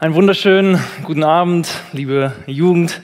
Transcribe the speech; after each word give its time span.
Einen 0.00 0.14
wunderschönen 0.14 0.78
guten 1.02 1.24
Abend, 1.24 1.68
liebe 1.92 2.32
Jugend. 2.46 3.02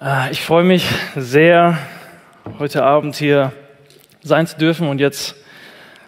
Äh, 0.00 0.30
ich 0.30 0.40
freue 0.40 0.64
mich 0.64 0.88
sehr, 1.14 1.76
heute 2.58 2.84
Abend 2.84 3.16
hier 3.16 3.52
sein 4.22 4.46
zu 4.46 4.56
dürfen 4.56 4.88
und 4.88 4.98
jetzt 4.98 5.36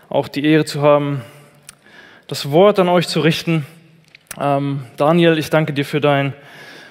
auch 0.08 0.28
die 0.28 0.46
Ehre 0.46 0.64
zu 0.64 0.80
haben, 0.80 1.20
das 2.26 2.50
Wort 2.50 2.78
an 2.78 2.88
euch 2.88 3.06
zu 3.06 3.20
richten. 3.20 3.66
Ähm, 4.40 4.84
Daniel, 4.96 5.36
ich 5.36 5.50
danke 5.50 5.74
dir 5.74 5.84
für 5.84 6.00
dein 6.00 6.32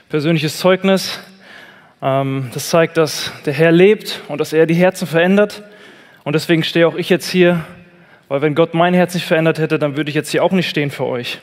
persönliches 0.09 0.59
Zeugnis. 0.59 1.19
Ähm, 2.03 2.51
das 2.53 2.69
zeigt, 2.69 2.97
dass 2.97 3.31
der 3.47 3.53
Herr 3.53 3.71
lebt 3.71 4.21
und 4.27 4.39
dass 4.39 4.53
er 4.53 4.67
die 4.67 4.75
Herzen 4.75 5.07
verändert. 5.07 5.63
Und 6.23 6.33
deswegen 6.33 6.63
stehe 6.63 6.87
auch 6.87 6.95
ich 6.95 7.09
jetzt 7.09 7.31
hier, 7.31 7.65
weil 8.27 8.43
wenn 8.43 8.53
Gott 8.53 8.75
mein 8.75 8.93
Herz 8.93 9.15
nicht 9.15 9.25
verändert 9.25 9.57
hätte, 9.57 9.79
dann 9.79 9.97
würde 9.97 10.09
ich 10.09 10.15
jetzt 10.15 10.29
hier 10.29 10.43
auch 10.43 10.51
nicht 10.51 10.69
stehen 10.69 10.91
für 10.91 11.07
euch. 11.07 11.39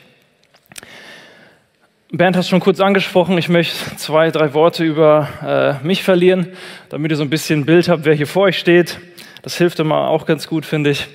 Bernd 2.12 2.36
hat 2.36 2.44
es 2.44 2.48
schon 2.48 2.60
kurz 2.60 2.78
angesprochen. 2.78 3.36
Ich 3.36 3.48
möchte 3.48 3.96
zwei, 3.96 4.30
drei 4.30 4.54
Worte 4.54 4.84
über 4.84 5.80
äh, 5.82 5.84
mich 5.84 6.04
verlieren, 6.04 6.52
damit 6.88 7.10
ihr 7.10 7.16
so 7.16 7.24
ein 7.24 7.30
bisschen 7.30 7.60
ein 7.60 7.66
Bild 7.66 7.88
habt, 7.88 8.04
wer 8.04 8.14
hier 8.14 8.28
vor 8.28 8.44
euch 8.44 8.60
steht. 8.60 9.00
Das 9.42 9.58
hilft 9.58 9.80
immer 9.80 10.08
auch 10.08 10.24
ganz 10.24 10.46
gut, 10.46 10.64
finde 10.64 10.90
ich. 10.90 11.08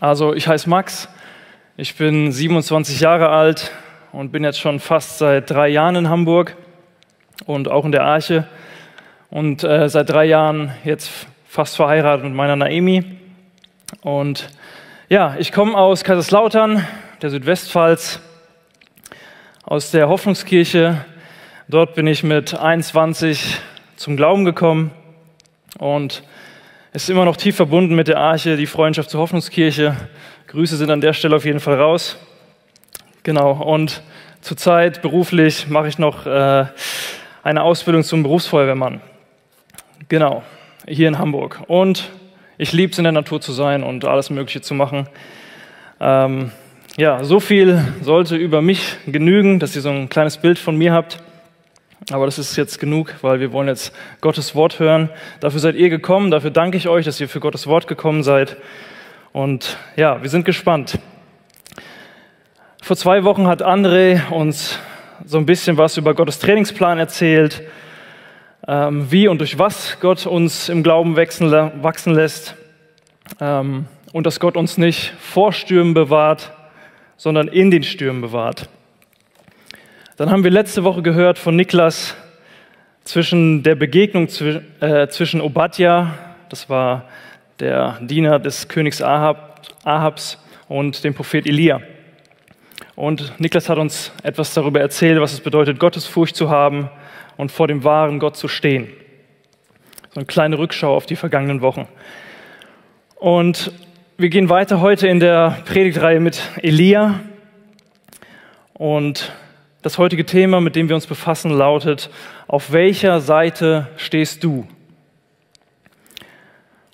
Also, 0.00 0.34
ich 0.34 0.48
heiße 0.48 0.68
Max. 0.68 1.08
Ich 1.76 1.94
bin 1.94 2.32
27 2.32 2.98
Jahre 2.98 3.28
alt 3.28 3.70
und 4.10 4.32
bin 4.32 4.42
jetzt 4.42 4.58
schon 4.58 4.80
fast 4.80 5.18
seit 5.18 5.48
drei 5.48 5.68
Jahren 5.68 5.94
in 5.94 6.08
Hamburg 6.08 6.56
und 7.44 7.68
auch 7.68 7.84
in 7.84 7.92
der 7.92 8.02
Arche. 8.02 8.48
Und 9.30 9.62
äh, 9.62 9.88
seit 9.88 10.10
drei 10.10 10.24
Jahren 10.24 10.72
jetzt 10.82 11.08
fast 11.46 11.76
verheiratet 11.76 12.24
mit 12.24 12.34
meiner 12.34 12.56
Naemi. 12.56 13.04
Und 14.00 14.48
ja, 15.08 15.36
ich 15.38 15.52
komme 15.52 15.78
aus 15.78 16.02
Kaiserslautern, 16.02 16.84
der 17.22 17.30
Südwestpfalz 17.30 18.20
aus 19.66 19.90
der 19.90 20.08
Hoffnungskirche. 20.08 21.04
Dort 21.66 21.96
bin 21.96 22.06
ich 22.06 22.22
mit 22.22 22.54
21 22.54 23.58
zum 23.96 24.16
Glauben 24.16 24.44
gekommen 24.44 24.92
und 25.78 26.22
ist 26.92 27.10
immer 27.10 27.24
noch 27.24 27.36
tief 27.36 27.56
verbunden 27.56 27.96
mit 27.96 28.06
der 28.06 28.18
Arche, 28.18 28.56
die 28.56 28.66
Freundschaft 28.66 29.10
zur 29.10 29.20
Hoffnungskirche. 29.20 29.96
Grüße 30.46 30.76
sind 30.76 30.90
an 30.90 31.00
der 31.00 31.12
Stelle 31.14 31.34
auf 31.34 31.44
jeden 31.44 31.58
Fall 31.58 31.80
raus. 31.80 32.16
Genau, 33.24 33.50
und 33.54 34.02
zurzeit 34.40 35.02
beruflich 35.02 35.66
mache 35.66 35.88
ich 35.88 35.98
noch 35.98 36.26
äh, 36.26 36.66
eine 37.42 37.62
Ausbildung 37.64 38.04
zum 38.04 38.22
Berufsfeuerwehrmann. 38.22 39.00
Genau, 40.08 40.44
hier 40.86 41.08
in 41.08 41.18
Hamburg. 41.18 41.64
Und 41.66 42.08
ich 42.56 42.72
liebe 42.72 42.92
es, 42.92 42.98
in 42.98 43.04
der 43.04 43.12
Natur 43.12 43.40
zu 43.40 43.50
sein 43.50 43.82
und 43.82 44.04
alles 44.04 44.30
Mögliche 44.30 44.60
zu 44.60 44.74
machen. 44.74 45.08
Ähm, 45.98 46.52
ja, 46.96 47.22
so 47.24 47.40
viel 47.40 47.84
sollte 48.00 48.36
über 48.36 48.62
mich 48.62 48.96
genügen, 49.06 49.58
dass 49.58 49.76
ihr 49.76 49.82
so 49.82 49.90
ein 49.90 50.08
kleines 50.08 50.38
Bild 50.38 50.58
von 50.58 50.76
mir 50.76 50.94
habt. 50.94 51.18
Aber 52.10 52.24
das 52.24 52.38
ist 52.38 52.56
jetzt 52.56 52.78
genug, 52.78 53.14
weil 53.20 53.38
wir 53.38 53.52
wollen 53.52 53.68
jetzt 53.68 53.92
Gottes 54.22 54.54
Wort 54.54 54.78
hören. 54.78 55.10
Dafür 55.40 55.60
seid 55.60 55.74
ihr 55.74 55.90
gekommen, 55.90 56.30
dafür 56.30 56.50
danke 56.50 56.78
ich 56.78 56.88
euch, 56.88 57.04
dass 57.04 57.20
ihr 57.20 57.28
für 57.28 57.40
Gottes 57.40 57.66
Wort 57.66 57.86
gekommen 57.86 58.22
seid. 58.22 58.56
Und 59.32 59.76
ja, 59.96 60.22
wir 60.22 60.30
sind 60.30 60.46
gespannt. 60.46 60.98
Vor 62.80 62.96
zwei 62.96 63.24
Wochen 63.24 63.46
hat 63.46 63.62
André 63.62 64.30
uns 64.30 64.78
so 65.24 65.36
ein 65.36 65.44
bisschen 65.44 65.76
was 65.76 65.98
über 65.98 66.14
Gottes 66.14 66.38
Trainingsplan 66.38 66.98
erzählt, 66.98 67.62
ähm, 68.66 69.10
wie 69.10 69.28
und 69.28 69.38
durch 69.38 69.58
was 69.58 69.98
Gott 70.00 70.24
uns 70.24 70.70
im 70.70 70.82
Glauben 70.82 71.16
wachsen 71.16 72.14
lässt 72.14 72.54
ähm, 73.40 73.84
und 74.12 74.24
dass 74.24 74.40
Gott 74.40 74.56
uns 74.56 74.78
nicht 74.78 75.12
vor 75.20 75.52
Stürmen 75.52 75.92
bewahrt, 75.92 76.52
sondern 77.16 77.48
in 77.48 77.70
den 77.70 77.82
Stürmen 77.82 78.22
bewahrt. 78.22 78.68
Dann 80.16 80.30
haben 80.30 80.44
wir 80.44 80.50
letzte 80.50 80.84
Woche 80.84 81.02
gehört 81.02 81.38
von 81.38 81.56
Niklas 81.56 82.14
zwischen 83.04 83.62
der 83.62 83.74
Begegnung 83.74 84.28
äh, 84.80 85.08
zwischen 85.08 85.40
Obadja, 85.40 86.14
das 86.48 86.68
war 86.68 87.04
der 87.60 87.98
Diener 88.00 88.38
des 88.38 88.68
Königs 88.68 89.00
Ahab, 89.00 89.62
Ahabs, 89.84 90.38
und 90.68 91.04
dem 91.04 91.14
Prophet 91.14 91.46
Elia. 91.46 91.80
Und 92.94 93.38
Niklas 93.38 93.68
hat 93.68 93.78
uns 93.78 94.12
etwas 94.22 94.54
darüber 94.54 94.80
erzählt, 94.80 95.20
was 95.20 95.32
es 95.32 95.40
bedeutet, 95.40 95.78
Gottesfurcht 95.78 96.34
zu 96.34 96.50
haben 96.50 96.90
und 97.36 97.52
vor 97.52 97.68
dem 97.68 97.84
wahren 97.84 98.18
Gott 98.18 98.36
zu 98.36 98.48
stehen. 98.48 98.88
So 100.10 100.20
eine 100.20 100.26
kleine 100.26 100.58
Rückschau 100.58 100.94
auf 100.96 101.06
die 101.06 101.16
vergangenen 101.16 101.60
Wochen. 101.60 101.86
Und 103.16 103.72
wir 104.18 104.30
gehen 104.30 104.48
weiter 104.48 104.80
heute 104.80 105.08
in 105.08 105.20
der 105.20 105.58
Predigtreihe 105.66 106.20
mit 106.20 106.40
Elia. 106.62 107.20
Und 108.72 109.30
das 109.82 109.98
heutige 109.98 110.24
Thema, 110.24 110.62
mit 110.62 110.74
dem 110.74 110.88
wir 110.88 110.96
uns 110.96 111.06
befassen, 111.06 111.50
lautet, 111.50 112.08
auf 112.46 112.72
welcher 112.72 113.20
Seite 113.20 113.88
stehst 113.98 114.42
du? 114.42 114.66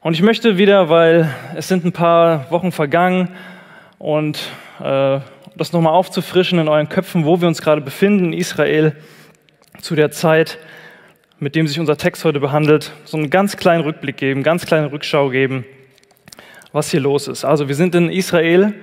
Und 0.01 0.15
ich 0.15 0.23
möchte 0.23 0.59
wieder, 0.59 0.89
weil 0.89 1.33
es 1.55 1.69
sind 1.69 1.85
ein 1.85 1.93
paar 1.93 2.51
Wochen 2.51 2.73
vergangen 2.73 3.29
und 3.99 4.41
äh, 4.81 5.21
das 5.55 5.73
nochmal 5.73 5.93
aufzufrischen 5.93 6.59
in 6.59 6.67
euren 6.67 6.89
Köpfen, 6.89 7.25
wo 7.25 7.41
wir 7.41 7.47
uns 7.47 7.63
gerade 7.63 7.83
befinden 7.83 8.27
in 8.27 8.33
Israel 8.33 8.97
zu 9.81 9.95
der 9.95 10.11
Zeit, 10.11 10.59
mit 11.39 11.55
dem 11.55 11.69
sich 11.69 11.79
unser 11.79 11.97
Text 11.97 12.25
heute 12.25 12.41
behandelt, 12.41 12.91
so 13.05 13.17
einen 13.17 13.31
ganz 13.31 13.57
kleinen 13.57 13.85
Rückblick 13.85 14.17
geben, 14.17 14.43
ganz 14.43 14.67
kleine 14.67 14.91
Rückschau 14.91 15.29
geben 15.29 15.65
was 16.73 16.91
hier 16.91 17.01
los 17.01 17.29
ist. 17.29 17.45
Also 17.45 17.69
wir 17.69 17.75
sind 17.75 17.95
in 17.95 18.11
Israel, 18.11 18.75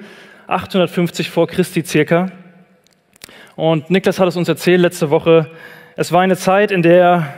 850 0.48 1.30
vor 1.30 1.48
Christi 1.48 1.84
circa. 1.84 2.32
Und 3.56 3.90
Niklas 3.90 4.20
hat 4.20 4.28
es 4.28 4.36
uns 4.36 4.48
erzählt 4.48 4.82
letzte 4.82 5.10
Woche. 5.10 5.52
Es 5.96 6.12
war 6.12 6.22
eine 6.22 6.38
Zeit, 6.38 6.72
in 6.72 6.82
der 6.82 7.34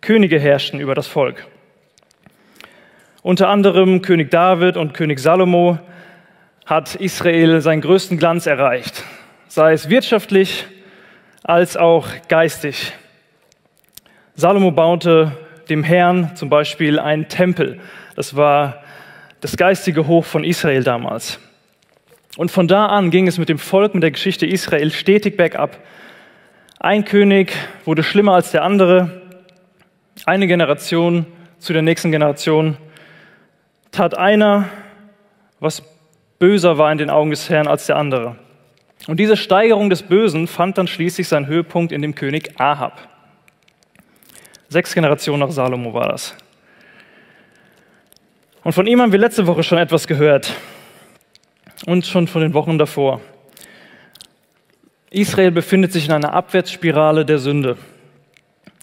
Könige 0.00 0.38
herrschten 0.38 0.80
über 0.80 0.94
das 0.94 1.06
Volk. 1.06 1.46
Unter 3.22 3.48
anderem 3.48 4.02
König 4.02 4.30
David 4.30 4.76
und 4.76 4.94
König 4.94 5.20
Salomo 5.20 5.78
hat 6.66 6.94
Israel 6.96 7.60
seinen 7.60 7.80
größten 7.80 8.18
Glanz 8.18 8.46
erreicht, 8.46 9.04
sei 9.48 9.72
es 9.72 9.88
wirtschaftlich 9.88 10.66
als 11.42 11.76
auch 11.76 12.06
geistig. 12.28 12.92
Salomo 14.34 14.70
baute 14.70 15.32
dem 15.68 15.82
Herrn 15.82 16.34
zum 16.36 16.48
Beispiel 16.48 16.98
einen 16.98 17.28
Tempel. 17.28 17.80
Das 18.16 18.36
war 18.36 18.81
das 19.42 19.56
geistige 19.56 20.06
Hoch 20.06 20.24
von 20.24 20.44
Israel 20.44 20.84
damals. 20.84 21.38
Und 22.36 22.50
von 22.50 22.68
da 22.68 22.86
an 22.86 23.10
ging 23.10 23.26
es 23.26 23.38
mit 23.38 23.48
dem 23.48 23.58
Volk, 23.58 23.92
mit 23.92 24.02
der 24.02 24.12
Geschichte 24.12 24.46
Israel 24.46 24.90
stetig 24.92 25.36
bergab. 25.36 25.78
Ein 26.78 27.04
König 27.04 27.52
wurde 27.84 28.04
schlimmer 28.04 28.34
als 28.34 28.52
der 28.52 28.62
andere. 28.62 29.20
Eine 30.24 30.46
Generation 30.46 31.26
zu 31.58 31.72
der 31.72 31.82
nächsten 31.82 32.12
Generation 32.12 32.76
tat 33.90 34.16
einer, 34.16 34.68
was 35.58 35.82
böser 36.38 36.78
war 36.78 36.90
in 36.92 36.98
den 36.98 37.10
Augen 37.10 37.30
des 37.30 37.50
Herrn 37.50 37.66
als 37.66 37.86
der 37.86 37.96
andere. 37.96 38.36
Und 39.08 39.18
diese 39.18 39.36
Steigerung 39.36 39.90
des 39.90 40.04
Bösen 40.04 40.46
fand 40.46 40.78
dann 40.78 40.86
schließlich 40.86 41.26
seinen 41.26 41.48
Höhepunkt 41.48 41.90
in 41.90 42.00
dem 42.00 42.14
König 42.14 42.60
Ahab. 42.60 43.08
Sechs 44.68 44.94
Generationen 44.94 45.40
nach 45.40 45.50
Salomo 45.50 45.92
war 45.92 46.08
das. 46.08 46.36
Und 48.64 48.72
von 48.72 48.86
ihm 48.86 49.00
haben 49.00 49.10
wir 49.10 49.18
letzte 49.18 49.46
Woche 49.46 49.64
schon 49.64 49.78
etwas 49.78 50.06
gehört 50.06 50.54
und 51.86 52.06
schon 52.06 52.28
von 52.28 52.42
den 52.42 52.54
Wochen 52.54 52.78
davor. 52.78 53.20
Israel 55.10 55.50
befindet 55.50 55.92
sich 55.92 56.06
in 56.06 56.12
einer 56.12 56.32
Abwärtsspirale 56.32 57.24
der 57.24 57.38
Sünde. 57.38 57.76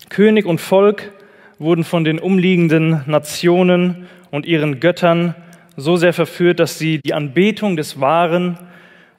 König 0.09 0.45
und 0.45 0.59
Volk 0.59 1.11
wurden 1.59 1.83
von 1.83 2.03
den 2.03 2.19
umliegenden 2.19 3.03
Nationen 3.05 4.07
und 4.31 4.45
ihren 4.45 4.79
Göttern 4.79 5.33
so 5.77 5.95
sehr 5.95 6.13
verführt, 6.13 6.59
dass 6.59 6.77
sie 6.77 6.99
die 6.99 7.13
Anbetung 7.13 7.77
des 7.77 8.01
wahren 8.01 8.59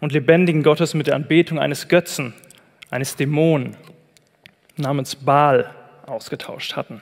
und 0.01 0.13
lebendigen 0.13 0.63
Gottes 0.63 0.93
mit 0.93 1.07
der 1.07 1.17
Anbetung 1.17 1.59
eines 1.59 1.89
Götzen, 1.89 2.35
eines 2.91 3.17
Dämonen 3.17 3.77
namens 4.77 5.17
Baal 5.17 5.71
ausgetauscht 6.07 6.77
hatten. 6.77 7.01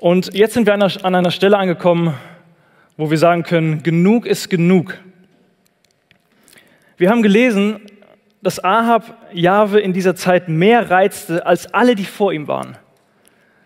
Und 0.00 0.32
jetzt 0.32 0.54
sind 0.54 0.66
wir 0.66 0.72
an 0.72 1.14
einer, 1.14 1.30
Stelle 1.30 1.58
angekommen, 1.58 2.14
wo 2.96 3.10
wir 3.10 3.18
sagen 3.18 3.42
können, 3.42 3.82
genug 3.82 4.24
ist 4.24 4.48
genug. 4.48 4.98
Wir 6.96 7.10
haben 7.10 7.20
gelesen, 7.20 7.82
dass 8.40 8.64
Ahab 8.64 9.28
Jahwe 9.34 9.78
in 9.78 9.92
dieser 9.92 10.16
Zeit 10.16 10.48
mehr 10.48 10.90
reizte 10.90 11.44
als 11.44 11.74
alle, 11.74 11.96
die 11.96 12.06
vor 12.06 12.32
ihm 12.32 12.48
waren. 12.48 12.78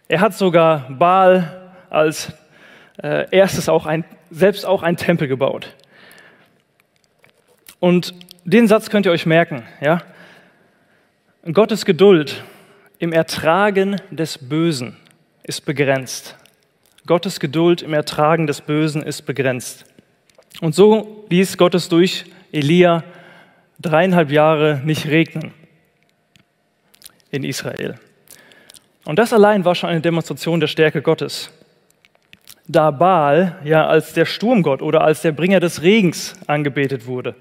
Er 0.09 0.21
hat 0.21 0.35
sogar 0.35 0.91
Baal 0.91 1.71
als 1.89 2.33
äh, 3.01 3.31
erstes 3.31 3.69
auch 3.69 3.87
ein, 3.87 4.05
selbst 4.33 4.67
auch 4.67 4.83
einen 4.83 4.97
Tempel 4.97 5.29
gebaut. 5.29 5.73
Und 7.79 8.13
den 8.43 8.67
Satz 8.67 8.91
könnt 8.91 9.07
ihr 9.07 9.13
euch 9.13 9.25
merken, 9.25 9.63
ja? 9.81 10.03
Gottes 11.53 11.85
Geduld 11.85 12.43
im 12.99 13.13
Ertragen 13.13 14.01
des 14.11 14.37
Bösen 14.37 14.97
ist 15.45 15.65
begrenzt. 15.67 16.37
Gottes 17.07 17.39
Geduld 17.39 17.83
im 17.83 17.93
Ertragen 17.93 18.47
des 18.47 18.63
Bösen 18.63 19.03
ist 19.03 19.23
begrenzt. 19.23 19.85
Und 20.61 20.75
so 20.75 21.27
ließ 21.29 21.59
Gottes 21.59 21.89
durch 21.89 22.25
Elia 22.51 23.05
dreieinhalb 23.79 24.31
Jahre 24.31 24.81
nicht 24.85 25.07
regnen 25.07 25.53
in 27.31 27.45
Israel. 27.45 27.97
Und 29.05 29.19
das 29.19 29.35
allein 29.35 29.67
war 29.67 29.75
schon 29.75 29.91
eine 29.91 30.01
Demonstration 30.01 30.61
der 30.61 30.67
Stärke 30.67 31.03
Gottes. 31.03 31.51
Da 32.67 32.91
Baal 32.91 33.57
ja 33.65 33.87
als 33.87 34.15
der 34.15 34.25
Sturmgott 34.25 34.81
oder 34.81 35.03
als 35.03 35.21
der 35.21 35.33
Bringer 35.33 35.61
des 35.61 35.83
Regens 35.83 36.35
angebetet 36.47 37.07
wurde. 37.07 37.35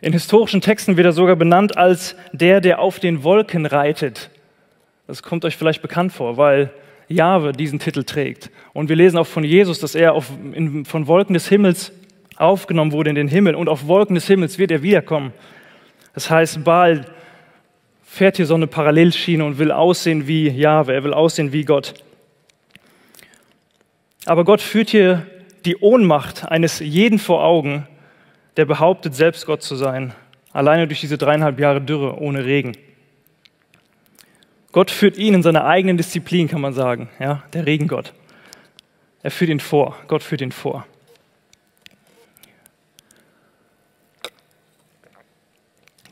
In 0.00 0.14
historischen 0.14 0.62
Texten 0.62 0.96
wird 0.96 1.06
er 1.06 1.12
sogar 1.12 1.36
benannt 1.36 1.76
als 1.76 2.16
der, 2.32 2.62
der 2.62 2.78
auf 2.78 2.98
den 2.98 3.24
Wolken 3.24 3.66
reitet. 3.66 4.30
Das 5.06 5.22
kommt 5.22 5.44
euch 5.44 5.56
vielleicht 5.56 5.82
bekannt 5.82 6.12
vor, 6.12 6.38
weil 6.38 6.72
Jahwe 7.08 7.52
diesen 7.52 7.78
Titel 7.78 8.04
trägt. 8.04 8.50
Und 8.72 8.88
wir 8.88 8.96
lesen 8.96 9.18
auch 9.18 9.26
von 9.26 9.44
Jesus, 9.44 9.78
dass 9.78 9.94
er 9.94 10.12
auf, 10.12 10.30
in, 10.52 10.84
von 10.84 11.06
Wolken 11.06 11.34
des 11.34 11.48
Himmels 11.48 11.92
aufgenommen 12.36 12.92
wurde 12.92 13.10
in 13.10 13.16
den 13.16 13.28
Himmel 13.28 13.54
und 13.54 13.68
auf 13.68 13.86
Wolken 13.86 14.14
des 14.14 14.26
Himmels 14.26 14.58
wird 14.58 14.70
er 14.70 14.82
wiederkommen. 14.82 15.32
Das 16.14 16.30
heißt, 16.30 16.64
Baal 16.64 17.06
fährt 18.02 18.36
hier 18.36 18.46
so 18.46 18.54
eine 18.54 18.66
Parallelschiene 18.66 19.44
und 19.44 19.58
will 19.58 19.70
aussehen 19.70 20.26
wie 20.26 20.48
Jahwe, 20.48 20.94
er 20.94 21.04
will 21.04 21.14
aussehen 21.14 21.52
wie 21.52 21.64
Gott. 21.64 21.94
Aber 24.24 24.44
Gott 24.44 24.60
führt 24.60 24.90
hier 24.90 25.26
die 25.64 25.76
Ohnmacht 25.76 26.48
eines 26.48 26.80
jeden 26.80 27.18
vor 27.18 27.44
Augen, 27.44 27.86
der 28.56 28.64
behauptet, 28.64 29.14
selbst 29.14 29.46
Gott 29.46 29.62
zu 29.62 29.76
sein, 29.76 30.14
alleine 30.52 30.86
durch 30.86 31.00
diese 31.00 31.18
dreieinhalb 31.18 31.60
Jahre 31.60 31.80
Dürre 31.80 32.18
ohne 32.18 32.44
Regen. 32.44 32.72
Gott 34.76 34.90
führt 34.90 35.16
ihn 35.16 35.32
in 35.32 35.42
seiner 35.42 35.64
eigenen 35.64 35.96
Disziplin, 35.96 36.48
kann 36.48 36.60
man 36.60 36.74
sagen, 36.74 37.08
ja, 37.18 37.42
der 37.54 37.64
Regengott. 37.64 38.12
Er 39.22 39.30
führt 39.30 39.48
ihn 39.48 39.58
vor, 39.58 39.96
Gott 40.06 40.22
führt 40.22 40.42
ihn 40.42 40.52
vor. 40.52 40.86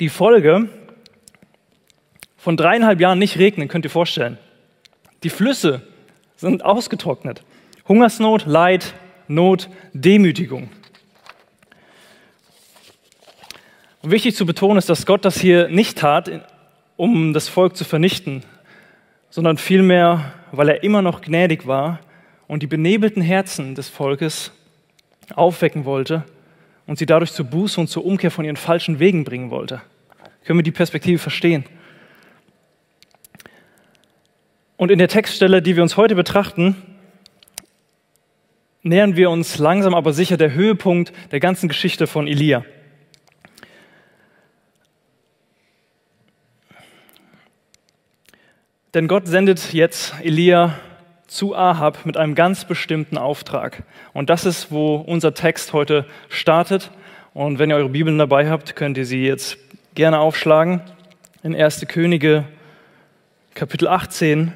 Die 0.01 0.09
Folge 0.09 0.71
von 2.39 2.57
dreieinhalb 2.57 3.01
Jahren 3.03 3.19
nicht 3.19 3.39
regnen, 3.39 3.69
könnt 3.69 3.85
ihr 3.85 3.91
vorstellen. 3.91 4.39
Die 5.25 5.29
Flüsse 5.29 5.87
sind 6.39 6.65
ausgetrocknet. 6.65 7.45
Hungersnot, 7.87 8.47
Leid, 8.47 8.95
Not, 9.29 9.69
Demütigung. 9.93 10.71
Und 14.01 14.11
wichtig 14.11 14.35
zu 14.35 14.47
betonen 14.47 14.79
ist, 14.79 14.89
dass 14.89 15.05
Gott 15.05 15.27
das 15.27 15.39
hier 15.39 15.69
nicht 15.69 15.99
tat, 15.99 16.31
um 16.97 17.35
das 17.35 17.51
Volk 17.51 17.77
zu 17.77 17.85
vernichten, 17.85 18.43
sondern 19.35 19.59
vielmehr, 19.59 20.33
weil 20.53 20.69
er 20.69 20.85
immer 20.85 21.03
noch 21.03 21.21
gnädig 21.21 21.67
war 21.67 21.99
und 22.47 22.63
die 22.63 22.69
benebelten 22.69 23.21
Herzen 23.21 23.75
des 23.75 23.89
Volkes 23.89 24.53
aufwecken 25.35 25.85
wollte 25.85 26.23
und 26.87 27.01
sie 27.01 27.07
dadurch 27.07 27.33
zur 27.33 27.47
Buße 27.47 27.81
und 27.81 27.89
zur 27.89 28.05
Umkehr 28.05 28.31
von 28.31 28.45
ihren 28.45 28.55
falschen 28.55 29.01
Wegen 29.01 29.25
bringen 29.25 29.51
wollte. 29.51 29.83
Können 30.45 30.61
wir 30.61 30.63
die 30.63 30.71
Perspektive 30.71 31.19
verstehen? 31.19 31.65
Und 34.77 34.93
in 34.93 35.01
der 35.01 35.09
Textstelle, 35.09 35.63
die 35.63 35.75
wir 35.75 35.83
uns 35.83 35.97
heute 35.97 36.15
betrachten, 36.15 36.77
nähern 38.83 39.17
wir 39.17 39.31
uns 39.31 39.59
langsam 39.59 39.97
aber 39.97 40.13
sicher 40.13 40.37
der 40.37 40.55
Höhepunkt 40.55 41.13
der 41.33 41.41
ganzen 41.41 41.69
Geschichte 41.69 42.07
von 42.07 42.29
Elia. 42.29 42.65
Denn 48.95 49.09
Gott 49.09 49.27
sendet 49.27 49.73
jetzt 49.73 50.15
Elia 50.23 50.79
zu 51.27 51.57
Ahab 51.57 52.07
mit 52.07 52.17
einem 52.17 52.37
ganz 52.37 52.65
bestimmten 52.65 53.19
Auftrag. 53.19 53.83
Und 54.13 54.31
das 54.31 54.45
ist, 54.45 54.71
wo 54.71 54.95
unser 54.95 55.35
Text 55.35 55.73
heute 55.73 56.07
startet. 56.29 56.93
Und 57.33 57.59
wenn 57.59 57.71
ihr 57.71 57.77
eure 57.77 57.89
Bibeln 57.89 58.19
dabei 58.19 58.49
habt, 58.49 58.77
könnt 58.77 58.97
ihr 58.97 59.05
sie 59.05 59.27
jetzt 59.27 59.59
gerne 59.97 60.21
aufschlagen. 60.21 60.81
In 61.43 61.57
1. 61.57 61.87
Könige 61.89 62.45
Kapitel 63.55 63.89
18, 63.89 64.53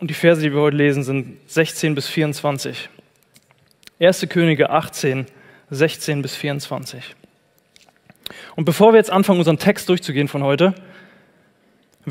und 0.00 0.10
die 0.10 0.14
Verse, 0.14 0.40
die 0.40 0.52
wir 0.52 0.60
heute 0.60 0.76
lesen, 0.76 1.02
sind 1.02 1.38
16 1.48 1.94
bis 1.94 2.08
24. 2.08 2.88
1. 4.00 4.26
Könige 4.28 4.70
18, 4.70 5.26
16 5.70 6.22
bis 6.22 6.36
24. 6.36 7.16
Und 8.56 8.64
bevor 8.64 8.92
wir 8.92 8.98
jetzt 8.98 9.10
anfangen, 9.10 9.38
unseren 9.38 9.58
Text 9.58 9.88
durchzugehen 9.88 10.28
von 10.28 10.42
heute, 10.42 10.74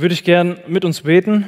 würde 0.02 0.14
ich 0.14 0.24
gern 0.24 0.60
mit 0.68 0.86
uns 0.86 1.02
beten. 1.02 1.48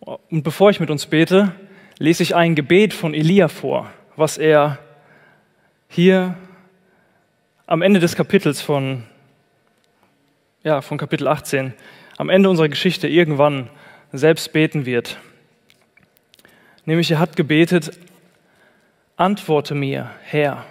Und 0.00 0.42
bevor 0.42 0.70
ich 0.70 0.80
mit 0.80 0.90
uns 0.90 1.06
bete, 1.06 1.52
lese 1.98 2.22
ich 2.22 2.34
ein 2.34 2.54
Gebet 2.54 2.94
von 2.94 3.14
Elia 3.14 3.48
vor, 3.48 3.90
was 4.16 4.38
er 4.38 4.78
hier 5.88 6.36
am 7.66 7.82
Ende 7.82 8.00
des 8.00 8.16
Kapitels 8.16 8.60
von, 8.60 9.04
ja, 10.64 10.80
von 10.80 10.98
Kapitel 10.98 11.28
18, 11.28 11.74
am 12.16 12.28
Ende 12.28 12.48
unserer 12.50 12.68
Geschichte 12.68 13.08
irgendwann 13.08 13.70
selbst 14.12 14.52
beten 14.52 14.86
wird. 14.86 15.18
Nämlich 16.84 17.10
er 17.10 17.18
hat 17.18 17.36
gebetet, 17.36 17.92
antworte 19.16 19.74
mir, 19.74 20.10
Herr, 20.22 20.64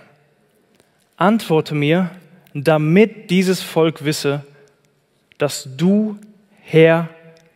antworte 1.18 1.76
mir, 1.76 2.10
damit 2.54 3.30
dieses 3.30 3.62
Volk 3.62 4.04
wisse, 4.04 4.44
dass 5.40 5.68
du, 5.76 6.20
Herr, 6.62 7.10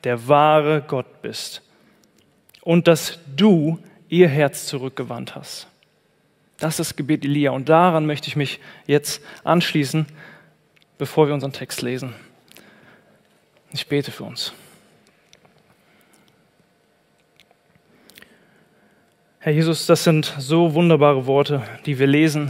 der 0.04 0.28
wahre 0.28 0.82
Gott 0.82 1.22
bist 1.22 1.62
und 2.62 2.88
dass 2.88 3.20
du 3.36 3.78
ihr 4.10 4.28
Herz 4.28 4.66
zurückgewandt 4.66 5.36
hast. 5.36 5.68
Das 6.58 6.80
ist 6.80 6.96
Gebet 6.96 7.26
Elia 7.26 7.52
und 7.52 7.70
daran 7.70 8.06
möchte 8.06 8.28
ich 8.28 8.36
mich 8.36 8.60
jetzt 8.88 9.22
anschließen, 9.44 10.08
bevor 10.98 11.28
wir 11.28 11.34
unseren 11.34 11.52
Text 11.52 11.82
lesen. 11.82 12.16
Ich 13.74 13.88
bete 13.88 14.12
für 14.12 14.24
uns. 14.24 14.54
Herr 19.40 19.52
Jesus, 19.52 19.86
das 19.88 20.06
sind 20.06 20.34
so 20.38 20.74
wunderbare 20.74 21.26
Worte, 21.26 21.64
die 21.86 22.00
wir 22.00 22.08
lesen. 22.08 22.50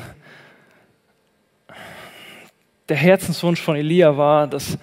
Der 2.88 2.98
Herzenswunsch 2.98 3.62
von 3.62 3.76
Elia 3.76 4.16
war, 4.16 4.46
dass 4.46 4.78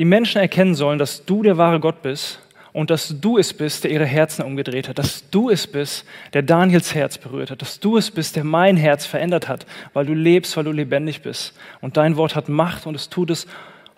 die 0.00 0.06
Menschen 0.06 0.40
erkennen 0.40 0.74
sollen, 0.74 0.98
dass 0.98 1.26
du 1.26 1.42
der 1.42 1.58
wahre 1.58 1.78
Gott 1.78 2.00
bist 2.00 2.40
und 2.72 2.88
dass 2.88 3.20
du 3.20 3.36
es 3.36 3.52
bist, 3.52 3.84
der 3.84 3.90
ihre 3.90 4.06
Herzen 4.06 4.42
umgedreht 4.42 4.88
hat, 4.88 4.98
dass 4.98 5.28
du 5.28 5.50
es 5.50 5.66
bist, 5.66 6.06
der 6.32 6.40
Daniels 6.40 6.94
Herz 6.94 7.18
berührt 7.18 7.50
hat, 7.50 7.60
dass 7.60 7.80
du 7.80 7.98
es 7.98 8.10
bist, 8.10 8.34
der 8.34 8.44
mein 8.44 8.78
Herz 8.78 9.04
verändert 9.04 9.46
hat, 9.46 9.66
weil 9.92 10.06
du 10.06 10.14
lebst, 10.14 10.56
weil 10.56 10.64
du 10.64 10.72
lebendig 10.72 11.20
bist. 11.20 11.52
Und 11.82 11.98
dein 11.98 12.16
Wort 12.16 12.34
hat 12.34 12.48
Macht 12.48 12.86
und 12.86 12.94
es 12.94 13.10
tut 13.10 13.28
es 13.28 13.46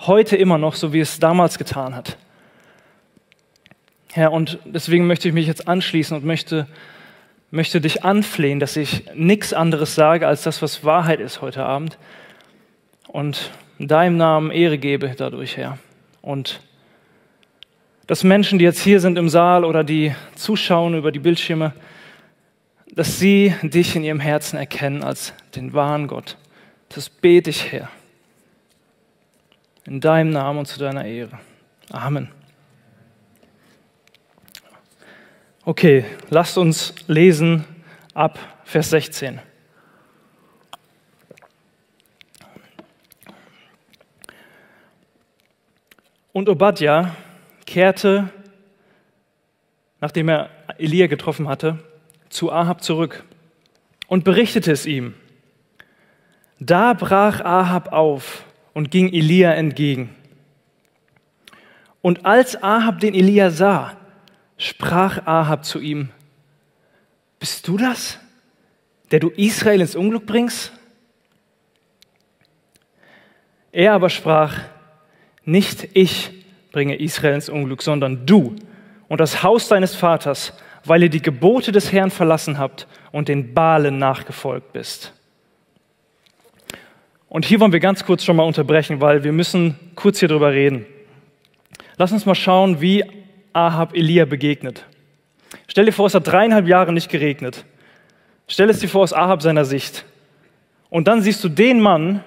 heute 0.01 0.35
immer 0.35 0.59
noch, 0.59 0.75
so 0.75 0.93
wie 0.93 0.99
es 0.99 1.21
damals 1.21 1.57
getan 1.57 1.95
hat. 1.95 2.19
Herr, 4.13 4.33
und 4.33 4.59
deswegen 4.65 5.07
möchte 5.07 5.29
ich 5.29 5.35
mich 5.35 5.47
jetzt 5.47 5.69
anschließen 5.69 6.17
und 6.17 6.25
möchte, 6.25 6.67
möchte 7.53 7.81
dich 7.81 8.03
anflehen, 8.03 8.59
dass 8.59 8.77
ich 8.77 9.05
nichts 9.15 9.53
anderes 9.53 9.95
sage 9.95 10.27
als 10.27 10.43
das, 10.43 10.63
was 10.63 10.83
Wahrheit 10.83 11.21
ist 11.21 11.43
heute 11.43 11.65
Abend. 11.65 11.97
Und 13.07 13.53
deinem 13.79 14.17
Namen 14.17 14.51
Ehre 14.51 14.79
gebe 14.79 15.15
dadurch, 15.17 15.57
Herr. 15.57 15.79
Und 16.23 16.61
dass 18.07 18.25
Menschen, 18.25 18.59
die 18.59 18.65
jetzt 18.65 18.81
hier 18.81 19.01
sind 19.01 19.19
im 19.19 19.29
Saal 19.29 19.65
oder 19.65 19.85
die 19.85 20.15
zuschauen 20.35 20.95
über 20.95 21.13
die 21.13 21.19
Bildschirme, 21.19 21.73
dass 22.95 23.19
sie 23.19 23.55
dich 23.63 23.97
in 23.97 24.05
ihrem 24.05 24.21
Herzen 24.21 24.57
erkennen 24.57 25.03
als 25.03 25.35
den 25.55 25.73
wahren 25.73 26.07
Gott. 26.07 26.37
Das 26.91 27.09
bete 27.09 27.51
ich, 27.51 27.73
Herr. 27.73 27.89
In 29.85 30.01
deinem 30.01 30.31
Namen 30.31 30.61
und 30.61 30.67
zu 30.67 30.79
deiner 30.79 31.05
Ehre. 31.05 31.39
Amen. 31.91 32.29
Okay, 35.65 36.05
lasst 36.29 36.59
uns 36.59 36.95
lesen 37.07 37.65
ab 38.15 38.39
Vers 38.65 38.91
16. 38.91 39.41
Und 46.33 46.49
Obadja 46.49 47.15
kehrte, 47.67 48.31
nachdem 50.01 50.29
er 50.29 50.51
Elia 50.79 51.07
getroffen 51.07 51.49
hatte, 51.49 51.79
zu 52.31 52.51
Ahab 52.51 52.83
zurück 52.83 53.25
und 54.09 54.25
berichtete 54.25 54.73
es 54.73 54.87
ihm. 54.87 55.15
Da 56.59 56.95
brach 56.95 57.41
Ahab 57.41 57.93
auf 57.93 58.45
und 58.73 58.91
ging 58.91 59.13
Elia 59.13 59.53
entgegen. 59.53 60.15
Und 62.01 62.25
als 62.25 62.61
Ahab 62.63 63.01
den 63.01 63.15
Elia 63.15 63.51
sah, 63.51 63.97
sprach 64.57 65.27
Ahab 65.27 65.65
zu 65.65 65.81
ihm, 65.81 66.09
bist 67.39 67.67
du 67.69 67.77
das, 67.77 68.19
der 69.11 69.21
du 69.21 69.29
Israel 69.29 69.81
ins 69.81 69.97
Unglück 69.97 70.27
bringst? 70.27 70.73
Er 73.73 73.95
aber 73.95 74.11
sprach, 74.11 74.61
nicht 75.45 75.89
ich 75.95 76.31
bringe 76.73 76.97
Israel 76.97 77.35
ins 77.35 77.49
Unglück, 77.49 77.83
sondern 77.83 78.27
du 78.27 78.57
und 79.09 79.21
das 79.21 79.43
Haus 79.43 79.69
deines 79.69 79.95
Vaters, 79.95 80.53
weil 80.85 81.03
ihr 81.03 81.11
die 81.11 81.23
Gebote 81.23 81.71
des 81.71 81.93
Herrn 81.93 82.11
verlassen 82.11 82.59
habt 82.59 82.87
und 83.13 83.29
den 83.29 83.55
Balen 83.55 83.99
nachgefolgt 83.99 84.73
bist. 84.73 85.13
Und 87.29 87.45
hier 87.45 87.61
wollen 87.61 87.73
wir 87.73 87.81
ganz 87.81 88.05
kurz 88.05 88.25
schon 88.25 88.37
mal 88.37 88.43
unterbrechen, 88.43 89.01
weil 89.01 89.25
wir 89.25 89.33
müssen 89.33 89.79
kurz 89.95 90.19
hier 90.19 90.29
drüber 90.29 90.53
reden. 90.53 90.85
Lass 91.97 92.13
uns 92.13 92.27
mal 92.27 92.35
schauen, 92.35 92.81
wie 92.81 93.05
Ahab 93.53 93.95
Elia 93.95 94.25
begegnet. 94.25 94.85
Stell 95.67 95.87
dir 95.87 95.93
vor, 95.93 96.07
es 96.07 96.15
hat 96.15 96.27
dreieinhalb 96.27 96.67
Jahre 96.67 96.93
nicht 96.93 97.11
geregnet. 97.11 97.65
Stell 98.49 98.69
es 98.69 98.81
dir 98.81 98.89
vor 98.89 99.03
aus 99.03 99.13
Ahab 99.13 99.41
seiner 99.41 99.65
Sicht. 99.65 100.05
Und 100.91 101.09
dann 101.09 101.23
siehst 101.23 101.43
du 101.43 101.49
den 101.49 101.81
Mann, 101.81 102.23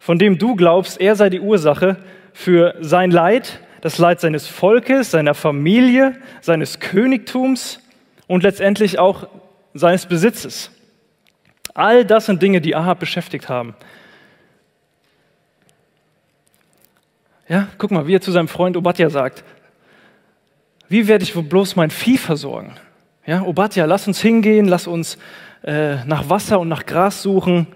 von 0.00 0.18
dem 0.18 0.38
du 0.38 0.56
glaubst, 0.56 0.98
er 0.98 1.14
sei 1.14 1.28
die 1.28 1.40
Ursache 1.40 1.98
für 2.32 2.74
sein 2.80 3.10
Leid, 3.10 3.60
das 3.82 3.98
Leid 3.98 4.18
seines 4.20 4.48
Volkes, 4.48 5.10
seiner 5.10 5.34
Familie, 5.34 6.16
seines 6.40 6.80
Königtums 6.80 7.80
und 8.26 8.42
letztendlich 8.42 8.98
auch 8.98 9.28
seines 9.74 10.06
Besitzes. 10.06 10.70
All 11.74 12.04
das 12.04 12.26
sind 12.26 12.42
Dinge, 12.42 12.62
die 12.62 12.74
Ahab 12.74 12.98
beschäftigt 12.98 13.48
haben. 13.48 13.74
Ja, 17.46 17.68
guck 17.78 17.90
mal, 17.90 18.06
wie 18.06 18.14
er 18.14 18.20
zu 18.20 18.32
seinem 18.32 18.48
Freund 18.48 18.76
Obadja 18.78 19.10
sagt: 19.10 19.44
Wie 20.88 21.08
werde 21.08 21.24
ich 21.24 21.36
wohl 21.36 21.42
bloß 21.42 21.76
mein 21.76 21.90
Vieh 21.90 22.16
versorgen? 22.16 22.72
Ja, 23.26 23.42
Obadja, 23.42 23.84
lass 23.84 24.06
uns 24.06 24.20
hingehen, 24.20 24.66
lass 24.66 24.86
uns 24.86 25.18
äh, 25.62 26.04
nach 26.06 26.30
Wasser 26.30 26.58
und 26.58 26.68
nach 26.68 26.86
Gras 26.86 27.22
suchen, 27.22 27.66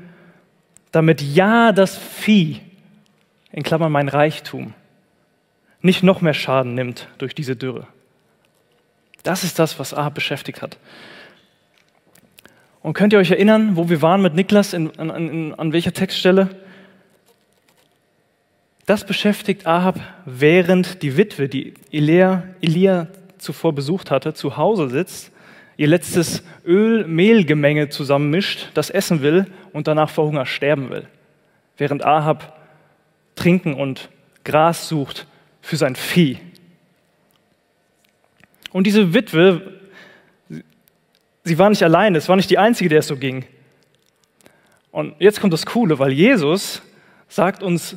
damit 0.94 1.22
ja 1.22 1.72
das 1.72 1.96
Vieh, 1.96 2.60
in 3.52 3.62
Klammern 3.62 3.90
mein 3.90 4.08
Reichtum, 4.08 4.74
nicht 5.80 6.02
noch 6.02 6.20
mehr 6.20 6.34
Schaden 6.34 6.74
nimmt 6.74 7.08
durch 7.18 7.34
diese 7.34 7.56
Dürre. 7.56 7.86
Das 9.22 9.42
ist 9.42 9.58
das, 9.58 9.78
was 9.78 9.92
Ahab 9.92 10.14
beschäftigt 10.14 10.62
hat. 10.62 10.78
Und 12.80 12.92
könnt 12.92 13.12
ihr 13.12 13.18
euch 13.18 13.30
erinnern, 13.30 13.76
wo 13.76 13.88
wir 13.88 14.02
waren 14.02 14.22
mit 14.22 14.34
Niklas, 14.34 14.72
in, 14.72 14.98
an, 14.98 15.10
in, 15.10 15.54
an 15.54 15.72
welcher 15.72 15.92
Textstelle? 15.92 16.50
Das 18.86 19.06
beschäftigt 19.06 19.66
Ahab, 19.66 19.98
während 20.26 21.02
die 21.02 21.16
Witwe, 21.16 21.48
die 21.48 21.74
Elia, 21.90 22.44
Elia 22.60 23.08
zuvor 23.38 23.74
besucht 23.74 24.10
hatte, 24.10 24.34
zu 24.34 24.56
Hause 24.56 24.90
sitzt, 24.90 25.32
ihr 25.76 25.88
letztes 25.88 26.42
Öl-Mehl-Gemenge 26.66 27.88
zusammenmischt, 27.88 28.68
das 28.74 28.90
essen 28.90 29.22
will 29.22 29.46
und 29.72 29.86
danach 29.86 30.10
vor 30.10 30.26
Hunger 30.26 30.46
sterben 30.46 30.90
will. 30.90 31.06
Während 31.76 32.04
Ahab 32.04 32.58
trinken 33.34 33.74
und 33.74 34.08
Gras 34.44 34.88
sucht 34.88 35.26
für 35.60 35.76
sein 35.76 35.96
Vieh. 35.96 36.38
Und 38.70 38.86
diese 38.86 39.14
Witwe, 39.14 39.80
sie 41.44 41.58
war 41.58 41.70
nicht 41.70 41.82
alleine, 41.82 42.18
es 42.18 42.28
war 42.28 42.36
nicht 42.36 42.50
die 42.50 42.58
einzige, 42.58 42.88
der 42.88 43.00
es 43.00 43.06
so 43.06 43.16
ging. 43.16 43.44
Und 44.90 45.14
jetzt 45.18 45.40
kommt 45.40 45.52
das 45.52 45.66
Coole, 45.66 45.98
weil 45.98 46.12
Jesus 46.12 46.82
sagt 47.28 47.62
uns 47.62 47.96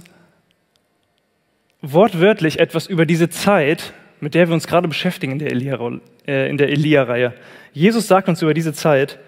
wortwörtlich 1.81 2.59
etwas 2.59 2.87
über 2.87 3.05
diese 3.05 3.29
Zeit, 3.29 3.93
mit 4.19 4.33
der 4.33 4.47
wir 4.47 4.53
uns 4.53 4.67
gerade 4.67 4.87
beschäftigen 4.87 5.33
in 5.33 5.39
der 5.39 5.51
äh, 5.51 6.49
Elia-Reihe. 6.49 7.33
Jesus 7.73 8.07
sagt 8.07 8.29
uns 8.29 8.41
über 8.41 8.53
diese 8.53 8.73
Zeit, 8.73 9.19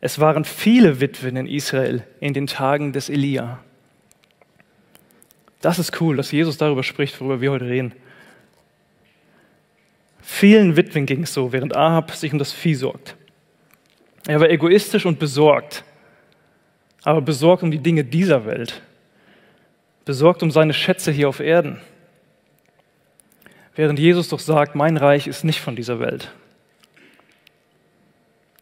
es 0.00 0.18
waren 0.20 0.44
viele 0.44 1.00
Witwen 1.00 1.36
in 1.36 1.46
Israel 1.46 2.04
in 2.20 2.32
den 2.32 2.46
Tagen 2.46 2.92
des 2.92 3.08
Elia. 3.08 3.60
Das 5.60 5.78
ist 5.78 6.00
cool, 6.00 6.16
dass 6.16 6.30
Jesus 6.30 6.56
darüber 6.56 6.84
spricht, 6.84 7.20
worüber 7.20 7.40
wir 7.40 7.50
heute 7.50 7.66
reden. 7.66 7.92
Vielen 10.20 10.76
Witwen 10.76 11.06
ging 11.06 11.24
es 11.24 11.34
so, 11.34 11.52
während 11.52 11.74
Ahab 11.74 12.12
sich 12.12 12.32
um 12.32 12.38
das 12.38 12.52
Vieh 12.52 12.74
sorgt. 12.74 13.16
Er 14.26 14.40
war 14.40 14.50
egoistisch 14.50 15.06
und 15.06 15.18
besorgt, 15.18 15.84
aber 17.02 17.20
besorgt 17.22 17.62
um 17.62 17.70
die 17.70 17.78
Dinge 17.78 18.04
dieser 18.04 18.44
Welt, 18.44 18.82
besorgt 20.04 20.42
um 20.42 20.50
seine 20.50 20.74
Schätze 20.74 21.10
hier 21.10 21.28
auf 21.28 21.40
Erden. 21.40 21.80
Während 23.78 24.00
Jesus 24.00 24.28
doch 24.28 24.40
sagt, 24.40 24.74
mein 24.74 24.96
Reich 24.96 25.28
ist 25.28 25.44
nicht 25.44 25.60
von 25.60 25.76
dieser 25.76 26.00
Welt. 26.00 26.32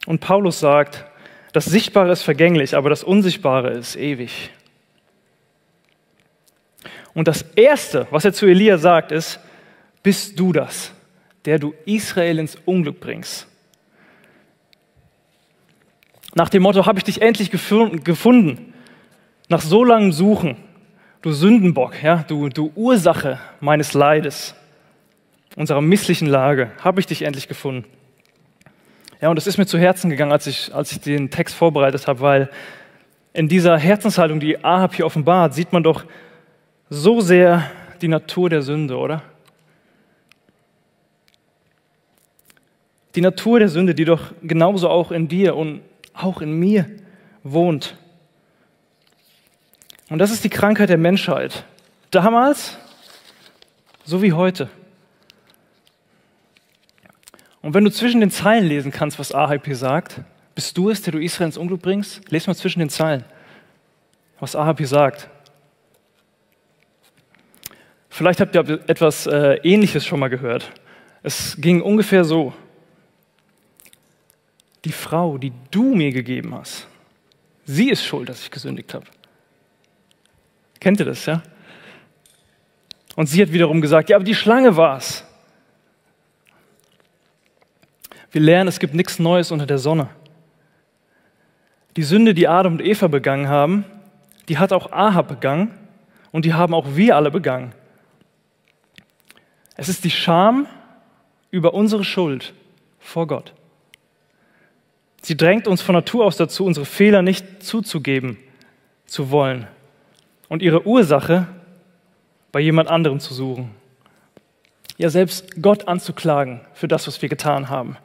Und 0.05 0.21
Paulus 0.21 0.61
sagt, 0.61 1.07
das 1.55 1.65
Sichtbare 1.65 2.13
ist 2.13 2.21
vergänglich, 2.21 2.77
aber 2.77 2.91
das 2.91 3.03
Unsichtbare 3.03 3.71
ist 3.71 3.97
ewig. 3.97 4.51
Und 7.15 7.29
das 7.29 7.41
Erste, 7.57 8.07
was 8.11 8.27
er 8.27 8.35
zu 8.35 8.45
Elia 8.45 8.77
sagt, 8.77 9.11
ist, 9.11 9.41
bist 10.03 10.39
du 10.39 10.53
das, 10.53 10.93
der 11.47 11.59
du 11.59 11.73
Israel 11.87 12.39
ins 12.39 12.59
Unglück 12.67 13.01
bringst? 13.01 13.49
Nach 16.35 16.51
dem 16.51 16.63
Motto, 16.63 16.85
habe 16.85 16.99
ich 16.99 17.05
dich 17.05 17.23
endlich 17.23 17.51
gefunden, 17.51 18.75
nach 19.49 19.63
so 19.63 19.83
langem 19.83 20.13
Suchen, 20.13 20.59
du 21.23 21.33
Sündenbock, 21.33 22.03
ja, 22.03 22.23
du, 22.29 22.51
du 22.51 22.71
Ursache 22.75 23.41
meines 23.61 23.95
Leides, 23.95 24.55
unserer 25.57 25.81
misslichen 25.81 26.29
Lage, 26.29 26.71
habe 26.85 27.01
ich 27.01 27.07
dich 27.07 27.23
endlich 27.23 27.49
gefunden. 27.49 27.89
Ja, 29.21 29.31
und 29.31 29.37
das 29.37 29.47
ist 29.47 29.57
mir 29.57 29.67
zu 29.67 29.79
Herzen 29.79 30.11
gegangen, 30.11 30.31
als 30.31 30.47
ich, 30.47 30.75
als 30.75 30.93
ich 30.93 31.01
den 31.01 31.31
Text 31.31 31.55
vorbereitet 31.55 32.07
habe, 32.07 32.21
weil 32.21 32.51
in 33.33 33.49
dieser 33.49 33.79
Herzenshaltung, 33.79 34.39
die 34.39 34.63
Ahab 34.63 34.95
hier 34.95 35.07
offenbart, 35.07 35.55
sieht 35.55 35.73
man 35.73 35.83
doch 35.83 36.05
so 36.91 37.21
sehr 37.21 37.71
die 38.03 38.09
Natur 38.09 38.51
der 38.51 38.63
Sünde, 38.63 38.97
oder? 38.97 39.23
Die 43.15 43.23
Natur 43.23 43.59
der 43.59 43.69
Sünde, 43.69 43.95
die 43.95 44.05
doch 44.05 44.33
genauso 44.43 44.91
auch 44.91 45.11
in 45.11 45.29
dir 45.29 45.57
und 45.57 45.81
auch 46.13 46.43
in 46.43 46.53
mir 46.53 46.87
wohnt. 47.43 47.97
Und 50.11 50.19
das 50.19 50.31
ist 50.31 50.45
die 50.45 50.51
Krankheit 50.51 50.91
der 50.91 50.99
Menschheit. 50.99 51.65
Damals 52.11 52.77
so 54.05 54.23
wie 54.23 54.33
heute. 54.33 54.69
Und 57.63 57.75
wenn 57.75 57.85
du 57.85 57.91
zwischen 57.91 58.21
den 58.21 58.31
Zeilen 58.31 58.67
lesen 58.67 58.93
kannst, 58.93 59.19
was 59.19 59.35
Ahab 59.35 59.65
hier 59.65 59.77
sagt, 59.77 60.21
bist 60.55 60.77
du 60.79 60.91
es, 60.91 61.03
der 61.03 61.13
du 61.13 61.19
Israel 61.19 61.49
ins 61.49 61.59
Unglück 61.59 61.83
bringst? 61.83 62.31
Lies 62.31 62.47
mal 62.47 62.55
zwischen 62.55 62.79
den 62.79 62.89
Zeilen, 62.89 63.25
was 64.41 64.57
Ahab 64.57 64.79
hier 64.79 64.87
sagt. 64.87 65.29
Vielleicht 68.09 68.41
habt 68.41 68.55
ihr 68.55 68.81
etwas 68.89 69.27
äh, 69.27 69.59
Ähnliches 69.63 70.07
schon 70.07 70.21
mal 70.21 70.29
gehört. 70.29 70.73
Es 71.23 71.57
ging 71.61 71.83
ungefähr 71.83 72.25
so. 72.25 72.55
Die 74.87 74.93
Frau, 74.93 75.37
die 75.37 75.53
du 75.71 75.95
mir 75.95 76.13
gegeben 76.13 76.55
hast, 76.55 76.87
sie 77.65 77.91
ist 77.91 78.05
schuld, 78.05 78.29
dass 78.29 78.41
ich 78.41 78.51
gesündigt 78.51 78.95
habe. 78.95 79.05
Kennt 80.81 81.01
ihr 81.01 81.07
das, 81.07 81.27
ja? 81.27 81.43
Und 83.17 83.27
sie 83.27 83.43
hat 83.43 83.53
wiederum 83.53 83.81
gesagt, 83.81 84.09
ja, 84.09 84.17
aber 84.17 84.25
die 84.25 84.35
Schlange 84.35 84.77
war 84.77 84.99
es. 84.99 85.25
Wir 88.37 88.43
lernen, 88.43 88.69
es 88.69 88.81
gibt 88.81 88.93
nichts 88.93 89.19
Neues 89.19 89.51
unter 89.51 89.65
der 89.65 89.79
Sonne. 89.79 90.11
Die 91.97 92.03
Sünde, 92.03 92.35
die 92.35 92.49
Adam 92.49 92.75
und 92.75 92.83
Eva 92.85 93.07
begangen 93.07 93.49
haben, 93.49 93.87
die 94.51 94.59
hat 94.59 94.75
auch 94.75 94.93
Ahab 94.93 95.29
begangen 95.29 95.71
und 96.33 96.45
die 96.45 96.53
haben 96.53 96.75
auch 96.75 96.97
wir 96.97 97.17
alle 97.17 97.31
begangen. 97.31 97.73
Es 99.75 99.89
ist 99.89 100.05
die 100.05 100.11
Scham 100.11 100.67
über 101.51 101.73
unsere 101.73 102.05
Schuld 102.05 102.53
vor 102.99 103.27
Gott. 103.27 103.55
Sie 105.23 105.39
drängt 105.39 105.67
uns 105.67 105.81
von 105.81 105.95
Natur 105.95 106.27
aus 106.27 106.37
dazu, 106.37 106.67
unsere 106.67 106.85
Fehler 106.85 107.23
nicht 107.23 107.63
zuzugeben 107.63 108.37
zu 109.07 109.31
wollen 109.31 109.67
und 110.51 110.61
ihre 110.61 110.87
Ursache 110.87 111.47
bei 112.53 112.61
jemand 112.61 112.91
anderem 112.91 113.19
zu 113.19 113.33
suchen. 113.33 113.71
Ja, 114.99 115.09
selbst 115.09 115.63
Gott 115.63 115.89
anzuklagen 115.89 116.61
für 116.75 116.87
das, 116.87 117.07
was 117.07 117.23
wir 117.23 117.31
getan 117.31 117.71
haben. 117.71 117.97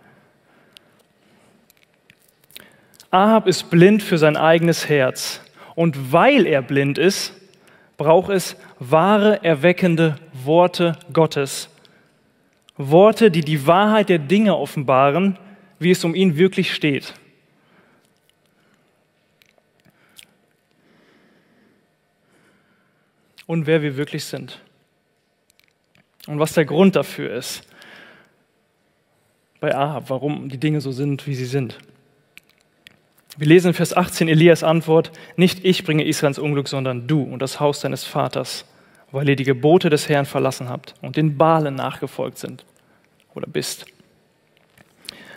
Ahab 3.12 3.46
ist 3.48 3.70
blind 3.70 4.02
für 4.02 4.18
sein 4.18 4.38
eigenes 4.38 4.88
Herz. 4.88 5.42
Und 5.76 6.14
weil 6.14 6.48
er 6.48 6.62
blind 6.62 6.98
ist, 6.98 7.34
braucht 7.98 8.32
es 8.32 8.56
wahre, 8.80 9.44
erweckende 9.44 10.16
Worte 10.34 10.98
Gottes. 11.14 11.70
Worte, 12.78 13.30
die 13.30 13.42
die 13.42 13.68
Wahrheit 13.68 14.10
der 14.10 14.18
Dinge 14.18 14.56
offenbaren, 14.56 15.38
wie 15.78 15.92
es 15.92 16.04
um 16.04 16.16
ihn 16.16 16.38
wirklich 16.38 16.74
steht. 16.74 17.14
Und 23.46 23.68
wer 23.68 23.82
wir 23.82 23.98
wirklich 23.98 24.24
sind. 24.24 24.62
Und 26.28 26.40
was 26.40 26.54
der 26.54 26.66
Grund 26.66 26.96
dafür 26.96 27.34
ist 27.34 27.64
bei 29.60 29.76
Ahab, 29.76 30.10
warum 30.10 30.50
die 30.50 30.58
Dinge 30.58 30.82
so 30.82 30.92
sind, 30.92 31.28
wie 31.28 31.36
sie 31.36 31.46
sind. 31.46 31.78
Wir 33.38 33.48
lesen 33.48 33.70
in 33.70 33.74
Vers 33.74 33.96
18 33.96 34.28
Elias 34.28 34.64
Antwort, 34.64 35.12
nicht 35.38 35.64
ich 35.64 35.84
bringe 35.84 36.04
Israel 36.04 36.32
ins 36.32 36.40
Unglück, 36.40 36.68
sondern 36.68 37.08
du 37.08 37.24
und 37.24 37.42
das 37.42 37.60
Haus 37.60 37.80
deines 37.80 38.04
Vaters, 38.04 38.66
weil 39.12 39.30
ihr 39.30 39.36
die 39.36 39.46
Gebote 39.46 39.90
des 39.90 40.10
Herrn 40.10 40.26
verlassen 40.26 40.70
habt 40.70 40.96
und 41.02 41.16
den 41.16 41.38
Balen 41.38 41.76
nachgefolgt 41.76 42.38
sind 42.38 42.66
oder 43.34 43.48
bist. 43.48 43.86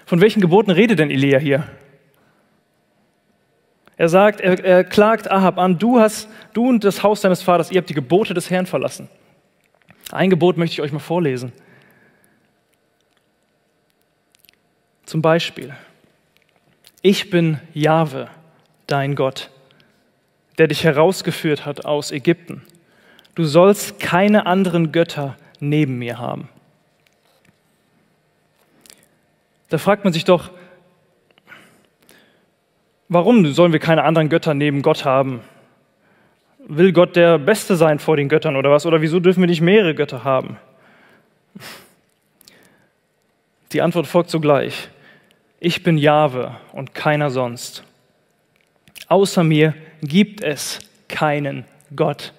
Von 0.06 0.20
welchen 0.20 0.40
Geboten 0.40 0.70
redet 0.70 0.98
denn 0.98 1.10
Elia 1.10 1.38
hier? 1.38 1.68
Er 3.96 4.08
sagt, 4.08 4.40
er, 4.40 4.62
er 4.64 4.84
klagt 4.84 5.30
Ahab 5.30 5.58
an, 5.58 5.78
du 5.78 6.00
hast, 6.00 6.28
du 6.52 6.68
und 6.68 6.82
das 6.82 7.04
Haus 7.04 7.20
deines 7.20 7.42
Vaters, 7.42 7.70
ihr 7.70 7.78
habt 7.78 7.88
die 7.88 7.94
Gebote 7.94 8.34
des 8.34 8.50
Herrn 8.50 8.66
verlassen. 8.66 9.08
Ein 10.10 10.30
Gebot 10.30 10.56
möchte 10.56 10.74
ich 10.74 10.82
euch 10.82 10.92
mal 10.92 10.98
vorlesen. 10.98 11.52
Zum 15.06 15.22
Beispiel, 15.22 15.74
ich 17.04 17.28
bin 17.28 17.60
Jahwe, 17.74 18.28
dein 18.86 19.14
Gott, 19.14 19.50
der 20.56 20.68
dich 20.68 20.84
herausgeführt 20.84 21.66
hat 21.66 21.84
aus 21.84 22.10
Ägypten. 22.10 22.62
Du 23.34 23.44
sollst 23.44 24.00
keine 24.00 24.46
anderen 24.46 24.90
Götter 24.90 25.36
neben 25.60 25.98
mir 25.98 26.18
haben. 26.18 26.48
Da 29.68 29.76
fragt 29.76 30.04
man 30.04 30.14
sich 30.14 30.24
doch, 30.24 30.50
warum 33.10 33.52
sollen 33.52 33.72
wir 33.72 33.80
keine 33.80 34.04
anderen 34.04 34.30
Götter 34.30 34.54
neben 34.54 34.80
Gott 34.80 35.04
haben? 35.04 35.40
Will 36.66 36.94
Gott 36.94 37.16
der 37.16 37.38
Beste 37.38 37.76
sein 37.76 37.98
vor 37.98 38.16
den 38.16 38.30
Göttern 38.30 38.56
oder 38.56 38.70
was? 38.70 38.86
Oder 38.86 39.02
wieso 39.02 39.20
dürfen 39.20 39.42
wir 39.42 39.48
nicht 39.48 39.60
mehrere 39.60 39.94
Götter 39.94 40.24
haben? 40.24 40.56
Die 43.72 43.82
Antwort 43.82 44.06
folgt 44.06 44.30
sogleich. 44.30 44.88
Ich 45.64 45.82
bin 45.82 45.96
Jahwe 45.96 46.54
und 46.72 46.94
keiner 46.94 47.30
sonst. 47.30 47.84
Außer 49.08 49.42
mir 49.42 49.72
gibt 50.02 50.44
es 50.44 50.78
keinen 51.08 51.64
Gott. 51.96 52.34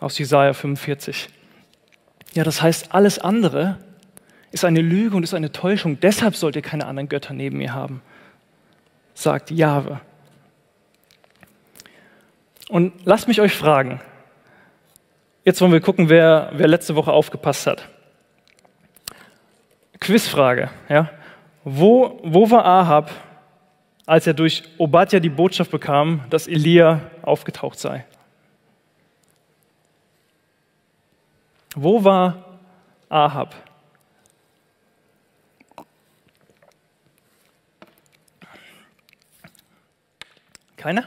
Aus 0.00 0.18
Jesaja 0.18 0.52
45. 0.52 1.30
Ja, 2.34 2.44
das 2.44 2.60
heißt, 2.60 2.94
alles 2.94 3.18
andere 3.18 3.78
ist 4.50 4.66
eine 4.66 4.82
Lüge 4.82 5.16
und 5.16 5.22
ist 5.22 5.32
eine 5.32 5.50
Täuschung. 5.50 5.98
Deshalb 5.98 6.36
sollt 6.36 6.56
ihr 6.56 6.62
keine 6.62 6.84
anderen 6.84 7.08
Götter 7.08 7.32
neben 7.32 7.56
mir 7.56 7.72
haben, 7.72 8.02
sagt 9.14 9.50
Jahwe. 9.50 10.02
Und 12.68 12.92
lasst 13.06 13.28
mich 13.28 13.40
euch 13.40 13.54
fragen, 13.54 14.02
jetzt 15.46 15.62
wollen 15.62 15.72
wir 15.72 15.80
gucken, 15.80 16.10
wer, 16.10 16.50
wer 16.52 16.68
letzte 16.68 16.96
Woche 16.96 17.12
aufgepasst 17.12 17.66
hat. 17.66 17.88
Quizfrage, 20.00 20.70
ja. 20.88 21.10
Wo, 21.64 22.20
wo 22.22 22.50
war 22.50 22.64
Ahab, 22.64 23.10
als 24.06 24.26
er 24.26 24.34
durch 24.34 24.62
Obadja 24.78 25.20
die 25.20 25.28
Botschaft 25.28 25.70
bekam, 25.70 26.24
dass 26.30 26.46
Elia 26.46 27.10
aufgetaucht 27.22 27.78
sei? 27.78 28.06
Wo 31.74 32.02
war 32.04 32.58
Ahab? 33.08 33.54
Keiner? 40.76 41.04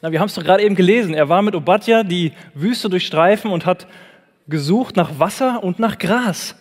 Na, 0.00 0.10
wir 0.10 0.18
haben 0.18 0.26
es 0.26 0.34
doch 0.34 0.42
gerade 0.42 0.62
eben 0.62 0.74
gelesen. 0.74 1.14
Er 1.14 1.28
war 1.28 1.42
mit 1.42 1.54
Obadja 1.54 2.02
die 2.02 2.32
Wüste 2.54 2.88
durchstreifen 2.88 3.50
und 3.52 3.66
hat 3.66 3.86
gesucht 4.50 4.96
nach 4.96 5.18
Wasser 5.18 5.62
und 5.62 5.78
nach 5.78 5.98
Gras. 5.98 6.54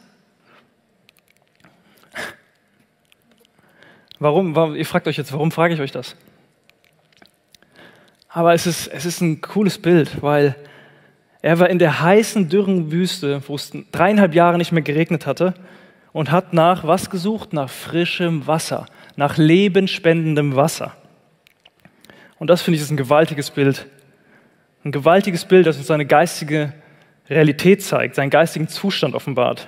Warum, 4.20 4.56
warum? 4.56 4.76
Ihr 4.76 4.86
fragt 4.86 5.08
euch 5.08 5.18
jetzt, 5.18 5.32
warum 5.32 5.52
frage 5.52 5.74
ich 5.74 5.80
euch 5.80 5.92
das? 5.92 6.16
Aber 8.28 8.54
es 8.54 8.68
ist, 8.68 8.88
es 8.88 9.06
ist 9.06 9.22
ein 9.22 9.42
cooles 9.42 9.80
Bild, 9.80 10.22
weil 10.22 10.56
er 11.42 11.60
war 11.60 11.70
in 11.70 11.80
der 11.80 12.02
heißen, 12.02 12.50
dürren 12.50 12.92
Wüste, 12.92 13.42
wo 13.48 13.56
es 13.56 13.72
dreieinhalb 13.92 14.36
Jahre 14.36 14.58
nicht 14.58 14.74
mehr 14.74 14.82
geregnet 14.82 15.26
hatte 15.26 15.54
und 16.12 16.32
hat 16.32 16.54
nach 16.54 16.86
was 16.86 17.10
gesucht? 17.10 17.54
Nach 17.54 17.70
frischem 17.70 18.46
Wasser, 18.46 18.86
nach 19.16 19.38
lebenspendendem 19.38 20.56
Wasser. 20.56 20.96
Und 22.40 22.50
das 22.50 22.62
finde 22.62 22.76
ich 22.76 22.84
ist 22.84 22.92
ein 22.92 22.98
gewaltiges 22.98 23.52
Bild. 23.52 23.88
Ein 24.84 24.92
gewaltiges 24.92 25.46
Bild, 25.46 25.66
das 25.66 25.78
uns 25.78 25.88
seine 25.88 26.06
geistige 26.06 26.74
Realität 27.30 27.84
zeigt, 27.84 28.16
seinen 28.16 28.30
geistigen 28.30 28.68
Zustand 28.68 29.16
offenbart. 29.16 29.68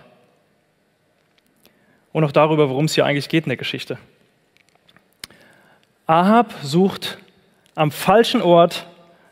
Und 2.11 2.23
auch 2.23 2.31
darüber, 2.31 2.69
worum 2.69 2.85
es 2.85 2.95
hier 2.95 3.05
eigentlich 3.05 3.29
geht 3.29 3.45
in 3.45 3.49
der 3.49 3.57
Geschichte. 3.57 3.97
Ahab 6.07 6.53
sucht 6.63 7.17
am 7.75 7.91
falschen 7.91 8.41
Ort 8.41 8.87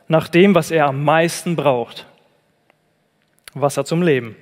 nach 0.07 0.27
dem, 0.27 0.55
was 0.55 0.71
er 0.71 0.85
am 0.85 1.03
meisten 1.03 1.55
braucht. 1.55 2.05
Wasser 3.53 3.83
zum 3.83 4.01
Leben. 4.01 4.35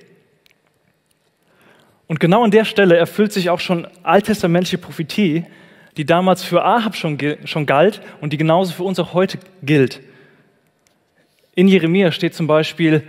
Und 2.06 2.20
genau 2.20 2.44
an 2.44 2.50
der 2.50 2.64
Stelle 2.64 2.96
erfüllt 2.96 3.32
sich 3.32 3.50
auch 3.50 3.60
schon 3.60 3.86
alttestamentliche 4.02 4.78
Prophetie, 4.78 5.44
die 5.96 6.06
damals 6.06 6.44
für 6.44 6.64
Ahab 6.64 6.96
schon, 6.96 7.18
schon 7.44 7.66
galt 7.66 8.00
und 8.20 8.32
die 8.32 8.38
genauso 8.38 8.72
für 8.72 8.84
uns 8.84 8.98
auch 8.98 9.14
heute 9.14 9.38
gilt. 9.62 10.00
In 11.54 11.66
Jeremia 11.68 12.12
steht 12.12 12.34
zum 12.34 12.46
Beispiel, 12.46 13.02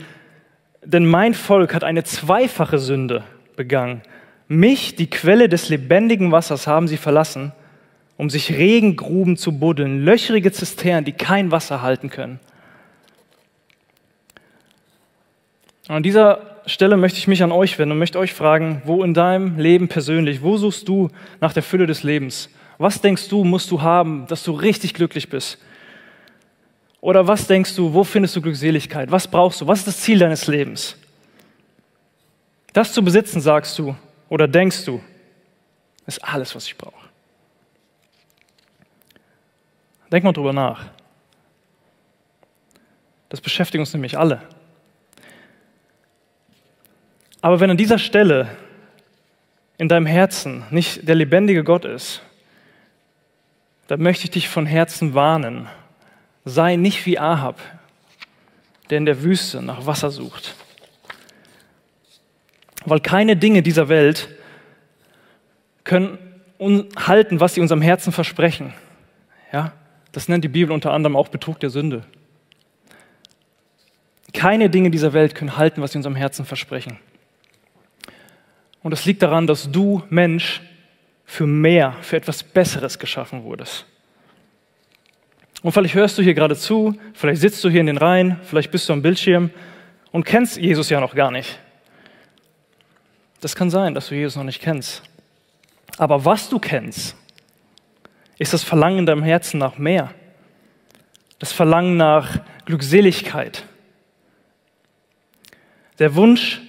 denn 0.84 1.06
mein 1.06 1.34
Volk 1.34 1.74
hat 1.74 1.84
eine 1.84 2.04
zweifache 2.04 2.80
Sünde 2.80 3.24
begangen. 3.56 4.02
Mich, 4.48 4.96
die 4.96 5.10
Quelle 5.10 5.50
des 5.50 5.70
lebendigen 5.70 6.32
Wassers, 6.32 6.68
haben 6.68 6.88
sie 6.88 6.98
verlassen, 6.98 7.52
um 8.18 8.30
sich 8.30 8.52
Regengruben 8.52 9.38
zu 9.38 9.60
buddeln, 9.60 10.04
löchrige 10.04 10.52
Zisternen, 10.52 11.06
die 11.06 11.12
kein 11.12 11.52
Wasser 11.52 11.82
halten 11.82 12.10
können. 12.10 12.40
An 15.88 16.04
dieser 16.04 16.42
Stelle 16.66 16.98
möchte 16.98 17.18
ich 17.18 17.28
mich 17.28 17.42
an 17.44 17.52
euch 17.52 17.80
wenden 17.80 17.94
und 17.94 18.00
möchte 18.00 18.20
euch 18.20 18.34
fragen, 18.34 18.82
wo 18.86 19.04
in 19.04 19.14
deinem 19.14 19.58
Leben 19.58 19.88
persönlich, 19.88 20.44
wo 20.44 20.58
suchst 20.58 20.88
du 20.88 21.10
nach 21.42 21.54
der 21.54 21.64
Fülle 21.64 21.88
des 21.88 22.04
Lebens? 22.04 22.50
Was 22.78 23.02
denkst 23.02 23.28
du, 23.30 23.44
musst 23.44 23.72
du 23.72 23.82
haben, 23.82 24.26
dass 24.28 24.44
du 24.44 24.52
richtig 24.52 24.94
glücklich 24.94 25.30
bist? 25.30 25.58
Oder 27.02 27.28
was 27.28 27.48
denkst 27.48 27.76
du, 27.76 27.94
wo 27.94 28.04
findest 28.04 28.36
du 28.36 28.42
Glückseligkeit? 28.42 29.12
Was 29.12 29.28
brauchst 29.28 29.62
du? 29.62 29.68
Was 29.68 29.80
ist 29.80 29.88
das 29.88 30.00
Ziel 30.02 30.20
deines 30.20 30.48
Lebens? 30.48 30.98
Das 32.74 32.94
zu 32.94 33.04
besitzen, 33.04 33.42
sagst 33.42 33.78
du 33.80 33.96
oder 34.28 34.48
denkst 34.48 34.86
du, 34.86 35.02
ist 36.06 36.24
alles, 36.24 36.56
was 36.56 36.66
ich 36.66 36.78
brauche. 36.78 37.10
Denk 40.12 40.24
mal 40.24 40.34
drüber 40.34 40.54
nach. 40.54 40.86
Das 43.30 43.42
beschäftigt 43.42 43.80
uns 43.80 43.94
nämlich 43.94 44.18
alle. 44.18 44.42
Aber 47.42 47.60
wenn 47.60 47.70
an 47.70 47.78
dieser 47.78 48.00
Stelle 48.00 48.50
in 49.78 49.88
deinem 49.88 50.08
Herzen 50.08 50.66
nicht 50.72 51.08
der 51.08 51.16
lebendige 51.16 51.64
Gott 51.64 51.86
ist, 51.86 52.22
dann 53.88 54.02
möchte 54.02 54.26
ich 54.26 54.32
dich 54.32 54.50
von 54.50 54.66
Herzen 54.66 55.14
warnen. 55.14 55.70
Sei 56.46 56.76
nicht 56.76 57.06
wie 57.06 57.20
Ahab, 57.20 57.60
der 58.90 58.98
in 58.98 59.06
der 59.06 59.24
Wüste 59.24 59.62
nach 59.62 59.86
Wasser 59.86 60.10
sucht. 60.10 60.56
Weil 62.86 63.00
keine 63.00 63.36
Dinge 63.36 63.62
dieser 63.62 63.90
Welt 63.90 64.30
können 65.84 66.18
halten, 66.96 67.40
was 67.40 67.54
sie 67.54 67.62
unserem 67.62 67.82
Herzen 67.82 68.12
versprechen. 68.12 68.74
Ja, 69.52 69.74
das 70.12 70.28
nennt 70.28 70.44
die 70.44 70.50
Bibel 70.50 70.72
unter 70.72 70.92
anderem 70.92 71.16
auch 71.16 71.28
Betrug 71.28 71.60
der 71.60 71.70
Sünde. 71.70 72.04
Keine 74.34 74.70
Dinge 74.70 74.92
dieser 74.92 75.14
Welt 75.14 75.36
können 75.36 75.58
halten, 75.58 75.82
was 75.82 75.92
sie 75.92 75.98
unserem 75.98 76.16
Herzen 76.16 76.46
versprechen. 76.46 77.00
Und 78.82 78.94
es 78.94 79.06
liegt 79.06 79.22
daran, 79.22 79.48
dass 79.48 79.72
du, 79.72 80.04
Mensch, 80.10 80.62
für 81.26 81.46
mehr, 81.46 81.96
für 82.02 82.18
etwas 82.18 82.44
Besseres 82.44 82.98
geschaffen 82.98 83.44
wurdest. 83.44 83.86
Und 85.62 85.72
vielleicht 85.74 85.96
hörst 85.96 86.18
du 86.18 86.22
hier 86.22 86.34
gerade 86.34 86.56
zu, 86.56 86.96
vielleicht 87.14 87.42
sitzt 87.42 87.64
du 87.64 87.70
hier 87.70 87.82
in 87.82 87.88
den 87.88 87.98
Reihen, 87.98 88.40
vielleicht 88.44 88.72
bist 88.72 88.88
du 88.88 88.94
am 88.94 89.02
Bildschirm 89.02 89.52
und 90.12 90.24
kennst 90.24 90.58
Jesus 90.58 90.90
ja 90.90 91.00
noch 91.00 91.16
gar 91.16 91.32
nicht. 91.32 91.60
Das 93.42 93.56
kann 93.56 93.70
sein, 93.70 93.94
dass 93.94 94.08
du 94.10 94.16
Jesus 94.16 94.36
noch 94.36 94.44
nicht 94.44 94.62
kennst. 94.62 95.04
Aber 95.98 96.24
was 96.24 96.50
du 96.50 96.60
kennst, 96.60 97.16
ist 98.38 98.54
das 98.54 98.64
Verlangen 98.64 99.00
in 99.00 99.06
deinem 99.06 99.24
Herzen 99.24 99.58
nach 99.58 99.78
mehr. 99.78 100.14
Das 101.40 101.52
Verlangen 101.52 101.98
nach 101.98 102.40
Glückseligkeit. 102.66 103.66
Der 106.00 106.16
Wunsch, 106.16 106.62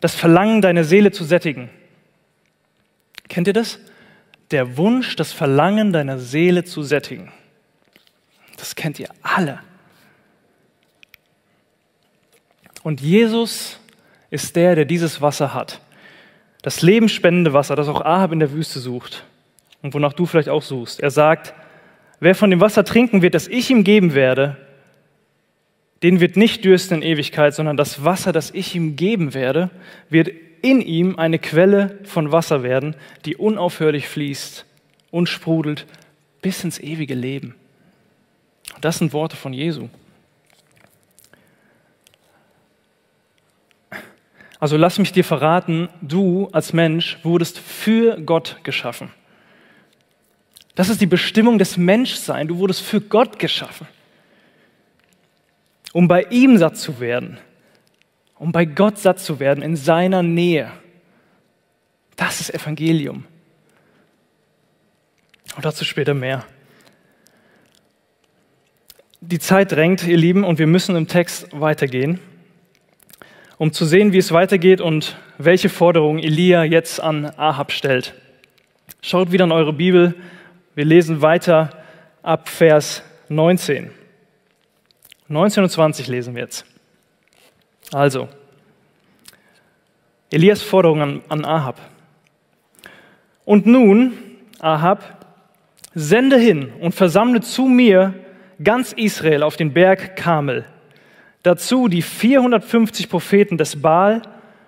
das 0.00 0.14
Verlangen, 0.14 0.60
deine 0.60 0.84
Seele 0.84 1.12
zu 1.12 1.24
sättigen. 1.24 1.70
Kennt 3.28 3.46
ihr 3.46 3.52
das? 3.52 3.78
Der 4.50 4.76
Wunsch, 4.76 5.16
das 5.16 5.32
Verlangen 5.32 5.92
deiner 5.92 6.18
Seele 6.18 6.64
zu 6.64 6.82
sättigen. 6.82 7.32
Das 8.64 8.74
kennt 8.74 8.98
ihr 8.98 9.10
alle. 9.22 9.60
Und 12.82 13.02
Jesus 13.02 13.78
ist 14.30 14.56
der, 14.56 14.74
der 14.74 14.86
dieses 14.86 15.20
Wasser 15.20 15.52
hat. 15.52 15.82
Das 16.62 16.80
lebensspendende 16.80 17.52
Wasser, 17.52 17.76
das 17.76 17.88
auch 17.88 18.00
Ahab 18.00 18.32
in 18.32 18.40
der 18.40 18.52
Wüste 18.52 18.80
sucht 18.80 19.26
und 19.82 19.92
wonach 19.92 20.14
du 20.14 20.24
vielleicht 20.24 20.48
auch 20.48 20.62
suchst. 20.62 21.00
Er 21.00 21.10
sagt, 21.10 21.52
wer 22.20 22.34
von 22.34 22.48
dem 22.48 22.62
Wasser 22.62 22.86
trinken 22.86 23.20
wird, 23.20 23.34
das 23.34 23.48
ich 23.48 23.68
ihm 23.70 23.84
geben 23.84 24.14
werde, 24.14 24.56
den 26.02 26.20
wird 26.20 26.38
nicht 26.38 26.64
dürsten 26.64 26.94
in 26.94 27.02
Ewigkeit, 27.02 27.52
sondern 27.52 27.76
das 27.76 28.02
Wasser, 28.02 28.32
das 28.32 28.50
ich 28.50 28.74
ihm 28.74 28.96
geben 28.96 29.34
werde, 29.34 29.68
wird 30.08 30.30
in 30.62 30.80
ihm 30.80 31.18
eine 31.18 31.38
Quelle 31.38 31.98
von 32.04 32.32
Wasser 32.32 32.62
werden, 32.62 32.96
die 33.26 33.36
unaufhörlich 33.36 34.08
fließt 34.08 34.64
und 35.10 35.28
sprudelt 35.28 35.84
bis 36.40 36.64
ins 36.64 36.78
ewige 36.78 37.14
Leben. 37.14 37.56
Das 38.84 38.98
sind 38.98 39.14
Worte 39.14 39.34
von 39.34 39.54
Jesu. 39.54 39.88
Also 44.60 44.76
lass 44.76 44.98
mich 44.98 45.10
dir 45.10 45.24
verraten, 45.24 45.88
du 46.02 46.50
als 46.52 46.74
Mensch 46.74 47.18
wurdest 47.22 47.58
für 47.58 48.20
Gott 48.20 48.58
geschaffen. 48.62 49.10
Das 50.74 50.90
ist 50.90 51.00
die 51.00 51.06
Bestimmung 51.06 51.56
des 51.56 51.78
Menschseins. 51.78 52.48
Du 52.48 52.58
wurdest 52.58 52.82
für 52.82 53.00
Gott 53.00 53.38
geschaffen, 53.38 53.88
um 55.94 56.06
bei 56.06 56.24
ihm 56.24 56.58
satt 56.58 56.76
zu 56.76 57.00
werden, 57.00 57.38
um 58.34 58.52
bei 58.52 58.66
Gott 58.66 58.98
satt 58.98 59.18
zu 59.18 59.40
werden, 59.40 59.64
in 59.64 59.76
seiner 59.76 60.22
Nähe. 60.22 60.70
Das 62.16 62.38
ist 62.38 62.52
Evangelium. 62.52 63.24
Und 65.56 65.64
dazu 65.64 65.86
später 65.86 66.12
mehr. 66.12 66.44
Die 69.26 69.38
Zeit 69.38 69.72
drängt, 69.72 70.06
ihr 70.06 70.18
Lieben, 70.18 70.44
und 70.44 70.58
wir 70.58 70.66
müssen 70.66 70.96
im 70.96 71.08
Text 71.08 71.48
weitergehen, 71.50 72.20
um 73.56 73.72
zu 73.72 73.86
sehen, 73.86 74.12
wie 74.12 74.18
es 74.18 74.32
weitergeht 74.32 74.82
und 74.82 75.16
welche 75.38 75.70
Forderungen 75.70 76.18
Elia 76.18 76.62
jetzt 76.62 77.00
an 77.00 77.32
Ahab 77.38 77.72
stellt. 77.72 78.12
Schaut 79.00 79.32
wieder 79.32 79.46
in 79.46 79.52
eure 79.52 79.72
Bibel. 79.72 80.14
Wir 80.74 80.84
lesen 80.84 81.22
weiter 81.22 81.70
ab 82.22 82.50
Vers 82.50 83.02
19. 83.30 83.92
19 85.28 85.62
und 85.62 85.70
20 85.70 86.06
lesen 86.08 86.34
wir 86.34 86.42
jetzt. 86.42 86.66
Also, 87.92 88.28
Elias 90.30 90.60
Forderung 90.60 91.00
an, 91.00 91.22
an 91.30 91.46
Ahab. 91.46 91.80
Und 93.46 93.64
nun, 93.64 94.12
Ahab, 94.58 95.24
sende 95.94 96.36
hin 96.36 96.74
und 96.78 96.94
versammle 96.94 97.40
zu 97.40 97.62
mir 97.62 98.12
ganz 98.62 98.92
Israel 98.92 99.42
auf 99.42 99.56
den 99.56 99.72
Berg 99.72 100.16
Kamel. 100.16 100.64
Dazu 101.42 101.88
die 101.88 102.02
450 102.02 103.08
Propheten 103.08 103.58
des 103.58 103.80
Baal 103.80 104.22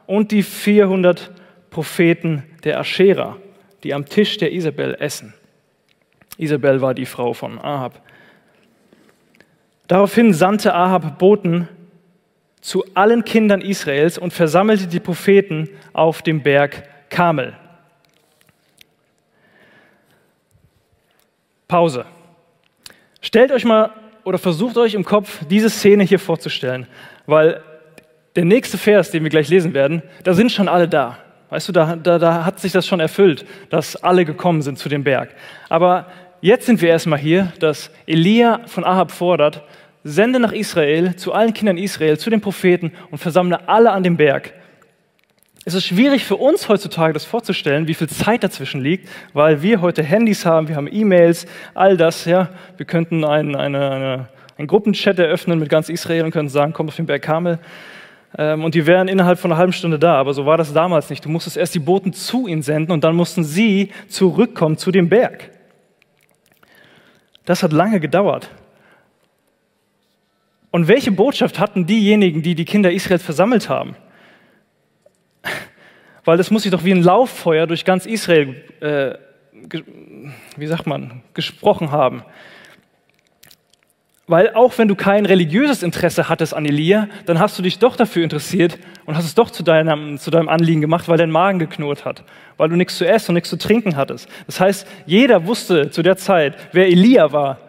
und 0.07 0.33
die 0.33 0.42
400 0.42 1.31
Propheten 1.70 2.44
der 2.64 2.79
Aschera, 2.81 3.37
die 3.83 3.94
am 3.94 4.07
Tisch 4.07 4.37
der 4.38 4.53
Isabel 4.53 4.96
essen. 4.99 5.35
Isabel 6.38 6.81
war 6.81 6.94
die 6.94 7.07
Frau 7.07 7.33
von 7.33 7.59
Ahab. 7.59 8.01
Daraufhin 9.88 10.35
sandte 10.35 10.75
Ahab 10.75 11.18
Boten 11.18 11.68
zu 12.61 12.85
allen 12.94 13.25
Kindern 13.25 13.61
Israels 13.61 14.18
und 14.18 14.33
versammelte 14.33 14.87
die 14.87 15.01
Propheten 15.01 15.68
auf 15.92 16.22
dem 16.22 16.42
Berg 16.42 16.83
Kamel. 17.09 17.55
Pause. 21.68 22.05
Stellt 23.27 23.51
euch 23.51 23.65
mal 23.65 23.91
oder 24.23 24.39
versucht 24.39 24.79
euch 24.79 24.95
im 24.95 25.05
Kopf 25.05 25.45
diese 25.51 25.69
Szene 25.69 26.05
hier 26.05 26.21
vorzustellen, 26.21 26.87
weil 27.27 27.61
der 28.37 28.45
nächste 28.45 28.79
Vers, 28.79 29.11
den 29.11 29.25
wir 29.25 29.31
gleich 29.31 29.49
lesen 29.49 29.75
werden, 29.75 30.05
da 30.23 30.33
sind 30.33 30.53
schon 30.53 30.69
alle 30.69 30.87
da. 30.87 31.19
Weißt 31.51 31.67
du, 31.67 31.73
da, 31.73 31.97
da, 31.97 32.21
da 32.21 32.45
hat 32.45 32.61
sich 32.61 32.71
das 32.71 32.87
schon 32.87 33.01
erfüllt, 33.01 33.45
dass 33.69 33.97
alle 33.97 34.25
gekommen 34.25 34.62
sind 34.62 34.79
zu 34.79 34.89
dem 34.89 35.03
Berg. 35.03 35.31
Aber 35.69 36.07
jetzt 36.41 36.67
sind 36.67 36.81
wir 36.81 36.89
erstmal 36.89 37.19
hier, 37.19 37.53
dass 37.59 37.91
Elia 38.07 38.61
von 38.67 38.85
Ahab 38.85 39.11
fordert, 39.11 39.65
sende 40.05 40.39
nach 40.39 40.53
Israel, 40.53 41.17
zu 41.17 41.33
allen 41.33 41.53
Kindern 41.53 41.79
Israel, 41.79 42.19
zu 42.19 42.31
den 42.31 42.41
Propheten 42.41 42.93
und 43.11 43.19
versammle 43.19 43.69
alle 43.69 43.91
an 43.91 44.05
dem 44.05 44.17
Berg. 44.17 44.53
Es 45.69 45.75
ist 45.75 45.85
schwierig 45.85 46.25
für 46.25 46.37
uns 46.37 46.69
heutzutage 46.69 47.13
das 47.13 47.25
vorzustellen, 47.25 47.89
wie 47.89 47.95
viel 47.95 48.09
Zeit 48.09 48.45
dazwischen 48.45 48.81
liegt, 48.81 49.09
weil 49.33 49.63
wir 49.63 49.81
heute 49.81 50.05
Handys 50.05 50.47
haben, 50.47 50.69
wir 50.69 50.77
haben 50.77 50.89
E-Mails, 50.89 51.45
all 51.75 51.97
das. 51.97 52.25
Ja, 52.25 52.51
wir 52.77 52.87
könnten 52.87 53.25
einen, 53.25 53.57
eine, 53.57 53.91
eine, 53.91 54.29
einen 54.57 54.69
Gruppenchat 54.69 55.19
eröffnen 55.19 55.59
mit 55.59 55.69
ganz 55.69 55.89
Israel 55.89 56.23
und 56.23 56.31
können 56.31 56.49
sagen, 56.49 56.73
komm 56.73 56.87
auf 56.87 56.95
den 56.95 57.07
Berg 57.07 57.23
Kamel. 57.23 57.59
Ähm, 58.39 58.63
und 58.63 58.77
die 58.77 58.87
wären 58.87 59.09
innerhalb 59.09 59.41
von 59.41 59.51
einer 59.51 59.59
halben 59.59 59.73
Stunde 59.73 59.99
da. 59.99 60.15
Aber 60.15 60.35
so 60.35 60.47
war 60.47 60.57
das 60.57 60.73
damals 60.73 61.11
nicht. 61.11 61.25
Du 61.25 61.29
musstest 61.31 61.57
erst 61.57 61.75
die 61.75 61.81
Boten 61.81 62.13
zu 62.13 62.47
ihnen 62.47 62.63
senden 62.63 62.93
und 62.93 63.03
dann 63.03 63.17
mussten 63.17 63.43
sie 63.43 63.91
zurückkommen 64.07 64.77
zu 64.77 64.93
dem 64.93 65.09
Berg. 65.09 65.51
Das 67.45 67.65
hat 67.65 67.73
lange 67.73 67.99
gedauert. 67.99 68.51
Und 70.71 70.87
welche 70.87 71.11
Botschaft 71.11 71.59
hatten 71.59 71.87
diejenigen, 71.87 72.43
die 72.43 72.55
die 72.55 72.65
Kinder 72.65 72.93
Israels 72.93 73.25
versammelt 73.25 73.69
haben? 73.69 73.97
Weil 76.27 76.37
das 76.37 76.51
muss 76.51 76.65
sich 76.65 76.73
doch 76.73 76.85
wie 76.85 76.91
ein 76.91 77.03
Lauffeuer 77.03 77.69
durch 77.69 77.85
ganz 77.85 78.05
Israel, 78.05 78.61
äh, 78.81 79.15
wie 80.57 80.67
sagt 80.67 80.87
man, 80.87 81.23
gesprochen 81.35 81.93
haben. 81.93 82.25
Weil 84.27 84.53
auch 84.55 84.77
wenn 84.77 84.89
du 84.89 84.97
kein 84.97 85.25
religiöses 85.25 85.85
Interesse 85.85 86.29
hattest 86.29 86.53
an 86.53 86.67
Elia, 86.67 87.09
dann 87.27 87.39
hast 87.39 87.57
du 87.57 87.62
dich 87.62 87.79
doch 87.79 87.95
dafür 87.95 88.25
interessiert 88.25 88.77
und 89.05 89.17
hast 89.17 89.25
es 89.25 89.37
doch 89.37 89.53
zu 89.53 89.62
deinem, 89.62 90.19
zu 90.19 90.33
deinem 90.33 90.49
Anliegen 90.49 90.81
gemacht, 90.81 91.09
weil 91.09 91.17
dein 91.17 91.31
Magen 91.31 91.61
geknurrt 91.61 92.05
hat, 92.05 92.25
weil 92.57 92.71
du 92.71 92.75
nichts 92.75 92.99
zu 92.99 93.07
essen 93.07 93.31
und 93.31 93.35
nichts 93.35 93.51
zu 93.51 93.57
trinken 93.57 93.95
hattest. 93.95 94.29
Das 94.47 94.59
heißt, 94.59 94.89
jeder 95.07 95.47
wusste 95.47 95.91
zu 95.91 96.03
der 96.03 96.17
Zeit, 96.17 96.57
wer 96.73 96.89
Elia 96.89 97.31
war. 97.31 97.61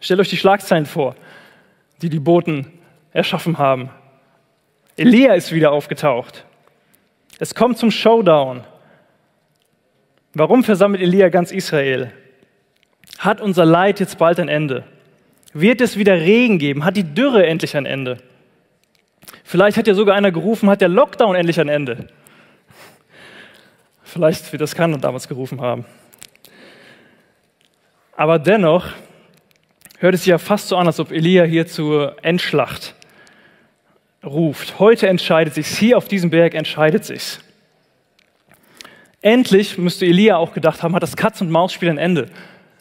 Stellt 0.00 0.18
euch 0.18 0.30
die 0.30 0.36
Schlagzeilen 0.36 0.84
vor, 0.86 1.14
die 2.02 2.10
die 2.10 2.18
Boten 2.18 2.66
erschaffen 3.12 3.58
haben. 3.58 3.90
Elia 4.96 5.34
ist 5.34 5.52
wieder 5.52 5.72
aufgetaucht. 5.72 6.44
Es 7.38 7.54
kommt 7.54 7.78
zum 7.78 7.90
Showdown. 7.90 8.64
Warum 10.34 10.64
versammelt 10.64 11.02
Elia 11.02 11.28
ganz 11.28 11.50
Israel? 11.50 12.12
Hat 13.18 13.40
unser 13.40 13.64
Leid 13.64 14.00
jetzt 14.00 14.18
bald 14.18 14.38
ein 14.38 14.48
Ende? 14.48 14.84
Wird 15.52 15.80
es 15.80 15.96
wieder 15.96 16.14
Regen 16.14 16.58
geben? 16.58 16.84
Hat 16.84 16.96
die 16.96 17.14
Dürre 17.14 17.46
endlich 17.46 17.76
ein 17.76 17.86
Ende? 17.86 18.18
Vielleicht 19.44 19.76
hat 19.76 19.86
ja 19.86 19.94
sogar 19.94 20.14
einer 20.14 20.30
gerufen, 20.30 20.70
hat 20.70 20.80
der 20.80 20.88
Lockdown 20.88 21.36
endlich 21.36 21.60
ein 21.60 21.68
Ende? 21.68 22.08
Vielleicht 24.02 24.50
wird 24.52 24.62
das 24.62 24.74
keiner 24.74 24.98
damals 24.98 25.28
gerufen 25.28 25.60
haben. 25.60 25.84
Aber 28.14 28.38
dennoch 28.38 28.88
hört 29.98 30.14
es 30.14 30.20
sich 30.20 30.30
ja 30.30 30.38
fast 30.38 30.68
so 30.68 30.76
an, 30.76 30.86
als 30.86 31.00
ob 31.00 31.10
Elia 31.12 31.44
hier 31.44 31.66
zur 31.66 32.16
Endschlacht 32.22 32.94
ruft. 34.24 34.78
Heute 34.78 35.08
entscheidet 35.08 35.54
sich's, 35.54 35.76
hier 35.76 35.96
auf 35.96 36.08
diesem 36.08 36.30
Berg 36.30 36.54
entscheidet 36.54 37.04
sich's. 37.04 37.40
Endlich, 39.20 39.78
müsste 39.78 40.04
Elia 40.04 40.36
auch 40.36 40.52
gedacht 40.52 40.82
haben, 40.82 40.94
hat 40.94 41.02
das 41.02 41.16
Katz-und-Maus-Spiel 41.16 41.90
ein 41.90 41.98
Ende. 41.98 42.28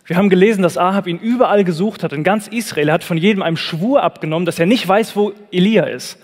Wir 0.06 0.18
haben 0.18 0.30
gelesen, 0.30 0.64
dass 0.64 0.78
Ahab 0.78 1.08
ihn 1.08 1.20
überall 1.20 1.64
gesucht 1.64 2.04
hat, 2.04 2.14
in 2.14 2.24
ganz 2.24 2.48
Israel. 2.48 2.90
Er 2.90 2.96
hat 2.96 3.04
von 3.04 3.18
jedem 3.18 3.44
einen 3.44 3.58
Schwur 3.58 4.04
abgenommen, 4.04 4.46
dass 4.46 4.60
er 4.60 4.66
nicht 4.66 4.88
weiß, 4.88 5.16
wo 5.16 5.34
Elia 5.52 5.84
ist. 5.84 6.18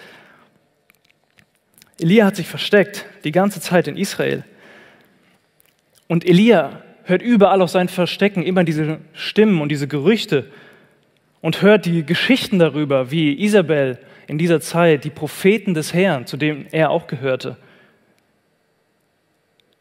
Elia 1.99 2.25
hat 2.25 2.35
sich 2.35 2.47
versteckt, 2.47 3.05
die 3.23 3.31
ganze 3.31 3.61
Zeit 3.61 3.87
in 3.87 3.97
Israel. 3.97 4.43
Und 6.07 6.25
Elia 6.27 6.81
hört 7.03 7.21
überall 7.21 7.61
aus 7.61 7.71
seinen 7.73 7.89
Verstecken 7.89 8.43
immer 8.43 8.63
diese 8.63 8.99
Stimmen 9.13 9.61
und 9.61 9.69
diese 9.69 9.87
Gerüchte 9.87 10.45
und 11.41 11.61
hört 11.61 11.85
die 11.85 12.05
Geschichten 12.05 12.59
darüber, 12.59 13.11
wie 13.11 13.41
Isabel 13.41 13.99
in 14.27 14.37
dieser 14.37 14.61
Zeit 14.61 15.03
die 15.03 15.09
Propheten 15.09 15.73
des 15.73 15.93
Herrn, 15.93 16.27
zu 16.27 16.37
denen 16.37 16.67
er 16.71 16.91
auch 16.91 17.07
gehörte, 17.07 17.57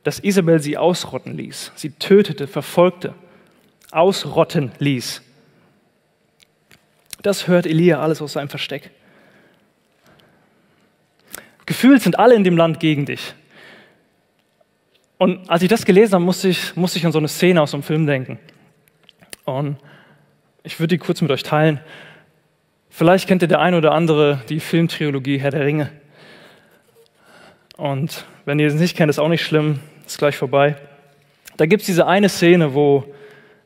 dass 0.05 0.21
Isabel 0.21 0.61
sie 0.61 0.79
ausrotten 0.79 1.37
ließ. 1.37 1.73
Sie 1.75 1.91
tötete, 1.91 2.47
verfolgte, 2.47 3.15
ausrotten 3.91 4.71
ließ. 4.79 5.21
Das 7.23 7.49
hört 7.49 7.67
Elia 7.67 8.01
alles 8.01 8.23
aus 8.23 8.35
seinem 8.35 8.49
Versteck. 8.49 8.91
Gefühlt 11.67 12.03
sind 12.03 12.19
alle 12.19 12.37
in 12.37 12.45
dem 12.45 12.57
Land 12.57 12.79
gegen 12.79 13.07
dich. 13.07 13.35
Und 15.19 15.51
als 15.51 15.63
ich 15.63 15.69
das 15.69 15.85
gelesen 15.85 16.15
habe, 16.15 16.25
musste 16.25 16.49
ich, 16.49 16.77
musste 16.77 16.99
ich 16.99 17.07
an 17.07 17.11
so 17.11 17.19
eine 17.19 17.27
Szene 17.27 17.61
aus 17.61 17.75
einem 17.75 17.83
Film 17.83 18.07
denken. 18.07 18.39
Und 19.45 19.79
ich 20.63 20.79
würde 20.79 20.95
die 20.95 20.99
kurz 20.99 21.21
mit 21.21 21.33
euch 21.33 21.43
teilen. 21.43 21.81
Vielleicht 22.99 23.29
kennt 23.29 23.43
ihr 23.43 23.49
der 23.49 23.61
eine 23.61 23.77
oder 23.77 23.93
andere 23.93 24.41
die 24.49 24.59
Filmtrilogie 24.59 25.37
Herr 25.37 25.51
der 25.51 25.67
Ringe. 25.67 25.91
Und 27.77 28.25
wenn 28.47 28.59
ihr 28.59 28.69
es 28.69 28.73
nicht 28.73 28.97
kennt, 28.97 29.11
ist 29.11 29.19
auch 29.19 29.29
nicht 29.29 29.45
schlimm, 29.45 29.81
ist 30.07 30.17
gleich 30.17 30.39
vorbei. 30.39 30.77
Da 31.59 31.67
gibt 31.67 31.83
es 31.83 31.87
diese 31.87 32.07
eine 32.07 32.31
Szene, 32.31 32.73
wo 32.73 33.05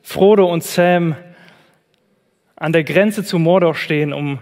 Frodo 0.01 0.51
und 0.51 0.65
Sam 0.65 1.15
an 2.57 2.73
der 2.73 2.83
Grenze 2.83 3.23
zu 3.23 3.39
Mordor 3.39 3.73
stehen, 3.73 4.11
um 4.11 4.39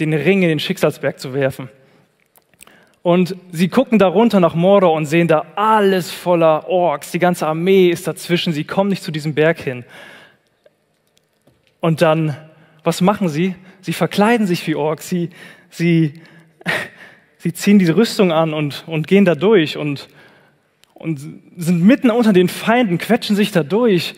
den 0.00 0.12
Ring 0.12 0.42
in 0.42 0.50
den 0.50 0.60
Schicksalsberg 0.60 1.18
zu 1.18 1.32
werfen. 1.32 1.70
Und 3.00 3.36
sie 3.52 3.68
gucken 3.68 3.98
da 3.98 4.08
runter 4.08 4.38
nach 4.38 4.54
Mordor 4.54 4.92
und 4.92 5.06
sehen 5.06 5.28
da 5.28 5.46
alles 5.56 6.10
voller 6.10 6.68
Orks. 6.68 7.10
Die 7.10 7.20
ganze 7.20 7.46
Armee 7.46 7.88
ist 7.88 8.06
dazwischen. 8.06 8.52
Sie 8.52 8.64
kommen 8.64 8.90
nicht 8.90 9.02
zu 9.02 9.12
diesem 9.12 9.32
Berg 9.34 9.58
hin. 9.60 9.82
Und 11.80 12.02
dann, 12.02 12.36
was 12.84 13.00
machen 13.00 13.30
sie? 13.30 13.54
Sie 13.82 13.92
verkleiden 13.92 14.46
sich 14.46 14.66
wie 14.66 14.74
Orks, 14.74 15.08
sie, 15.08 15.30
sie, 15.68 16.14
sie 17.38 17.52
ziehen 17.52 17.78
diese 17.78 17.96
Rüstung 17.96 18.32
an 18.32 18.52
und, 18.52 18.84
und 18.86 19.06
gehen 19.06 19.24
da 19.24 19.34
durch 19.34 19.76
und, 19.76 20.08
und 20.94 21.20
sind 21.56 21.82
mitten 21.82 22.10
unter 22.10 22.32
den 22.32 22.48
Feinden, 22.48 22.98
quetschen 22.98 23.36
sich 23.36 23.52
da 23.52 23.62
durch. 23.62 24.14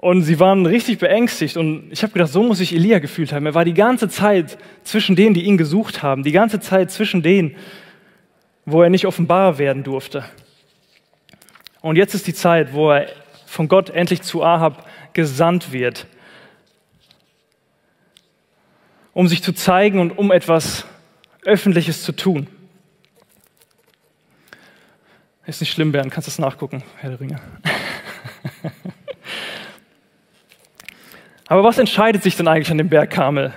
Und 0.00 0.22
sie 0.22 0.38
waren 0.38 0.64
richtig 0.64 0.98
beängstigt. 0.98 1.56
Und 1.56 1.90
ich 1.90 2.04
habe 2.04 2.12
gedacht, 2.12 2.30
so 2.30 2.42
muss 2.44 2.58
sich 2.58 2.72
Elia 2.72 3.00
gefühlt 3.00 3.32
haben. 3.32 3.46
Er 3.46 3.54
war 3.54 3.64
die 3.64 3.74
ganze 3.74 4.08
Zeit 4.08 4.56
zwischen 4.84 5.16
denen, 5.16 5.34
die 5.34 5.42
ihn 5.42 5.58
gesucht 5.58 6.04
haben, 6.04 6.22
die 6.22 6.30
ganze 6.30 6.60
Zeit 6.60 6.92
zwischen 6.92 7.20
denen, 7.22 7.56
wo 8.64 8.80
er 8.82 8.90
nicht 8.90 9.06
offenbar 9.06 9.58
werden 9.58 9.82
durfte. 9.82 10.24
Und 11.80 11.96
jetzt 11.96 12.14
ist 12.14 12.28
die 12.28 12.34
Zeit, 12.34 12.72
wo 12.74 12.92
er 12.92 13.08
von 13.46 13.66
Gott 13.66 13.90
endlich 13.90 14.22
zu 14.22 14.42
Ahab 14.44 14.86
gesandt 15.14 15.72
wird, 15.72 16.06
um 19.18 19.26
sich 19.26 19.42
zu 19.42 19.52
zeigen 19.52 19.98
und 19.98 20.16
um 20.16 20.30
etwas 20.30 20.84
Öffentliches 21.44 22.04
zu 22.04 22.12
tun. 22.12 22.46
Ist 25.44 25.60
nicht 25.60 25.72
schlimm, 25.72 25.90
Bernd, 25.90 26.12
kannst 26.12 26.28
du 26.28 26.30
das 26.30 26.38
nachgucken, 26.38 26.84
Herr 26.98 27.10
der 27.10 27.18
Ringe. 27.18 27.40
Aber 31.48 31.64
was 31.64 31.78
entscheidet 31.78 32.22
sich 32.22 32.36
denn 32.36 32.46
eigentlich 32.46 32.70
an 32.70 32.78
dem 32.78 32.88
Berg 32.88 33.10
Karmel? 33.10 33.52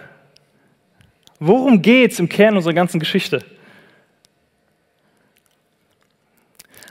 Worum 1.40 1.84
geht 1.84 2.14
es 2.14 2.20
im 2.20 2.28
Kern 2.28 2.56
unserer 2.56 2.74
ganzen 2.74 3.00
Geschichte? 3.00 3.46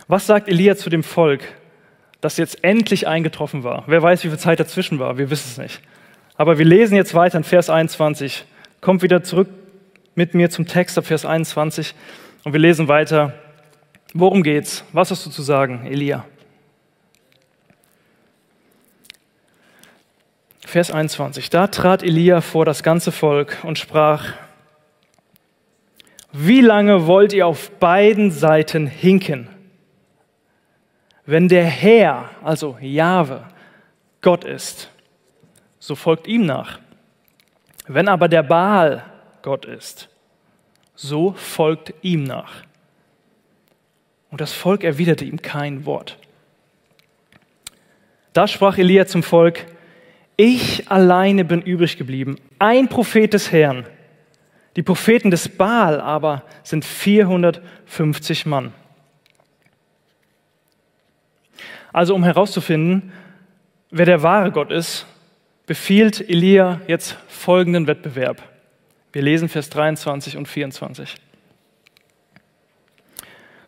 Was 0.06 0.28
sagt 0.28 0.46
Elia 0.46 0.76
zu 0.76 0.90
dem 0.90 1.02
Volk, 1.02 1.42
das 2.20 2.37
jetzt 2.37 2.62
endlich 2.62 3.09
eingetroffen 3.09 3.64
war? 3.64 3.83
Wer 3.88 4.00
weiß, 4.00 4.22
wie 4.22 4.28
viel 4.28 4.38
Zeit 4.38 4.61
dazwischen 4.61 5.00
war? 5.00 5.18
Wir 5.18 5.28
wissen 5.28 5.48
es 5.50 5.59
nicht. 5.59 5.80
Aber 6.37 6.56
wir 6.56 6.64
lesen 6.64 6.94
jetzt 6.94 7.14
weiter 7.14 7.37
in 7.37 7.42
Vers 7.42 7.68
21. 7.68 8.44
Kommt 8.80 9.02
wieder 9.02 9.22
zurück 9.22 9.48
mit 10.14 10.34
mir 10.34 10.48
zum 10.50 10.66
Text 10.66 10.96
ab 10.96 11.06
Vers 11.06 11.24
21 11.24 11.94
und 12.44 12.52
wir 12.52 12.60
lesen 12.60 12.88
weiter. 12.88 13.34
Worum 14.14 14.42
geht's? 14.42 14.84
Was 14.92 15.10
hast 15.10 15.26
du 15.26 15.30
zu 15.30 15.42
sagen, 15.42 15.86
Elia? 15.86 16.24
Vers 20.64 20.90
21. 20.90 21.50
Da 21.50 21.66
trat 21.66 22.02
Elia 22.02 22.40
vor 22.40 22.64
das 22.64 22.82
ganze 22.82 23.12
Volk 23.12 23.58
und 23.64 23.78
sprach, 23.78 24.34
wie 26.32 26.60
lange 26.60 27.06
wollt 27.06 27.32
ihr 27.32 27.46
auf 27.46 27.70
beiden 27.72 28.30
Seiten 28.30 28.86
hinken? 28.86 29.48
Wenn 31.26 31.48
der 31.48 31.64
Herr, 31.64 32.30
also 32.42 32.78
Jahwe, 32.80 33.44
Gott 34.20 34.44
ist, 34.44 34.90
so 35.78 35.94
folgt 35.94 36.26
ihm 36.28 36.46
nach. 36.46 36.78
Wenn 37.92 38.07
aber 38.07 38.29
der 38.29 38.44
Baal 38.44 39.03
Gott 39.42 39.64
ist, 39.64 40.09
so 40.94 41.33
folgt 41.33 41.92
ihm 42.03 42.22
nach. 42.22 42.62
Und 44.31 44.40
das 44.40 44.53
Volk 44.53 44.85
erwiderte 44.85 45.24
ihm 45.24 45.42
kein 45.42 45.85
Wort. 45.87 46.16
Da 48.33 48.46
sprach 48.46 48.79
Elia 48.79 49.07
zum 49.07 49.24
Volk, 49.24 49.66
ich 50.37 50.88
alleine 50.88 51.44
bin 51.44 51.62
übrig 51.62 51.96
geblieben, 51.96 52.37
ein 52.61 52.87
Prophet 52.87 53.35
des 53.35 53.50
Herrn. 53.50 53.85
Die 54.76 54.85
Propheten 54.85 55.33
des 55.33 55.48
Baal 55.48 56.00
aber 56.00 56.44
sind 56.62 56.85
450 56.85 58.46
Mann. 58.46 58.72
Also 61.92 62.14
um 62.14 62.22
herauszufinden, 62.22 63.12
wer 63.90 64.07
der 64.07 64.22
wahre 64.22 64.53
Gott 64.53 64.70
ist, 64.70 65.07
befiehlt 65.70 66.28
Elia 66.28 66.80
jetzt 66.88 67.16
folgenden 67.28 67.87
Wettbewerb. 67.87 68.42
Wir 69.12 69.22
lesen 69.22 69.48
Vers 69.48 69.70
23 69.70 70.37
und 70.37 70.48
24. 70.48 71.14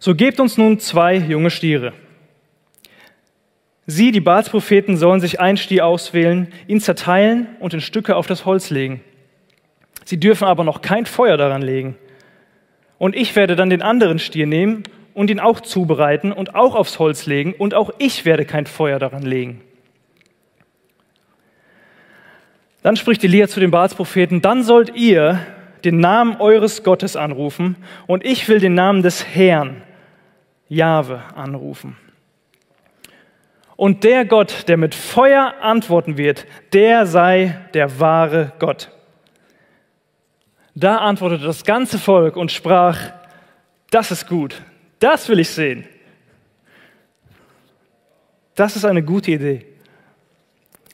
So 0.00 0.16
gebt 0.16 0.40
uns 0.40 0.58
nun 0.58 0.80
zwei 0.80 1.14
junge 1.14 1.52
Stiere 1.52 1.92
Sie, 3.86 4.10
die 4.10 4.20
Baalspropheten, 4.20 4.96
sollen 4.96 5.20
sich 5.20 5.38
einen 5.38 5.56
Stier 5.56 5.86
auswählen, 5.86 6.52
ihn 6.66 6.80
zerteilen 6.80 7.46
und 7.60 7.72
in 7.72 7.80
Stücke 7.80 8.16
auf 8.16 8.26
das 8.26 8.44
Holz 8.46 8.70
legen. 8.70 9.00
Sie 10.04 10.18
dürfen 10.18 10.48
aber 10.48 10.64
noch 10.64 10.82
kein 10.82 11.06
Feuer 11.06 11.36
daran 11.36 11.62
legen. 11.62 11.96
Und 12.98 13.14
ich 13.14 13.36
werde 13.36 13.54
dann 13.54 13.70
den 13.70 13.80
anderen 13.80 14.18
Stier 14.18 14.48
nehmen 14.48 14.82
und 15.14 15.30
ihn 15.30 15.38
auch 15.38 15.60
zubereiten 15.60 16.32
und 16.32 16.56
auch 16.56 16.74
aufs 16.74 16.98
Holz 16.98 17.26
legen, 17.26 17.54
und 17.56 17.74
auch 17.74 17.92
ich 17.98 18.24
werde 18.24 18.44
kein 18.44 18.66
Feuer 18.66 18.98
daran 18.98 19.22
legen. 19.22 19.60
Dann 22.82 22.96
spricht 22.96 23.22
Elia 23.22 23.48
zu 23.48 23.60
den 23.60 23.70
Baalspropheten, 23.70 24.42
dann 24.42 24.62
sollt 24.64 24.94
ihr 24.96 25.40
den 25.84 25.98
Namen 25.98 26.40
eures 26.40 26.82
Gottes 26.82 27.16
anrufen, 27.16 27.76
und 28.06 28.24
ich 28.24 28.48
will 28.48 28.60
den 28.60 28.74
Namen 28.74 29.02
des 29.02 29.26
Herrn, 29.26 29.82
Jahwe, 30.68 31.22
anrufen. 31.34 31.96
Und 33.76 34.04
der 34.04 34.24
Gott, 34.24 34.68
der 34.68 34.76
mit 34.76 34.94
Feuer 34.94 35.54
antworten 35.60 36.16
wird, 36.16 36.46
der 36.72 37.06
sei 37.06 37.58
der 37.74 37.98
wahre 37.98 38.52
Gott. 38.58 38.90
Da 40.74 40.98
antwortete 40.98 41.44
das 41.44 41.64
ganze 41.64 41.98
Volk 41.98 42.36
und 42.36 42.52
sprach, 42.52 43.12
das 43.90 44.10
ist 44.10 44.28
gut, 44.28 44.62
das 45.00 45.28
will 45.28 45.40
ich 45.40 45.50
sehen. 45.50 45.84
Das 48.54 48.76
ist 48.76 48.84
eine 48.84 49.02
gute 49.02 49.32
Idee. 49.32 49.66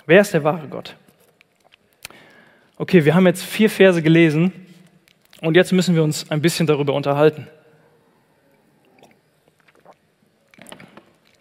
Wer 0.06 0.20
ist 0.20 0.32
der 0.32 0.44
wahre 0.44 0.68
Gott? 0.68 0.96
Okay, 2.80 3.04
wir 3.04 3.16
haben 3.16 3.26
jetzt 3.26 3.42
vier 3.42 3.68
Verse 3.68 4.00
gelesen 4.00 4.52
und 5.40 5.56
jetzt 5.56 5.72
müssen 5.72 5.96
wir 5.96 6.04
uns 6.04 6.30
ein 6.30 6.40
bisschen 6.40 6.64
darüber 6.64 6.94
unterhalten. 6.94 7.48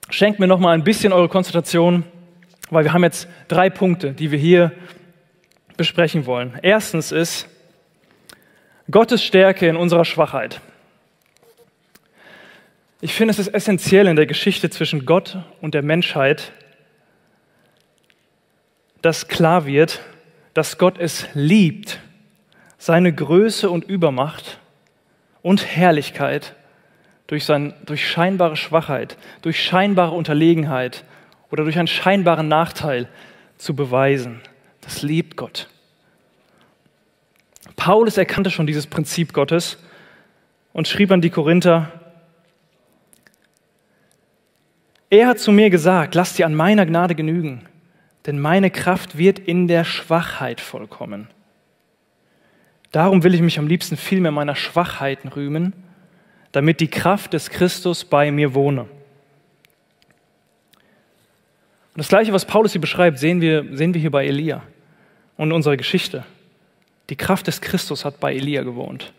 Schenkt 0.10 0.39
mir 0.39 0.47
noch 0.47 0.58
mal 0.58 0.71
ein 0.71 0.84
bisschen 0.84 1.13
eure 1.13 1.30
Konzentration, 1.30 2.06
weil 2.71 2.86
wir 2.86 2.93
haben 2.93 3.04
jetzt 3.04 3.28
drei 3.50 3.69
Punkte, 3.69 4.13
die 4.13 4.32
wir 4.32 4.39
hier 4.39 4.71
besprechen 5.78 6.26
wollen. 6.26 6.58
Erstens 6.63 7.12
ist 7.12 7.47
Gottes 8.89 9.23
Stärke 9.23 9.67
in 9.67 9.76
unserer 9.76 10.06
Schwachheit. 10.06 10.60
Ich 13.00 13.13
finde, 13.13 13.32
es 13.32 13.38
ist 13.38 13.50
essentiell 13.50 14.08
in 14.08 14.15
der 14.15 14.26
Geschichte 14.26 14.71
zwischen 14.71 15.06
Gott 15.06 15.38
und 15.62 15.76
der 15.76 15.84
Menschheit, 15.84 16.52
dass 19.04 19.28
klar 19.28 19.67
wird, 19.67 20.02
dass 20.58 20.80
Gott 20.80 20.98
es 20.98 21.28
liebt, 21.36 22.00
seine 22.80 23.13
Größe 23.13 23.70
und 23.70 23.84
Übermacht 23.84 24.58
und 25.43 25.63
Herrlichkeit 25.63 26.56
durch, 27.28 27.46
sein, 27.46 27.76
durch 27.86 28.10
scheinbare 28.10 28.56
Schwachheit, 28.56 29.17
durch 29.43 29.63
scheinbare 29.63 30.15
Unterlegenheit 30.15 31.04
oder 31.52 31.63
durch 31.63 31.78
einen 31.78 31.88
scheinbaren 31.88 32.48
Nachteil 32.48 33.08
zu 33.60 33.76
beweisen. 33.76 34.41
Das 34.82 35.04
liebt 35.04 35.38
Gott. 35.38 35.67
Paulus 37.76 38.17
erkannte 38.17 38.50
schon 38.50 38.65
dieses 38.65 38.88
Prinzip 38.88 39.34
Gottes 39.34 39.78
und 40.74 40.88
schrieb 40.88 41.12
an 41.12 41.22
die 41.22 41.30
Korinther, 41.30 41.91
er 45.12 45.28
hat 45.28 45.38
zu 45.38 45.52
mir 45.52 45.70
gesagt, 45.70 46.15
lass 46.15 46.34
dir 46.34 46.48
an 46.48 46.56
meiner 46.56 46.88
Gnade 46.88 47.13
genügen, 47.13 47.63
denn 48.27 48.39
meine 48.39 48.69
Kraft 48.69 49.17
wird 49.17 49.39
in 49.39 49.67
der 49.67 49.85
Schwachheit 49.85 50.59
vollkommen. 50.59 51.29
Darum 52.91 53.23
will 53.23 53.33
ich 53.33 53.41
mich 53.41 53.57
am 53.57 53.67
liebsten 53.67 53.95
viel 53.95 54.19
mehr 54.19 54.31
meiner 54.31 54.55
Schwachheiten 54.55 55.29
rühmen, 55.29 55.73
damit 56.51 56.81
die 56.81 56.89
Kraft 56.89 57.33
des 57.33 57.49
Christus 57.49 58.03
bei 58.03 58.31
mir 58.31 58.53
wohne. 58.53 58.81
Und 58.81 58.89
das 61.95 62.09
Gleiche, 62.09 62.33
was 62.33 62.45
Paulus 62.45 62.73
hier 62.73 62.81
beschreibt, 62.81 63.17
sehen 63.17 63.39
wir, 63.41 63.65
sehen 63.75 63.93
wir 63.93 64.01
hier 64.01 64.11
bei 64.11 64.27
Elia 64.27 64.61
und 65.37 65.51
unserer 65.53 65.77
Geschichte. 65.77 66.25
Die 67.09 67.15
Kraft 67.15 67.47
des 67.47 67.61
Christus 67.61 68.03
hat 68.03 68.19
bei 68.19 68.35
Elia 68.35 68.63
gewohnt. 68.63 69.13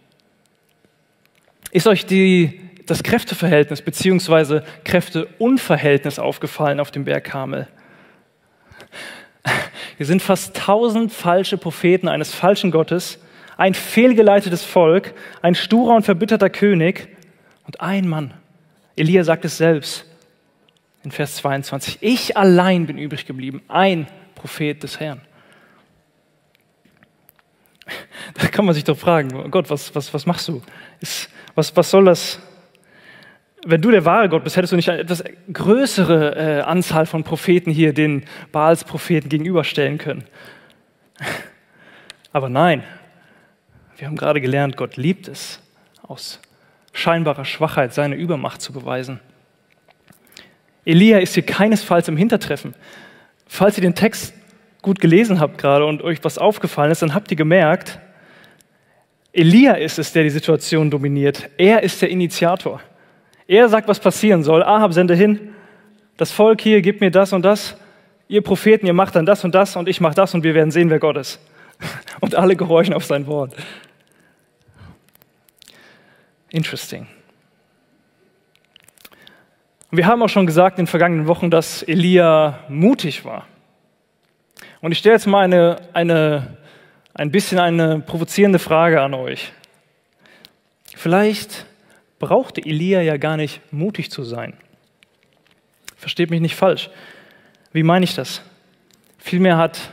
Ist 1.70 1.86
euch 1.86 2.04
die, 2.04 2.60
das 2.86 3.02
Kräfteverhältnis 3.02 3.80
bzw. 3.80 4.60
Kräfteunverhältnis 4.84 6.18
aufgefallen 6.18 6.78
auf 6.78 6.90
dem 6.90 7.04
Berg 7.04 7.24
Karmel? 7.24 7.68
Hier 9.98 10.06
sind 10.06 10.22
fast 10.22 10.56
tausend 10.56 11.12
falsche 11.12 11.58
Propheten 11.58 12.08
eines 12.08 12.32
falschen 12.32 12.70
Gottes, 12.70 13.18
ein 13.56 13.74
fehlgeleitetes 13.74 14.64
Volk, 14.64 15.12
ein 15.42 15.56
sturer 15.56 15.96
und 15.96 16.04
verbitterter 16.04 16.48
König 16.48 17.08
und 17.66 17.80
ein 17.80 18.08
Mann, 18.08 18.32
Elia 18.94 19.24
sagt 19.24 19.44
es 19.44 19.56
selbst 19.56 20.04
in 21.02 21.10
Vers 21.10 21.36
22, 21.36 21.98
ich 22.00 22.36
allein 22.36 22.86
bin 22.86 22.96
übrig 22.96 23.26
geblieben, 23.26 23.60
ein 23.66 24.06
Prophet 24.34 24.82
des 24.82 25.00
Herrn. 25.00 25.20
Da 28.34 28.46
kann 28.46 28.66
man 28.66 28.74
sich 28.74 28.84
doch 28.84 28.98
fragen, 28.98 29.34
oh 29.34 29.48
Gott, 29.48 29.70
was, 29.70 29.94
was, 29.94 30.12
was 30.14 30.26
machst 30.26 30.46
du? 30.48 30.62
Ist, 31.00 31.30
was, 31.54 31.74
was 31.74 31.90
soll 31.90 32.04
das? 32.04 32.38
Wenn 33.70 33.82
du 33.82 33.90
der 33.90 34.06
wahre 34.06 34.30
Gott 34.30 34.44
bist, 34.44 34.56
hättest 34.56 34.72
du 34.72 34.76
nicht 34.76 34.88
eine 34.88 35.02
etwas 35.02 35.22
größere 35.52 36.36
äh, 36.36 36.60
Anzahl 36.62 37.04
von 37.04 37.22
Propheten 37.22 37.70
hier 37.70 37.92
den 37.92 38.24
Baals 38.50 38.82
Propheten 38.82 39.28
gegenüberstellen 39.28 39.98
können. 39.98 40.24
Aber 42.32 42.48
nein, 42.48 42.82
wir 43.98 44.06
haben 44.06 44.16
gerade 44.16 44.40
gelernt, 44.40 44.78
Gott 44.78 44.96
liebt 44.96 45.28
es, 45.28 45.60
aus 46.00 46.40
scheinbarer 46.94 47.44
Schwachheit 47.44 47.92
seine 47.92 48.14
Übermacht 48.14 48.62
zu 48.62 48.72
beweisen. 48.72 49.20
Elia 50.86 51.18
ist 51.18 51.34
hier 51.34 51.44
keinesfalls 51.44 52.08
im 52.08 52.16
Hintertreffen. 52.16 52.72
Falls 53.46 53.76
ihr 53.76 53.82
den 53.82 53.94
Text 53.94 54.32
gut 54.80 54.98
gelesen 54.98 55.40
habt 55.40 55.58
gerade 55.58 55.84
und 55.84 56.00
euch 56.00 56.24
was 56.24 56.38
aufgefallen 56.38 56.90
ist, 56.90 57.02
dann 57.02 57.12
habt 57.12 57.30
ihr 57.30 57.36
gemerkt, 57.36 58.00
Elia 59.34 59.74
ist 59.74 59.98
es, 59.98 60.10
der 60.14 60.22
die 60.22 60.30
Situation 60.30 60.90
dominiert. 60.90 61.50
Er 61.58 61.82
ist 61.82 62.00
der 62.00 62.08
Initiator. 62.08 62.80
Er 63.48 63.68
sagt, 63.70 63.88
was 63.88 63.98
passieren 63.98 64.44
soll. 64.44 64.62
Ahab, 64.62 64.92
sende 64.92 65.14
hin. 65.14 65.54
Das 66.18 66.30
Volk 66.30 66.60
hier, 66.60 66.82
gibt 66.82 67.00
mir 67.00 67.10
das 67.10 67.32
und 67.32 67.42
das. 67.42 67.76
Ihr 68.28 68.42
Propheten, 68.42 68.86
ihr 68.86 68.92
macht 68.92 69.16
dann 69.16 69.24
das 69.24 69.42
und 69.42 69.54
das 69.54 69.74
und 69.74 69.88
ich 69.88 70.02
mache 70.02 70.14
das 70.14 70.34
und 70.34 70.44
wir 70.44 70.54
werden 70.54 70.70
sehen, 70.70 70.90
wer 70.90 71.00
Gott 71.00 71.16
ist. 71.16 71.40
Und 72.20 72.34
alle 72.34 72.56
gehorchen 72.56 72.92
auf 72.92 73.04
sein 73.04 73.28
Wort. 73.28 73.54
Interesting. 76.50 77.06
Wir 79.92 80.06
haben 80.06 80.20
auch 80.20 80.28
schon 80.28 80.44
gesagt 80.44 80.78
in 80.78 80.84
den 80.84 80.90
vergangenen 80.90 81.28
Wochen, 81.28 81.50
dass 81.50 81.84
Elia 81.84 82.58
mutig 82.68 83.24
war. 83.24 83.46
Und 84.80 84.90
ich 84.90 84.98
stelle 84.98 85.14
jetzt 85.14 85.26
mal 85.26 85.44
eine, 85.44 85.76
eine, 85.92 86.56
ein 87.14 87.30
bisschen 87.30 87.60
eine 87.60 88.00
provozierende 88.00 88.58
Frage 88.58 89.00
an 89.00 89.14
euch. 89.14 89.52
Vielleicht 90.96 91.64
brauchte 92.18 92.64
Elia 92.64 93.00
ja 93.00 93.16
gar 93.16 93.36
nicht 93.36 93.60
mutig 93.72 94.10
zu 94.10 94.24
sein. 94.24 94.54
Versteht 95.96 96.30
mich 96.30 96.40
nicht 96.40 96.56
falsch. 96.56 96.90
Wie 97.72 97.82
meine 97.82 98.04
ich 98.04 98.14
das? 98.14 98.42
Vielmehr 99.18 99.56
hat 99.56 99.90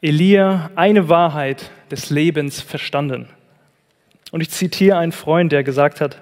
Elia 0.00 0.70
eine 0.74 1.08
Wahrheit 1.08 1.70
des 1.90 2.10
Lebens 2.10 2.60
verstanden. 2.60 3.28
Und 4.30 4.40
ich 4.40 4.50
zitiere 4.50 4.98
einen 4.98 5.12
Freund, 5.12 5.52
der 5.52 5.62
gesagt 5.62 6.00
hat, 6.00 6.20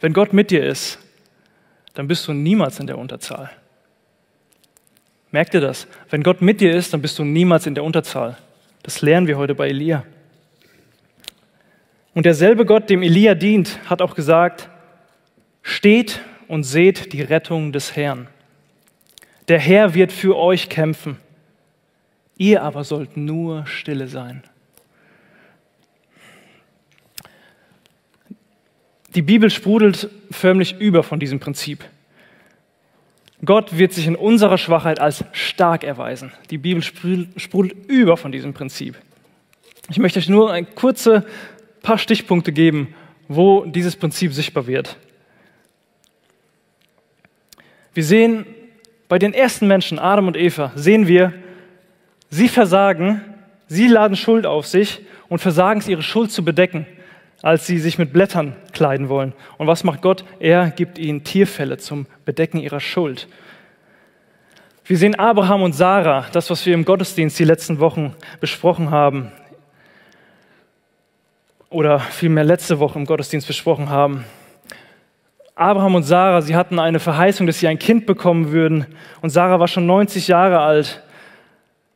wenn 0.00 0.12
Gott 0.12 0.32
mit 0.32 0.50
dir 0.50 0.64
ist, 0.64 0.98
dann 1.94 2.06
bist 2.06 2.28
du 2.28 2.32
niemals 2.32 2.78
in 2.78 2.86
der 2.86 2.98
Unterzahl. 2.98 3.50
Merkt 5.30 5.54
ihr 5.54 5.60
das? 5.60 5.86
Wenn 6.10 6.22
Gott 6.22 6.42
mit 6.42 6.60
dir 6.60 6.74
ist, 6.74 6.92
dann 6.92 7.02
bist 7.02 7.18
du 7.18 7.24
niemals 7.24 7.66
in 7.66 7.74
der 7.74 7.84
Unterzahl. 7.84 8.36
Das 8.82 9.02
lernen 9.02 9.26
wir 9.26 9.36
heute 9.36 9.54
bei 9.54 9.68
Elia. 9.68 10.04
Und 12.16 12.24
derselbe 12.24 12.64
Gott, 12.64 12.88
dem 12.88 13.02
Elia 13.02 13.34
dient, 13.34 13.78
hat 13.90 14.00
auch 14.00 14.14
gesagt, 14.14 14.70
steht 15.60 16.22
und 16.48 16.64
seht 16.64 17.12
die 17.12 17.20
Rettung 17.20 17.72
des 17.72 17.94
Herrn. 17.94 18.26
Der 19.48 19.58
Herr 19.58 19.92
wird 19.92 20.12
für 20.12 20.34
euch 20.34 20.70
kämpfen. 20.70 21.18
Ihr 22.38 22.62
aber 22.62 22.84
sollt 22.84 23.18
nur 23.18 23.66
stille 23.66 24.08
sein. 24.08 24.42
Die 29.14 29.20
Bibel 29.20 29.50
sprudelt 29.50 30.08
förmlich 30.30 30.80
über 30.80 31.02
von 31.02 31.20
diesem 31.20 31.38
Prinzip. 31.38 31.84
Gott 33.44 33.76
wird 33.76 33.92
sich 33.92 34.06
in 34.06 34.16
unserer 34.16 34.56
Schwachheit 34.56 35.00
als 35.00 35.22
stark 35.32 35.84
erweisen. 35.84 36.32
Die 36.48 36.56
Bibel 36.56 36.82
sprudelt 36.82 37.76
über 37.88 38.16
von 38.16 38.32
diesem 38.32 38.54
Prinzip. 38.54 38.96
Ich 39.90 39.98
möchte 39.98 40.18
euch 40.18 40.30
nur 40.30 40.50
ein 40.50 40.74
kurze 40.74 41.26
paar 41.86 41.98
Stichpunkte 41.98 42.52
geben, 42.52 42.94
wo 43.28 43.64
dieses 43.64 43.96
Prinzip 43.96 44.32
sichtbar 44.32 44.66
wird. 44.66 44.96
Wir 47.94 48.04
sehen 48.04 48.46
bei 49.08 49.18
den 49.18 49.32
ersten 49.32 49.66
Menschen, 49.68 49.98
Adam 49.98 50.26
und 50.26 50.36
Eva, 50.36 50.72
sehen 50.74 51.06
wir, 51.06 51.32
sie 52.28 52.48
versagen, 52.48 53.22
sie 53.68 53.86
laden 53.86 54.16
Schuld 54.16 54.46
auf 54.46 54.66
sich 54.66 55.00
und 55.28 55.38
versagen 55.38 55.80
es, 55.80 55.88
ihre 55.88 56.02
Schuld 56.02 56.30
zu 56.30 56.44
bedecken 56.44 56.86
als 57.42 57.66
sie 57.66 57.78
sich 57.78 57.98
mit 57.98 58.12
Blättern 58.12 58.56
kleiden 58.72 59.08
wollen. 59.08 59.32
Und 59.58 59.66
was 59.66 59.84
macht 59.84 60.02
Gott? 60.02 60.24
Er 60.40 60.70
gibt 60.70 60.98
ihnen 60.98 61.22
Tierfälle 61.22 61.78
zum 61.78 62.06
Bedecken 62.24 62.58
ihrer 62.58 62.80
Schuld. 62.80 63.28
Wir 64.84 64.96
sehen 64.96 65.16
Abraham 65.16 65.62
und 65.62 65.72
Sarah, 65.72 66.26
das, 66.32 66.48
was 66.50 66.64
wir 66.64 66.74
im 66.74 66.84
Gottesdienst 66.84 67.38
die 67.38 67.44
letzten 67.44 67.78
Wochen 67.78 68.14
besprochen 68.40 68.90
haben, 68.90 69.30
oder 71.76 72.00
vielmehr 72.00 72.42
letzte 72.42 72.78
Woche 72.78 72.98
im 72.98 73.04
Gottesdienst 73.04 73.46
besprochen 73.46 73.90
haben. 73.90 74.24
Abraham 75.54 75.96
und 75.96 76.04
Sarah, 76.04 76.40
sie 76.40 76.56
hatten 76.56 76.78
eine 76.78 77.00
Verheißung, 77.00 77.46
dass 77.46 77.58
sie 77.60 77.68
ein 77.68 77.78
Kind 77.78 78.06
bekommen 78.06 78.50
würden. 78.50 78.86
Und 79.20 79.28
Sarah 79.28 79.60
war 79.60 79.68
schon 79.68 79.84
90 79.84 80.26
Jahre 80.26 80.60
alt. 80.60 81.02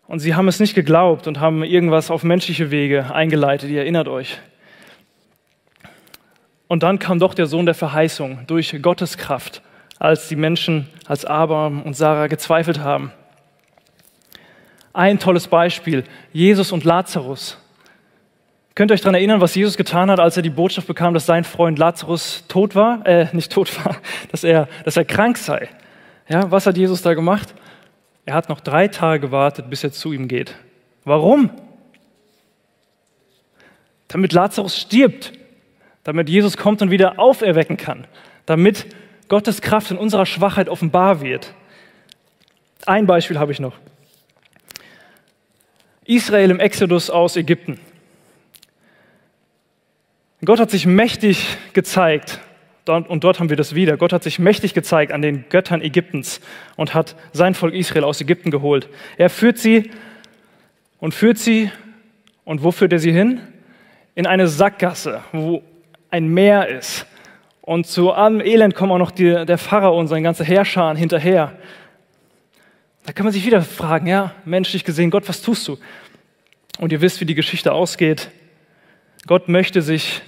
Und 0.06 0.18
sie 0.18 0.34
haben 0.34 0.48
es 0.48 0.60
nicht 0.60 0.74
geglaubt 0.74 1.26
und 1.26 1.40
haben 1.40 1.64
irgendwas 1.64 2.10
auf 2.10 2.24
menschliche 2.24 2.70
Wege 2.70 3.14
eingeleitet. 3.14 3.70
Ihr 3.70 3.80
erinnert 3.80 4.06
euch. 4.06 4.38
Und 6.68 6.82
dann 6.82 6.98
kam 6.98 7.18
doch 7.18 7.32
der 7.32 7.46
Sohn 7.46 7.64
der 7.64 7.74
Verheißung 7.74 8.40
durch 8.48 8.82
Gottes 8.82 9.16
Kraft, 9.16 9.62
als 9.98 10.28
die 10.28 10.36
Menschen, 10.36 10.90
als 11.06 11.24
Abraham 11.24 11.80
und 11.84 11.94
Sarah 11.94 12.26
gezweifelt 12.26 12.80
haben. 12.80 13.12
Ein 14.92 15.18
tolles 15.18 15.48
Beispiel, 15.48 16.04
Jesus 16.34 16.70
und 16.70 16.84
Lazarus. 16.84 17.56
Könnt 18.74 18.90
ihr 18.90 18.94
euch 18.94 19.00
daran 19.00 19.14
erinnern, 19.14 19.40
was 19.40 19.54
Jesus 19.54 19.76
getan 19.76 20.10
hat, 20.10 20.20
als 20.20 20.36
er 20.36 20.42
die 20.42 20.50
Botschaft 20.50 20.86
bekam, 20.86 21.12
dass 21.12 21.26
sein 21.26 21.44
Freund 21.44 21.78
Lazarus 21.78 22.44
tot 22.48 22.74
war, 22.74 23.04
äh, 23.06 23.26
nicht 23.32 23.52
tot 23.52 23.84
war, 23.84 23.96
dass 24.30 24.44
er, 24.44 24.68
dass 24.84 24.96
er 24.96 25.04
krank 25.04 25.38
sei? 25.38 25.68
Ja, 26.28 26.50
was 26.50 26.66
hat 26.66 26.76
Jesus 26.76 27.02
da 27.02 27.14
gemacht? 27.14 27.54
Er 28.24 28.34
hat 28.34 28.48
noch 28.48 28.60
drei 28.60 28.88
Tage 28.88 29.20
gewartet, 29.20 29.68
bis 29.68 29.82
er 29.82 29.92
zu 29.92 30.12
ihm 30.12 30.28
geht. 30.28 30.54
Warum? 31.04 31.50
Damit 34.08 34.32
Lazarus 34.32 34.76
stirbt 34.76 35.32
damit 36.04 36.28
Jesus 36.28 36.56
kommt 36.56 36.82
und 36.82 36.90
wieder 36.90 37.18
auferwecken 37.18 37.76
kann, 37.76 38.06
damit 38.46 38.86
Gottes 39.28 39.60
Kraft 39.60 39.90
in 39.90 39.96
unserer 39.96 40.26
Schwachheit 40.26 40.68
offenbar 40.68 41.20
wird. 41.20 41.54
Ein 42.86 43.06
Beispiel 43.06 43.38
habe 43.38 43.52
ich 43.52 43.60
noch. 43.60 43.74
Israel 46.04 46.50
im 46.50 46.58
Exodus 46.58 47.10
aus 47.10 47.36
Ägypten. 47.36 47.78
Gott 50.44 50.58
hat 50.58 50.70
sich 50.70 50.86
mächtig 50.86 51.58
gezeigt, 51.74 52.40
und 52.86 53.22
dort 53.22 53.38
haben 53.38 53.50
wir 53.50 53.56
das 53.56 53.74
wieder. 53.74 53.96
Gott 53.96 54.12
hat 54.12 54.22
sich 54.22 54.38
mächtig 54.38 54.74
gezeigt 54.74 55.12
an 55.12 55.22
den 55.22 55.44
Göttern 55.48 55.82
Ägyptens 55.82 56.40
und 56.76 56.94
hat 56.94 57.14
sein 57.32 57.54
Volk 57.54 57.74
Israel 57.74 58.04
aus 58.04 58.20
Ägypten 58.20 58.50
geholt. 58.50 58.88
Er 59.16 59.30
führt 59.30 59.58
sie 59.58 59.90
und 60.98 61.14
führt 61.14 61.38
sie, 61.38 61.70
und 62.44 62.64
wo 62.64 62.72
führt 62.72 62.92
er 62.92 62.98
sie 62.98 63.12
hin? 63.12 63.40
In 64.14 64.26
eine 64.26 64.48
Sackgasse, 64.48 65.22
wo 65.30 65.62
ein 66.10 66.26
Meer 66.28 66.68
ist. 66.68 67.06
Und 67.60 67.86
zu 67.86 68.10
allem 68.10 68.40
Elend 68.40 68.74
kommen 68.74 68.92
auch 68.92 68.98
noch 68.98 69.12
die, 69.12 69.44
der 69.44 69.58
Pharao 69.58 69.98
und 69.98 70.08
sein 70.08 70.24
ganzer 70.24 70.44
Heerscharen 70.44 70.96
hinterher. 70.96 71.52
Da 73.04 73.12
kann 73.12 73.24
man 73.24 73.32
sich 73.32 73.46
wieder 73.46 73.62
fragen, 73.62 74.06
ja, 74.06 74.34
menschlich 74.44 74.84
gesehen, 74.84 75.10
Gott, 75.10 75.28
was 75.28 75.42
tust 75.42 75.68
du? 75.68 75.78
Und 76.78 76.92
ihr 76.92 77.00
wisst, 77.00 77.20
wie 77.20 77.26
die 77.26 77.34
Geschichte 77.34 77.72
ausgeht. 77.72 78.30
Gott 79.26 79.48
möchte 79.48 79.82
sich, 79.82 80.22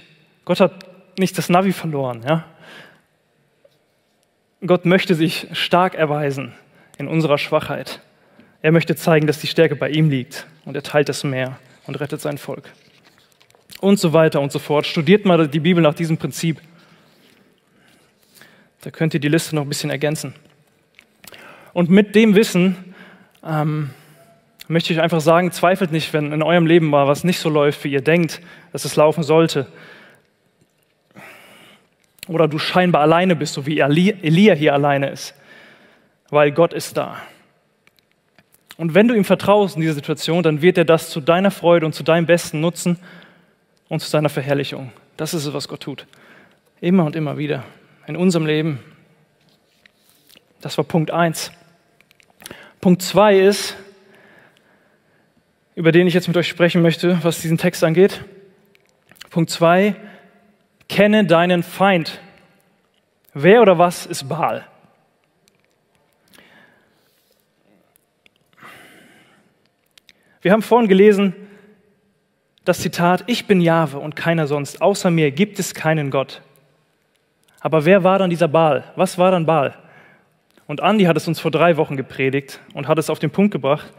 Gott 0.45 0.59
hat 0.59 0.73
nicht 1.19 1.37
das 1.37 1.49
Navi 1.49 1.73
verloren, 1.73 2.23
ja. 2.27 2.45
Gott 4.65 4.85
möchte 4.85 5.15
sich 5.15 5.47
stark 5.51 5.93
erweisen 5.95 6.53
in 6.97 7.07
unserer 7.07 7.37
Schwachheit. 7.37 8.01
Er 8.61 8.71
möchte 8.71 8.95
zeigen, 8.95 9.27
dass 9.27 9.39
die 9.39 9.47
Stärke 9.47 9.75
bei 9.75 9.89
ihm 9.89 10.09
liegt 10.09 10.47
und 10.63 10.75
er 10.75 10.83
teilt 10.83 11.09
das 11.09 11.23
Meer 11.23 11.59
und 11.85 11.99
rettet 11.99 12.21
sein 12.21 12.37
Volk 12.37 12.69
und 13.83 13.99
so 13.99 14.13
weiter 14.13 14.39
und 14.39 14.51
so 14.51 14.59
fort. 14.59 14.87
Studiert 14.87 15.25
mal 15.25 15.47
die 15.47 15.59
Bibel 15.59 15.83
nach 15.83 15.93
diesem 15.93 16.17
Prinzip. 16.17 16.61
Da 18.81 18.91
könnt 18.91 19.13
ihr 19.13 19.19
die 19.19 19.27
Liste 19.27 19.55
noch 19.55 19.63
ein 19.63 19.69
bisschen 19.69 19.89
ergänzen. 19.89 20.33
Und 21.73 21.89
mit 21.89 22.15
dem 22.15 22.35
Wissen 22.35 22.95
ähm, 23.45 23.89
möchte 24.69 24.93
ich 24.93 25.01
einfach 25.01 25.19
sagen, 25.19 25.51
zweifelt 25.51 25.91
nicht, 25.91 26.13
wenn 26.13 26.31
in 26.31 26.41
eurem 26.41 26.65
Leben 26.65 26.87
mal 26.87 27.07
was 27.07 27.25
nicht 27.25 27.39
so 27.39 27.49
läuft, 27.49 27.83
wie 27.83 27.91
ihr 27.91 28.01
denkt, 28.01 28.41
dass 28.71 28.85
es 28.85 28.95
laufen 28.95 29.23
sollte. 29.23 29.67
Oder 32.27 32.47
du 32.47 32.57
scheinbar 32.57 33.01
alleine 33.01 33.35
bist, 33.35 33.53
so 33.53 33.65
wie 33.65 33.79
Elia 33.79 34.53
hier 34.53 34.73
alleine 34.73 35.09
ist. 35.09 35.33
Weil 36.29 36.51
Gott 36.51 36.73
ist 36.73 36.95
da. 36.95 37.17
Und 38.77 38.95
wenn 38.95 39.07
du 39.07 39.13
ihm 39.13 39.25
vertraust 39.25 39.75
in 39.75 39.81
dieser 39.81 39.93
Situation, 39.93 40.41
dann 40.41 40.61
wird 40.61 40.77
er 40.77 40.85
das 40.85 41.09
zu 41.09 41.21
deiner 41.21 41.51
Freude 41.51 41.85
und 41.85 41.93
zu 41.93 42.03
deinem 42.03 42.25
Besten 42.25 42.59
nutzen 42.59 42.97
und 43.87 43.99
zu 43.99 44.09
seiner 44.09 44.29
Verherrlichung. 44.29 44.91
Das 45.15 45.33
ist 45.33 45.45
es, 45.45 45.53
was 45.53 45.67
Gott 45.67 45.81
tut. 45.81 46.07
Immer 46.81 47.05
und 47.05 47.15
immer 47.15 47.37
wieder 47.37 47.63
in 48.07 48.15
unserem 48.15 48.45
Leben. 48.45 48.79
Das 50.61 50.77
war 50.77 50.85
Punkt 50.85 51.11
1. 51.11 51.51
Punkt 52.81 53.01
2 53.01 53.39
ist, 53.39 53.77
über 55.75 55.91
den 55.91 56.07
ich 56.07 56.13
jetzt 56.13 56.27
mit 56.27 56.35
euch 56.37 56.47
sprechen 56.47 56.81
möchte, 56.81 57.19
was 57.23 57.41
diesen 57.41 57.57
Text 57.57 57.83
angeht. 57.83 58.23
Punkt 59.29 59.49
2, 59.49 59.95
kenne 60.87 61.25
deinen 61.25 61.63
Feind. 61.63 62.19
Wer 63.33 63.61
oder 63.61 63.77
was 63.77 64.05
ist 64.05 64.29
Baal? 64.29 64.65
Wir 70.41 70.51
haben 70.51 70.61
vorhin 70.61 70.89
gelesen, 70.89 71.33
das 72.65 72.79
Zitat, 72.79 73.23
ich 73.27 73.47
bin 73.47 73.61
Jahwe 73.61 73.97
und 73.97 74.15
keiner 74.15 74.45
sonst, 74.45 74.81
außer 74.81 75.09
mir 75.09 75.31
gibt 75.31 75.57
es 75.57 75.73
keinen 75.73 76.11
Gott. 76.11 76.41
Aber 77.59 77.85
wer 77.85 78.03
war 78.03 78.19
dann 78.19 78.29
dieser 78.29 78.49
Baal? 78.49 78.83
Was 78.95 79.17
war 79.17 79.31
dann 79.31 79.45
Baal? 79.45 79.73
Und 80.67 80.81
Andi 80.81 81.05
hat 81.05 81.17
es 81.17 81.27
uns 81.27 81.39
vor 81.39 81.51
drei 81.51 81.77
Wochen 81.77 81.97
gepredigt 81.97 82.59
und 82.73 82.87
hat 82.87 82.97
es 82.97 83.09
auf 83.09 83.19
den 83.19 83.31
Punkt 83.31 83.51
gebracht. 83.51 83.93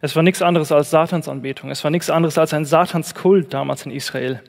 Es 0.00 0.14
war 0.16 0.22
nichts 0.22 0.42
anderes 0.42 0.70
als 0.70 0.90
Satansanbetung. 0.90 1.70
Es 1.70 1.82
war 1.82 1.90
nichts 1.90 2.10
anderes 2.10 2.36
als 2.36 2.52
ein 2.52 2.64
Satanskult 2.64 3.52
damals 3.52 3.86
in 3.86 3.92
Israel. 3.92 4.42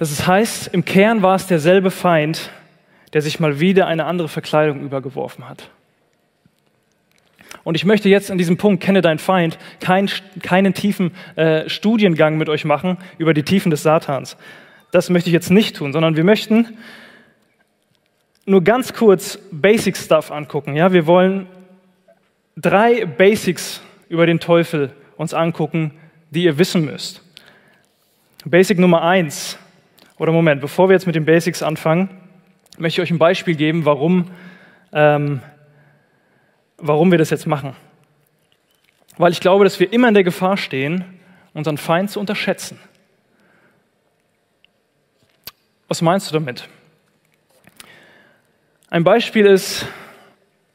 Das 0.00 0.26
heißt, 0.26 0.68
im 0.68 0.86
Kern 0.86 1.20
war 1.20 1.34
es 1.34 1.46
derselbe 1.46 1.90
Feind, 1.90 2.48
der 3.12 3.20
sich 3.20 3.38
mal 3.38 3.60
wieder 3.60 3.86
eine 3.86 4.06
andere 4.06 4.28
Verkleidung 4.28 4.80
übergeworfen 4.80 5.46
hat. 5.46 5.68
Und 7.64 7.74
ich 7.74 7.84
möchte 7.84 8.08
jetzt 8.08 8.30
an 8.30 8.38
diesem 8.38 8.56
Punkt, 8.56 8.82
kenne 8.82 9.02
deinen 9.02 9.18
Feind, 9.18 9.58
kein, 9.78 10.08
keinen 10.42 10.72
tiefen 10.72 11.10
äh, 11.36 11.68
Studiengang 11.68 12.38
mit 12.38 12.48
euch 12.48 12.64
machen 12.64 12.96
über 13.18 13.34
die 13.34 13.42
Tiefen 13.42 13.70
des 13.70 13.82
Satans. 13.82 14.38
Das 14.90 15.10
möchte 15.10 15.28
ich 15.28 15.34
jetzt 15.34 15.50
nicht 15.50 15.76
tun, 15.76 15.92
sondern 15.92 16.16
wir 16.16 16.24
möchten 16.24 16.78
nur 18.46 18.64
ganz 18.64 18.94
kurz 18.94 19.38
Basic 19.52 19.98
Stuff 19.98 20.30
angucken. 20.30 20.76
Ja, 20.76 20.94
wir 20.94 21.06
wollen 21.06 21.46
drei 22.56 23.04
Basics 23.04 23.82
über 24.08 24.24
den 24.24 24.40
Teufel 24.40 24.94
uns 25.18 25.34
angucken, 25.34 25.92
die 26.30 26.44
ihr 26.44 26.56
wissen 26.56 26.86
müsst. 26.86 27.22
Basic 28.46 28.78
Nummer 28.78 29.02
eins, 29.02 29.58
oder 30.20 30.32
Moment, 30.32 30.60
bevor 30.60 30.90
wir 30.90 30.92
jetzt 30.92 31.06
mit 31.06 31.14
den 31.14 31.24
Basics 31.24 31.62
anfangen, 31.62 32.10
möchte 32.76 33.00
ich 33.00 33.06
euch 33.06 33.10
ein 33.10 33.18
Beispiel 33.18 33.54
geben, 33.54 33.86
warum, 33.86 34.30
ähm, 34.92 35.40
warum 36.76 37.10
wir 37.10 37.16
das 37.16 37.30
jetzt 37.30 37.46
machen. 37.46 37.74
Weil 39.16 39.32
ich 39.32 39.40
glaube, 39.40 39.64
dass 39.64 39.80
wir 39.80 39.90
immer 39.94 40.08
in 40.08 40.14
der 40.14 40.22
Gefahr 40.22 40.58
stehen, 40.58 41.18
unseren 41.54 41.78
Feind 41.78 42.10
zu 42.10 42.20
unterschätzen. 42.20 42.78
Was 45.88 46.02
meinst 46.02 46.28
du 46.28 46.34
damit? 46.34 46.68
Ein 48.90 49.04
Beispiel 49.04 49.46
ist 49.46 49.86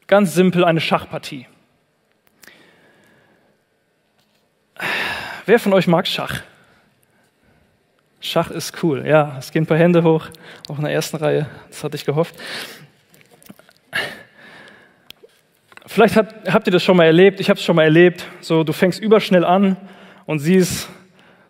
ganz 0.08 0.34
simpel 0.34 0.64
eine 0.64 0.80
Schachpartie. 0.80 1.46
Wer 5.44 5.60
von 5.60 5.72
euch 5.72 5.86
mag 5.86 6.08
Schach? 6.08 6.42
Schach 8.20 8.50
ist 8.50 8.82
cool, 8.82 9.06
ja. 9.06 9.36
Es 9.38 9.52
gehen 9.52 9.64
ein 9.64 9.66
paar 9.66 9.76
Hände 9.76 10.02
hoch, 10.02 10.26
auch 10.68 10.78
in 10.78 10.84
der 10.84 10.92
ersten 10.92 11.16
Reihe. 11.16 11.46
Das 11.68 11.84
hatte 11.84 11.96
ich 11.96 12.04
gehofft. 12.04 12.34
Vielleicht 15.86 16.16
habt, 16.16 16.52
habt 16.52 16.66
ihr 16.66 16.72
das 16.72 16.82
schon 16.82 16.96
mal 16.96 17.04
erlebt. 17.04 17.40
Ich 17.40 17.48
habe 17.48 17.58
es 17.58 17.64
schon 17.64 17.76
mal 17.76 17.84
erlebt. 17.84 18.24
So, 18.40 18.64
du 18.64 18.72
fängst 18.72 19.00
überschnell 19.00 19.44
an 19.44 19.76
und 20.26 20.40
siehst 20.40 20.88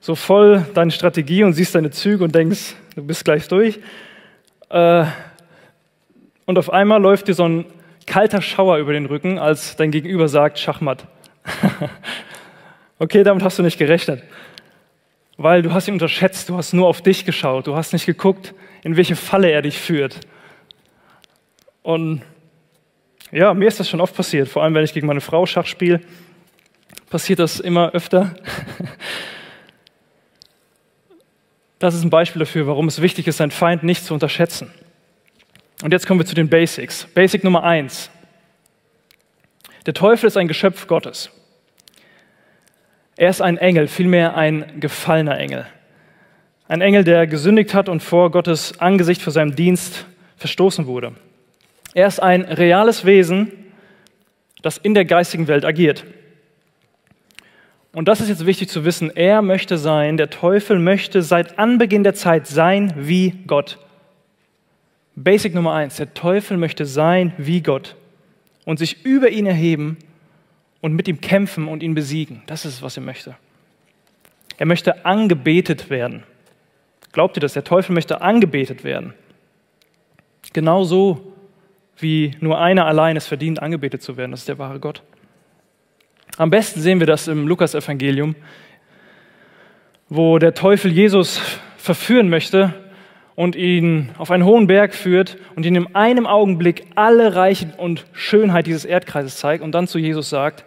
so 0.01 0.15
voll 0.15 0.65
deine 0.75 0.91
Strategie 0.91 1.43
und 1.43 1.55
siehst 1.55 1.75
deine 1.75 1.91
Züge 1.91 2.23
und 2.23 2.35
denkst, 2.35 2.75
du 2.95 3.03
bist 3.05 3.25
gleich 3.25 3.49
durch. 3.49 3.81
Äh, 4.69 5.05
und 6.45 6.59
auf 6.59 6.73
einmal 6.73 7.01
läuft 7.01 7.29
dir 7.29 7.35
so 7.35 7.49
ein 7.49 7.65
kalter 8.07 8.41
Schauer 8.41 8.79
über 8.79 8.93
den 8.93 9.07
Rücken, 9.07 9.39
als 9.39 9.77
dein 9.77 9.91
Gegenüber 9.91 10.29
sagt, 10.29 10.59
Schachmatt. 10.59 11.07
Okay, 12.99 13.25
damit 13.25 13.45
hast 13.45 13.59
du 13.59 13.63
nicht 13.63 13.77
gerechnet, 13.77 14.23
weil 15.37 15.63
du 15.63 15.73
hast 15.73 15.89
ihn 15.89 15.95
unterschätzt, 15.95 16.49
du 16.49 16.57
hast 16.57 16.73
nur 16.73 16.87
auf 16.87 17.03
dich 17.03 17.25
geschaut, 17.25 17.67
du 17.67 17.77
hast 17.77 17.93
nicht 17.93 18.07
geguckt, 18.07 18.55
in 18.83 18.97
welche 18.97 19.17
Falle 19.17 19.51
er 19.51 19.63
dich 19.63 19.79
führt. 19.79 20.21
Und 21.83 22.23
ja, 23.33 23.53
mir 23.55 23.69
ist 23.69 23.81
das 23.81 23.89
schon 23.89 24.01
oft 24.01 24.15
passiert, 24.15 24.49
vor 24.49 24.63
allem 24.63 24.75
wenn 24.75 24.85
ich 24.85 24.95
gegen 24.95 25.07
meine 25.07 25.21
Frau 25.21 25.47
Schach 25.47 25.67
spiele, 25.67 26.01
passiert 27.11 27.39
das 27.39 27.61
immer 27.61 27.91
öfter. 27.93 28.35
Das 31.79 31.95
ist 31.95 32.03
ein 32.03 32.11
Beispiel 32.11 32.41
dafür, 32.41 32.67
warum 32.67 32.89
es 32.89 33.03
wichtig 33.03 33.27
ist, 33.27 33.37
seinen 33.37 33.51
Feind 33.51 33.83
nicht 33.83 34.05
zu 34.05 34.15
unterschätzen. 34.15 34.71
Und 35.83 35.93
jetzt 35.93 36.07
kommen 36.07 36.19
wir 36.19 36.27
zu 36.27 36.35
den 36.35 36.49
Basics. 36.49 37.07
Basic 37.13 37.45
Nummer 37.45 37.65
eins. 37.65 38.11
Der 39.85 39.93
Teufel 39.93 40.27
ist 40.27 40.39
ein 40.39 40.49
Geschöpf 40.49 40.87
Gottes. 40.87 41.31
Er 43.17 43.31
ist 43.31 43.41
ein 43.41 43.57
Engel, 43.57 43.89
vielmehr 43.89 44.37
ein 44.37 44.79
gefallener 44.79 45.39
Engel. 45.39 45.67
Ein 46.69 46.83
Engel, 46.83 47.03
der 47.03 47.27
gesündigt 47.27 47.73
hat 47.73 47.89
und 47.89 48.03
vor 48.03 48.31
Gottes 48.31 48.79
Angesicht 48.79 49.23
für 49.23 49.31
seinen 49.31 49.57
Dienst 49.57 50.05
verstoßen 50.37 50.87
wurde. 50.87 51.13
Er 51.95 52.09
ist 52.09 52.21
ein 52.21 52.43
reales 52.43 53.07
Wesen, 53.07 53.53
das 54.61 54.77
in 54.77 54.93
der 54.93 55.07
geistigen 55.07 55.49
Welt 55.49 55.65
agiert. 55.65 56.05
Und 57.93 58.09
das 58.09 58.21
ist 58.21 58.29
jetzt 58.29 58.45
wichtig 58.45 58.69
zu 58.69 58.85
wissen. 58.85 59.11
Er 59.17 59.41
möchte 59.41 59.79
sein, 59.79 60.19
der 60.19 60.29
Teufel 60.29 60.79
möchte 60.79 61.23
seit 61.23 61.59
Anbeginn 61.59 62.05
der 62.05 62.13
Zeit 62.13 62.47
sein 62.47 62.93
wie 62.99 63.31
Gott. 63.47 63.79
Basic 65.15 65.55
Nummer 65.55 65.73
eins, 65.73 65.97
der 65.97 66.13
Teufel 66.13 66.59
möchte 66.59 66.85
sein 66.85 67.33
wie 67.39 67.63
Gott 67.63 67.97
und 68.67 68.79
sich 68.79 69.07
über 69.07 69.31
ihn 69.31 69.47
erheben 69.47 69.97
und 70.81 70.95
mit 70.95 71.09
ihm 71.09 71.21
kämpfen 71.21 71.69
und 71.69 71.83
ihn 71.83 71.95
besiegen. 71.95 72.43
Das 72.47 72.65
ist 72.65 72.75
es, 72.75 72.83
was 72.83 72.97
er 72.97 73.03
möchte. 73.03 73.37
Er 74.59 74.67
möchte 74.67 75.05
angebetet 75.05 75.91
werden. 75.91 76.23
Glaubt 77.13 77.37
ihr 77.37 77.41
das? 77.41 77.55
Der 77.55 77.65
Teufel 77.65 77.95
möchte 77.95 78.21
angebetet 78.21 78.85
werden. 78.85 79.15
Genauso 80.53 81.33
wie 81.99 82.33
nur 82.41 82.61
einer 82.61 82.87
allein 82.87 83.17
es 83.17 83.27
verdient, 83.27 83.63
angebetet 83.63 84.03
zu 84.03 84.17
werden. 84.17 84.31
Das 84.31 84.41
ist 84.41 84.49
der 84.49 84.59
wahre 84.59 84.81
Gott. 84.81 85.03
Am 86.37 86.51
besten 86.51 86.81
sehen 86.81 87.01
wir 87.01 87.07
das 87.07 87.29
im 87.29 87.47
Lukasevangelium, 87.47 88.35
wo 90.09 90.39
der 90.39 90.55
Teufel 90.55 90.93
Jesus 90.93 91.41
verführen 91.77 92.29
möchte 92.29 92.75
und 93.37 93.55
ihn 93.55 94.11
auf 94.17 94.31
einen 94.31 94.45
hohen 94.45 94.67
Berg 94.67 94.95
führt 94.95 95.37
und 95.55 95.67
ihn 95.67 95.77
in 95.77 95.95
einem 95.95 96.27
Augenblick 96.27 96.87
alle 96.95 97.37
Reiche 97.37 97.73
und 97.77 98.07
Schönheit 98.13 98.67
dieses 98.67 98.87
Erdkreises 98.87 99.37
zeigt 99.37 99.63
und 99.63 99.73
dann 99.73 99.87
zu 99.87 99.99
Jesus 99.99 100.31
sagt, 100.31 100.65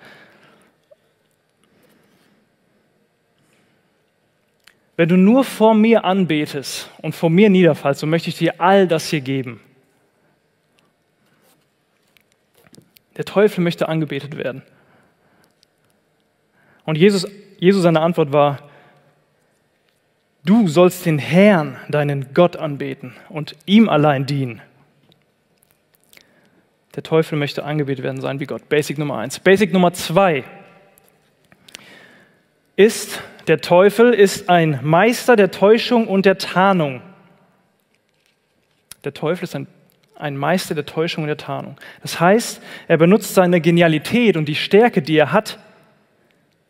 wenn 4.96 5.10
du 5.10 5.18
nur 5.18 5.44
vor 5.44 5.74
mir 5.74 6.04
anbetest 6.04 6.92
und 7.02 7.16
vor 7.16 7.30
mir 7.30 7.50
niederfallst, 7.50 8.02
so 8.02 8.08
möchte 8.08 8.30
ich 8.30 8.38
dir 8.38 8.62
all 8.62 8.88
das 8.88 9.10
hier 9.10 9.22
geben. 9.22 9.62
Der 13.18 13.26
Teufel 13.26 13.64
möchte 13.64 13.90
angebetet 13.90 14.38
werden. 14.38 14.62
Und 16.86 16.98
Jesus, 16.98 17.28
Jesus 17.58 17.84
seine 17.84 18.02
Antwort 18.02 18.32
war, 18.32 18.69
Du 20.46 20.68
sollst 20.68 21.06
den 21.06 21.20
Herrn, 21.20 21.78
deinen 21.90 22.34
Gott, 22.34 22.56
anbeten 22.56 23.14
und 23.30 23.56
ihm 23.66 23.90
allein 23.90 24.26
dienen. 24.26 24.62
Der 26.96 27.04
Teufel 27.04 27.38
möchte 27.38 27.64
angebetet 27.64 28.04
werden 28.04 28.22
sein 28.22 28.40
wie 28.40 28.46
Gott. 28.46 28.68
Basic 28.70 28.98
Nummer 28.98 29.18
eins. 29.18 29.40
Basic 29.40 29.72
Nummer 29.72 29.94
zwei 29.94 30.44
ist, 32.76 33.22
der 33.48 33.62
Teufel 33.62 34.14
ist 34.14 34.50
ein 34.50 34.80
Meister 34.84 35.36
der 35.36 35.52
Täuschung 35.52 36.08
und 36.08 36.26
der 36.26 36.38
Tarnung. 36.38 37.02
Der 39.04 39.14
Teufel 39.14 39.44
ist 39.44 39.56
ein, 39.56 39.68
ein 40.16 40.38
Meister 40.38 40.76
der 40.76 40.86
Täuschung 40.86 41.24
und 41.24 41.28
der 41.28 41.38
Tarnung. 41.38 41.78
Das 42.02 42.20
heißt, 42.20 42.62
er 42.88 42.98
benutzt 42.98 43.34
seine 43.34 43.62
Genialität 43.62 44.38
und 44.38 44.46
die 44.46 44.56
Stärke, 44.56 45.02
die 45.02 45.18
er 45.18 45.32
hat, 45.32 45.60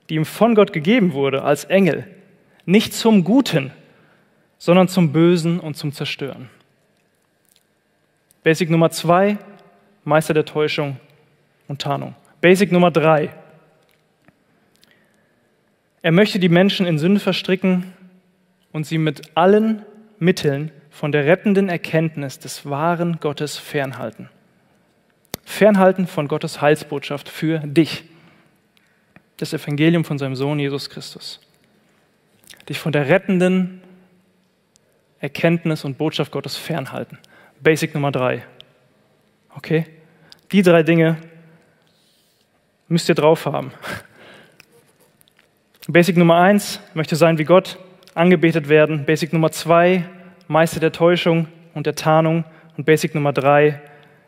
die 0.09 0.15
ihm 0.15 0.25
von 0.25 0.55
Gott 0.55 0.73
gegeben 0.73 1.13
wurde 1.13 1.43
als 1.43 1.65
Engel, 1.65 2.05
nicht 2.69 2.93
zum 2.93 3.23
Guten, 3.23 3.71
sondern 4.59 4.87
zum 4.87 5.11
Bösen 5.11 5.59
und 5.59 5.75
zum 5.75 5.91
Zerstören. 5.91 6.49
Basic 8.43 8.69
Nummer 8.69 8.91
zwei, 8.91 9.39
Meister 10.03 10.35
der 10.35 10.45
Täuschung 10.45 10.97
und 11.67 11.81
Tarnung. 11.81 12.15
Basic 12.41 12.71
Nummer 12.71 12.91
drei, 12.91 13.31
er 16.01 16.11
möchte 16.11 16.39
die 16.39 16.47
Menschen 16.47 16.85
in 16.85 16.99
Sünde 16.99 17.19
verstricken 17.19 17.91
und 18.71 18.85
sie 18.85 18.99
mit 18.99 19.35
allen 19.35 19.83
Mitteln 20.19 20.71
von 20.91 21.11
der 21.11 21.25
rettenden 21.25 21.69
Erkenntnis 21.69 22.37
des 22.37 22.69
wahren 22.69 23.19
Gottes 23.19 23.57
fernhalten. 23.57 24.29
Fernhalten 25.43 26.05
von 26.05 26.27
Gottes 26.27 26.61
Heilsbotschaft 26.61 27.29
für 27.29 27.59
dich. 27.59 28.03
Das 29.37 29.53
Evangelium 29.53 30.05
von 30.05 30.19
seinem 30.19 30.35
Sohn 30.35 30.59
Jesus 30.59 30.89
Christus 30.89 31.41
dich 32.69 32.79
von 32.79 32.91
der 32.91 33.09
rettenden 33.09 33.81
Erkenntnis 35.19 35.83
und 35.83 35.97
Botschaft 35.97 36.31
Gottes 36.31 36.55
fernhalten. 36.55 37.17
Basic 37.59 37.93
Nummer 37.93 38.11
drei. 38.11 38.45
Okay? 39.55 39.85
Die 40.51 40.61
drei 40.61 40.83
Dinge 40.83 41.17
müsst 42.87 43.09
ihr 43.09 43.15
drauf 43.15 43.45
haben. 43.45 43.71
Basic 45.87 46.17
Nummer 46.17 46.37
eins 46.37 46.79
möchte 46.93 47.15
sein 47.15 47.37
wie 47.37 47.43
Gott, 47.43 47.77
angebetet 48.13 48.69
werden. 48.69 49.05
Basic 49.05 49.33
Nummer 49.33 49.51
zwei, 49.51 50.05
Meister 50.47 50.79
der 50.79 50.91
Täuschung 50.91 51.47
und 51.73 51.85
der 51.85 51.95
Tarnung. 51.95 52.45
Und 52.77 52.85
Basic 52.85 53.13
Nummer 53.15 53.33
drei, 53.33 53.81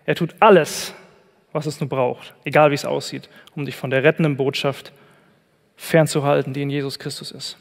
er 0.06 0.16
tut 0.16 0.36
alles, 0.40 0.94
was 1.54 1.68
es 1.68 1.80
nur 1.80 1.90
braucht, 1.90 2.34
egal 2.44 2.72
wie 2.72 2.76
es 2.76 2.86
aussieht, 2.86 3.30
um 3.56 3.66
dich 3.66 3.76
von 3.76 3.90
der 3.90 4.04
rettenden 4.04 4.38
Botschaft 4.38 4.92
fernzuhalten, 5.76 6.54
die 6.54 6.64
in 6.64 6.70
Jesus 6.70 7.00
Christus 7.00 7.32
ist. 7.32 7.58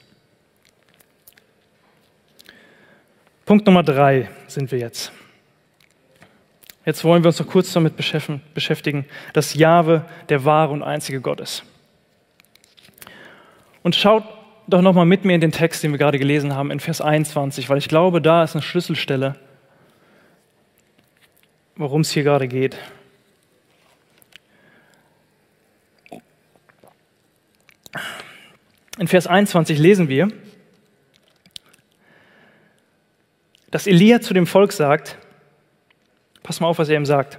Punkt 3.51 3.66
Nummer 3.66 3.82
drei 3.82 4.30
sind 4.46 4.70
wir 4.70 4.78
jetzt. 4.78 5.11
Jetzt 6.84 7.03
wollen 7.03 7.24
wir 7.24 7.30
uns 7.30 7.40
noch 7.40 7.48
kurz 7.48 7.72
damit 7.72 7.96
beschäftigen, 7.96 9.07
dass 9.32 9.55
Jahwe 9.55 10.05
der 10.28 10.44
wahre 10.44 10.72
und 10.72 10.84
einzige 10.84 11.20
Gott 11.20 11.40
ist. 11.40 11.64
Und 13.82 13.96
schaut 13.96 14.22
doch 14.68 14.82
nochmal 14.82 15.05
mit 15.05 15.24
mir 15.24 15.34
in 15.34 15.40
den 15.40 15.51
Text, 15.51 15.82
den 15.82 15.90
wir 15.90 15.98
gerade 15.98 16.20
gelesen 16.20 16.55
haben, 16.55 16.70
in 16.70 16.78
Vers 16.78 17.01
21, 17.01 17.68
weil 17.68 17.78
ich 17.78 17.88
glaube, 17.88 18.22
da 18.22 18.44
ist 18.44 18.55
eine 18.55 18.62
Schlüsselstelle, 18.62 19.34
worum 21.74 22.03
es 22.03 22.12
hier 22.12 22.22
gerade 22.22 22.46
geht. 22.46 22.78
In 28.96 29.09
Vers 29.09 29.26
21 29.26 29.76
lesen 29.76 30.09
wir, 30.09 30.28
dass 33.71 33.87
Elia 33.87 34.21
zu 34.21 34.35
dem 34.35 34.47
Volk 34.47 34.73
sagt, 34.73 35.16
pass 36.43 36.61
mal 36.61 36.68
auf, 36.68 36.79
was 36.79 36.89
er 36.89 36.97
ihm 36.97 37.07
sagt. 37.07 37.39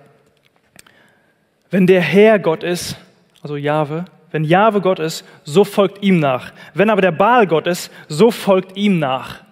Wenn 1.70 1.88
der 1.88 2.02
Herr 2.02 2.40
Gott 2.40 2.64
ist, 2.64 2.98
also 3.42 3.56
Jahwe, 3.56 4.06
wenn 4.32 4.44
Jahwe 4.44 4.82
Gott 4.82 5.00
ist, 5.00 5.26
so 5.44 5.64
folgt 5.64 6.04
ihm 6.04 6.20
nach. 6.20 6.54
Wenn 6.74 6.90
aber 6.90 7.02
der 7.02 7.12
Baal 7.12 7.48
Gott 7.48 7.68
ist, 7.68 7.92
so 8.08 8.32
folgt 8.32 8.78
ihm 8.78 9.00
nach. 9.00 9.44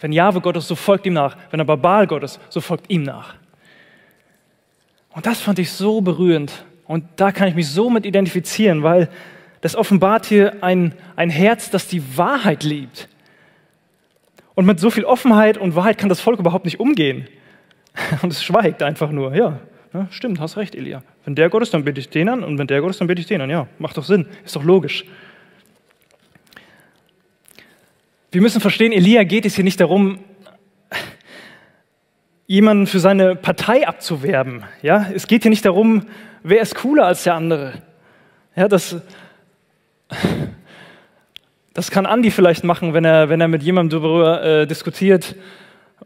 Wenn 0.00 0.12
Jahwe 0.12 0.40
Gott 0.40 0.56
ist, 0.56 0.68
so 0.68 0.74
folgt 0.74 1.06
ihm 1.06 1.14
nach. 1.14 1.36
Wenn 1.50 1.60
aber 1.60 1.76
Baal 1.76 2.06
Gott 2.06 2.22
ist, 2.22 2.40
so 2.48 2.60
folgt 2.60 2.90
ihm 2.90 3.02
nach. 3.02 3.34
Und 5.10 5.26
das 5.26 5.40
fand 5.40 5.58
ich 5.58 5.70
so 5.72 6.00
berührend. 6.00 6.64
Und 6.86 7.04
da 7.16 7.32
kann 7.32 7.48
ich 7.48 7.54
mich 7.54 7.68
so 7.68 7.90
mit 7.90 8.06
identifizieren, 8.06 8.82
weil 8.82 9.08
das 9.60 9.76
offenbart 9.76 10.26
hier 10.26 10.62
ein, 10.62 10.94
ein 11.14 11.30
Herz, 11.30 11.70
das 11.70 11.86
die 11.86 12.16
Wahrheit 12.16 12.64
liebt. 12.64 13.08
Und 14.54 14.66
mit 14.66 14.80
so 14.80 14.90
viel 14.90 15.04
Offenheit 15.04 15.56
und 15.56 15.76
Wahrheit 15.76 15.98
kann 15.98 16.08
das 16.08 16.20
Volk 16.20 16.38
überhaupt 16.38 16.64
nicht 16.64 16.80
umgehen. 16.80 17.26
Und 18.22 18.32
es 18.32 18.42
schweigt 18.42 18.82
einfach 18.82 19.10
nur. 19.10 19.34
Ja, 19.34 19.60
ja, 19.94 20.08
stimmt, 20.10 20.40
hast 20.40 20.56
recht, 20.56 20.74
Elia. 20.74 21.02
Wenn 21.24 21.34
der 21.34 21.50
Gott 21.50 21.62
ist, 21.62 21.74
dann 21.74 21.84
bitte 21.84 22.00
ich 22.00 22.08
den 22.08 22.28
an 22.30 22.42
und 22.42 22.56
wenn 22.56 22.66
der 22.66 22.80
Gott 22.80 22.90
ist, 22.90 23.00
dann 23.00 23.08
bitte 23.08 23.20
ich 23.20 23.26
den 23.26 23.42
an. 23.42 23.50
Ja, 23.50 23.66
macht 23.78 23.98
doch 23.98 24.04
Sinn, 24.04 24.26
ist 24.42 24.56
doch 24.56 24.64
logisch. 24.64 25.04
Wir 28.30 28.40
müssen 28.40 28.62
verstehen, 28.62 28.92
Elia 28.92 29.24
geht 29.24 29.44
es 29.44 29.54
hier 29.54 29.64
nicht 29.64 29.78
darum, 29.78 30.20
jemanden 32.46 32.86
für 32.86 33.00
seine 33.00 33.36
Partei 33.36 33.86
abzuwerben. 33.86 34.64
Ja, 34.80 35.10
es 35.14 35.26
geht 35.26 35.42
hier 35.42 35.50
nicht 35.50 35.66
darum, 35.66 36.06
wer 36.42 36.62
ist 36.62 36.74
cooler 36.74 37.04
als 37.04 37.24
der 37.24 37.34
andere. 37.34 37.82
Ja, 38.56 38.68
das, 38.68 38.96
das 41.74 41.90
kann 41.90 42.06
Andi 42.06 42.30
vielleicht 42.30 42.64
machen, 42.64 42.94
wenn 42.94 43.04
er, 43.04 43.28
wenn 43.28 43.40
er 43.40 43.48
mit 43.48 43.62
jemandem 43.62 44.02
darüber 44.02 44.42
äh, 44.42 44.66
diskutiert, 44.66 45.34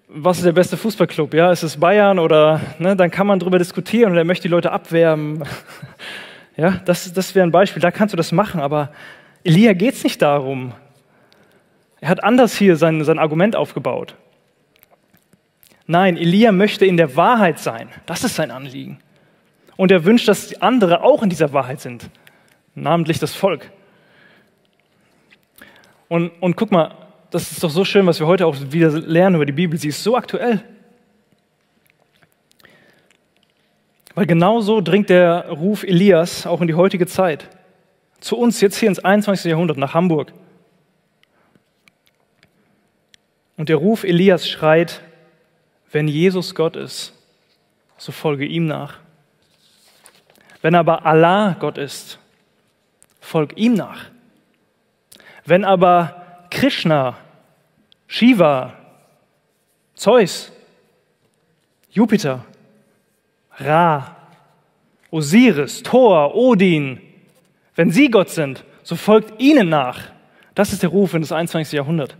was 0.08 0.38
ist 0.38 0.46
der 0.46 0.52
beste 0.52 0.76
Fußballclub? 0.76 1.34
Ja, 1.34 1.50
ist 1.50 1.62
es 1.62 1.78
Bayern 1.78 2.18
oder 2.18 2.60
ne, 2.78 2.96
dann 2.96 3.10
kann 3.10 3.26
man 3.26 3.38
darüber 3.38 3.58
diskutieren 3.58 4.12
und 4.12 4.18
er 4.18 4.24
möchte 4.24 4.42
die 4.42 4.52
Leute 4.52 4.70
abwerben. 4.70 5.42
ja, 6.56 6.80
das, 6.84 7.12
das 7.12 7.34
wäre 7.34 7.46
ein 7.46 7.50
Beispiel, 7.50 7.82
da 7.82 7.90
kannst 7.90 8.12
du 8.12 8.16
das 8.16 8.32
machen, 8.32 8.60
aber 8.60 8.90
Elia 9.42 9.72
geht 9.72 9.94
es 9.94 10.04
nicht 10.04 10.22
darum. 10.22 10.72
Er 12.00 12.08
hat 12.08 12.22
anders 12.22 12.56
hier 12.56 12.76
sein, 12.76 13.02
sein 13.04 13.18
Argument 13.18 13.56
aufgebaut. 13.56 14.14
Nein, 15.86 16.16
Elia 16.16 16.52
möchte 16.52 16.84
in 16.84 16.96
der 16.96 17.16
Wahrheit 17.16 17.58
sein. 17.58 17.88
Das 18.06 18.24
ist 18.24 18.36
sein 18.36 18.50
Anliegen. 18.50 18.98
Und 19.76 19.90
er 19.90 20.04
wünscht, 20.04 20.28
dass 20.28 20.60
andere 20.60 21.02
auch 21.02 21.22
in 21.22 21.30
dieser 21.30 21.52
Wahrheit 21.52 21.80
sind, 21.80 22.10
namentlich 22.74 23.18
das 23.18 23.34
Volk. 23.34 23.70
Und, 26.09 26.30
und 26.40 26.57
guck 26.57 26.70
mal, 26.70 26.94
das 27.30 27.50
ist 27.50 27.62
doch 27.62 27.70
so 27.70 27.84
schön, 27.84 28.07
was 28.07 28.20
wir 28.20 28.26
heute 28.26 28.46
auch 28.46 28.57
wieder 28.70 28.90
lernen 28.90 29.36
über 29.36 29.46
die 29.46 29.52
Bibel. 29.52 29.78
Sie 29.78 29.88
ist 29.88 30.02
so 30.02 30.16
aktuell. 30.16 30.62
Weil 34.14 34.26
genau 34.26 34.61
so 34.61 34.80
dringt 34.80 35.11
der 35.11 35.50
Ruf 35.50 35.82
Elias 35.82 36.46
auch 36.46 36.61
in 36.61 36.68
die 36.68 36.74
heutige 36.74 37.07
Zeit. 37.07 37.50
Zu 38.20 38.38
uns 38.38 38.61
jetzt 38.61 38.78
hier 38.78 38.88
ins 38.88 38.98
21. 38.98 39.50
Jahrhundert, 39.50 39.76
nach 39.76 39.92
Hamburg. 39.92 40.32
Und 43.57 43.68
der 43.68 43.76
Ruf 43.76 44.04
Elias 44.04 44.48
schreit, 44.48 45.02
wenn 45.92 46.09
Jesus 46.09 46.54
Gott 46.54 46.76
ist, 46.76 47.12
so 47.98 48.12
folge 48.12 48.44
ihm 48.46 48.66
nach. 48.66 49.00
Wenn 50.62 50.74
aber 50.74 51.04
Allah 51.04 51.57
Gott 51.59 51.78
ist, 51.78 52.18
folg 53.20 53.57
ihm 53.57 53.74
nach. 53.74 54.07
Wenn 55.47 55.64
aber 55.64 56.47
Krishna, 56.51 57.16
Shiva, 58.09 58.74
Zeus, 59.94 60.53
Jupiter, 61.90 62.44
Ra, 63.53 64.16
Osiris, 65.11 65.82
Thor, 65.82 66.34
Odin, 66.34 67.01
wenn 67.76 67.90
sie 67.90 68.11
Gott 68.11 68.28
sind, 68.28 68.64
so 68.82 68.97
folgt 68.97 69.40
ihnen 69.40 69.68
nach. 69.68 70.01
Das 70.55 70.72
ist 70.72 70.82
der 70.82 70.90
Ruf 70.90 71.14
in 71.14 71.22
das 71.22 71.32
21. 71.32 71.72
Jahrhundert. 71.72 72.16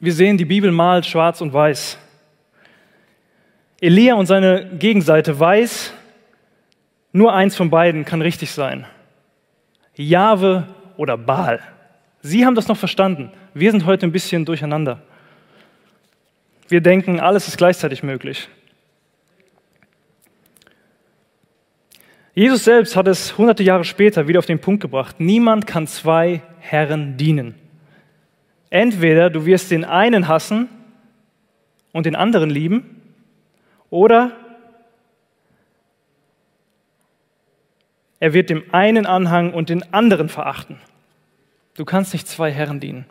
Wir 0.00 0.12
sehen, 0.12 0.36
die 0.36 0.44
Bibel 0.44 0.70
malt 0.70 1.06
schwarz 1.06 1.40
und 1.40 1.52
weiß. 1.52 1.98
Elia 3.80 4.14
und 4.14 4.26
seine 4.26 4.68
Gegenseite 4.78 5.38
weiß, 5.38 5.92
nur 7.18 7.34
eins 7.34 7.56
von 7.56 7.68
beiden 7.68 8.04
kann 8.04 8.22
richtig 8.22 8.50
sein. 8.52 8.86
Jahwe 9.94 10.66
oder 10.96 11.18
Baal. 11.18 11.60
Sie 12.22 12.46
haben 12.46 12.54
das 12.54 12.68
noch 12.68 12.76
verstanden. 12.76 13.30
Wir 13.54 13.70
sind 13.70 13.84
heute 13.86 14.06
ein 14.06 14.12
bisschen 14.12 14.44
durcheinander. 14.44 15.02
Wir 16.68 16.80
denken, 16.80 17.20
alles 17.20 17.48
ist 17.48 17.58
gleichzeitig 17.58 18.02
möglich. 18.02 18.48
Jesus 22.34 22.64
selbst 22.64 22.94
hat 22.94 23.08
es 23.08 23.36
hunderte 23.36 23.64
Jahre 23.64 23.84
später 23.84 24.28
wieder 24.28 24.38
auf 24.38 24.46
den 24.46 24.60
Punkt 24.60 24.80
gebracht. 24.80 25.18
Niemand 25.18 25.66
kann 25.66 25.86
zwei 25.88 26.42
Herren 26.60 27.16
dienen. 27.16 27.56
Entweder 28.70 29.28
du 29.28 29.44
wirst 29.44 29.70
den 29.70 29.84
einen 29.84 30.28
hassen 30.28 30.68
und 31.92 32.06
den 32.06 32.14
anderen 32.14 32.50
lieben, 32.50 32.94
oder 33.90 34.32
Er 38.20 38.32
wird 38.32 38.50
dem 38.50 38.62
einen 38.72 39.06
anhangen 39.06 39.54
und 39.54 39.68
den 39.68 39.92
anderen 39.92 40.28
verachten. 40.28 40.80
Du 41.74 41.84
kannst 41.84 42.12
nicht 42.12 42.26
zwei 42.26 42.50
Herren 42.50 42.80
dienen. 42.80 43.06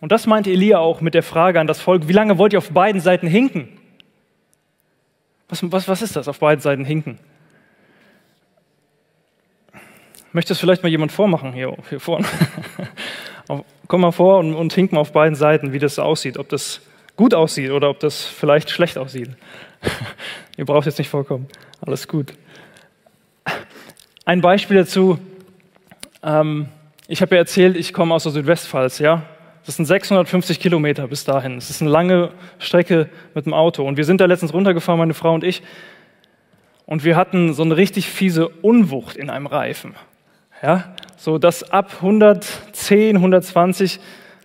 Und 0.00 0.12
das 0.12 0.26
meinte 0.26 0.50
Elia 0.50 0.78
auch 0.78 1.00
mit 1.00 1.14
der 1.14 1.24
Frage 1.24 1.58
an 1.58 1.66
das 1.66 1.80
Volk, 1.80 2.06
wie 2.06 2.12
lange 2.12 2.38
wollt 2.38 2.52
ihr 2.52 2.58
auf 2.58 2.70
beiden 2.70 3.00
Seiten 3.00 3.26
hinken? 3.26 3.68
Was, 5.48 5.60
was, 5.72 5.88
was 5.88 6.02
ist 6.02 6.14
das, 6.14 6.28
auf 6.28 6.38
beiden 6.38 6.60
Seiten 6.60 6.84
hinken? 6.84 7.18
Möchte 10.32 10.52
es 10.52 10.60
vielleicht 10.60 10.82
mal 10.82 10.88
jemand 10.88 11.10
vormachen 11.10 11.52
hier, 11.52 11.76
hier 11.88 11.98
vorne? 11.98 12.26
Komm 13.88 14.02
mal 14.02 14.12
vor 14.12 14.38
und, 14.38 14.54
und 14.54 14.72
hink 14.74 14.92
mal 14.92 15.00
auf 15.00 15.12
beiden 15.12 15.34
Seiten, 15.34 15.72
wie 15.72 15.78
das 15.78 15.98
aussieht, 15.98 16.36
ob 16.36 16.48
das 16.50 16.82
gut 17.18 17.34
aussieht 17.34 17.70
oder 17.72 17.90
ob 17.90 17.98
das 17.98 18.24
vielleicht 18.24 18.70
schlecht 18.70 18.96
aussieht. 18.96 19.28
Ihr 20.56 20.64
braucht 20.64 20.86
jetzt 20.86 20.98
nicht 20.98 21.10
vorkommen. 21.10 21.48
Alles 21.84 22.06
gut. 22.08 22.32
Ein 24.24 24.40
Beispiel 24.40 24.76
dazu. 24.76 25.18
Ähm, 26.22 26.68
ich 27.08 27.20
habe 27.20 27.34
ja 27.34 27.40
erzählt, 27.40 27.76
ich 27.76 27.92
komme 27.92 28.14
aus 28.14 28.22
der 28.22 28.32
Südwestpfalz, 28.32 29.00
ja. 29.00 29.24
Das 29.66 29.76
sind 29.76 29.86
650 29.86 30.60
Kilometer 30.60 31.08
bis 31.08 31.24
dahin. 31.24 31.58
Es 31.58 31.70
ist 31.70 31.82
eine 31.82 31.90
lange 31.90 32.30
Strecke 32.58 33.08
mit 33.34 33.46
dem 33.46 33.52
Auto. 33.52 33.84
Und 33.84 33.96
wir 33.96 34.04
sind 34.04 34.20
da 34.20 34.26
letztens 34.26 34.54
runtergefahren, 34.54 34.98
meine 34.98 35.14
Frau 35.14 35.34
und 35.34 35.42
ich. 35.42 35.62
Und 36.86 37.04
wir 37.04 37.16
hatten 37.16 37.52
so 37.52 37.64
eine 37.64 37.76
richtig 37.76 38.08
fiese 38.08 38.48
Unwucht 38.48 39.16
in 39.16 39.28
einem 39.28 39.46
Reifen. 39.46 39.94
Ja, 40.62 40.94
so 41.16 41.38
dass 41.38 41.68
ab 41.70 41.94
110, 41.96 43.16
120 43.16 43.98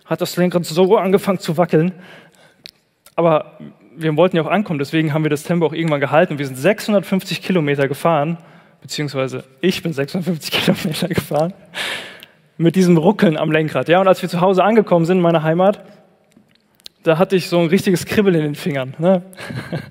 hat 0.04 0.20
das 0.20 0.36
Lenkrad 0.36 0.64
so 0.64 0.96
angefangen 0.96 1.38
zu 1.38 1.56
wackeln. 1.56 1.92
Aber 3.16 3.58
wir 3.96 4.16
wollten 4.16 4.36
ja 4.36 4.42
auch 4.42 4.50
ankommen, 4.50 4.78
deswegen 4.78 5.12
haben 5.12 5.24
wir 5.24 5.30
das 5.30 5.44
Tempo 5.44 5.66
auch 5.66 5.72
irgendwann 5.72 6.00
gehalten. 6.00 6.38
Wir 6.38 6.46
sind 6.46 6.56
650 6.56 7.42
Kilometer 7.42 7.88
gefahren, 7.88 8.38
beziehungsweise 8.82 9.44
ich 9.60 9.82
bin 9.82 9.92
650 9.92 10.50
Kilometer 10.64 11.08
gefahren, 11.08 11.52
mit 12.56 12.76
diesem 12.76 12.96
Ruckeln 12.96 13.36
am 13.36 13.52
Lenkrad. 13.52 13.88
Ja, 13.88 14.00
und 14.00 14.08
als 14.08 14.22
wir 14.22 14.28
zu 14.28 14.40
Hause 14.40 14.64
angekommen 14.64 15.04
sind 15.04 15.18
in 15.18 15.22
meiner 15.22 15.42
Heimat, 15.42 15.80
da 17.02 17.18
hatte 17.18 17.36
ich 17.36 17.48
so 17.48 17.60
ein 17.60 17.66
richtiges 17.66 18.06
Kribbeln 18.06 18.34
in 18.34 18.42
den 18.42 18.54
Fingern. 18.54 18.94
Ne? 18.98 19.22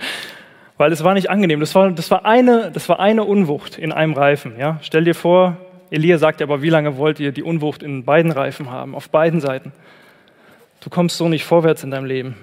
Weil 0.78 0.92
es 0.92 1.04
war 1.04 1.14
nicht 1.14 1.30
angenehm. 1.30 1.60
Das 1.60 1.76
war, 1.76 1.92
das, 1.92 2.10
war 2.10 2.26
eine, 2.26 2.72
das 2.72 2.90
war 2.90 3.00
eine 3.00 3.24
Unwucht 3.24 3.78
in 3.78 3.92
einem 3.92 4.14
Reifen. 4.14 4.54
Ja? 4.58 4.80
Stell 4.82 5.04
dir 5.04 5.14
vor, 5.14 5.58
Elia 5.92 6.18
sagt 6.18 6.42
aber, 6.42 6.64
wie 6.64 6.70
lange 6.70 6.98
wollt 6.98 7.20
ihr 7.20 7.32
die 7.32 7.44
Unwucht 7.44 7.84
in 7.84 8.04
beiden 8.04 8.32
Reifen 8.32 8.72
haben, 8.72 8.96
auf 8.96 9.10
beiden 9.10 9.40
Seiten? 9.40 9.72
Du 10.82 10.90
kommst 10.90 11.18
so 11.18 11.30
nicht 11.30 11.46
vorwärts 11.46 11.84
in 11.84 11.92
deinem 11.92 12.06
Leben. 12.06 12.36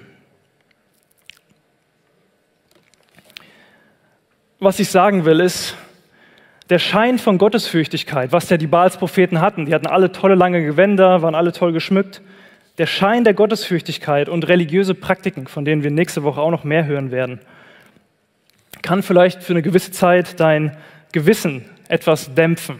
Was 4.63 4.79
ich 4.79 4.89
sagen 4.89 5.25
will, 5.25 5.39
ist, 5.39 5.75
der 6.69 6.77
Schein 6.77 7.17
von 7.17 7.39
Gottesfürchtigkeit, 7.39 8.31
was 8.31 8.47
ja 8.51 8.57
die 8.57 8.67
Baalspropheten 8.67 9.41
hatten, 9.41 9.65
die 9.65 9.73
hatten 9.73 9.87
alle 9.87 10.11
tolle 10.11 10.35
lange 10.35 10.63
Gewänder, 10.63 11.23
waren 11.23 11.33
alle 11.33 11.51
toll 11.51 11.71
geschmückt. 11.71 12.21
Der 12.77 12.85
Schein 12.85 13.23
der 13.23 13.33
Gottesfürchtigkeit 13.33 14.29
und 14.29 14.47
religiöse 14.47 14.93
Praktiken, 14.93 15.47
von 15.47 15.65
denen 15.65 15.81
wir 15.81 15.89
nächste 15.89 16.21
Woche 16.21 16.39
auch 16.39 16.51
noch 16.51 16.63
mehr 16.63 16.85
hören 16.85 17.09
werden, 17.09 17.39
kann 18.83 19.01
vielleicht 19.01 19.41
für 19.41 19.53
eine 19.53 19.63
gewisse 19.63 19.89
Zeit 19.89 20.39
dein 20.39 20.77
Gewissen 21.11 21.65
etwas 21.87 22.35
dämpfen. 22.35 22.79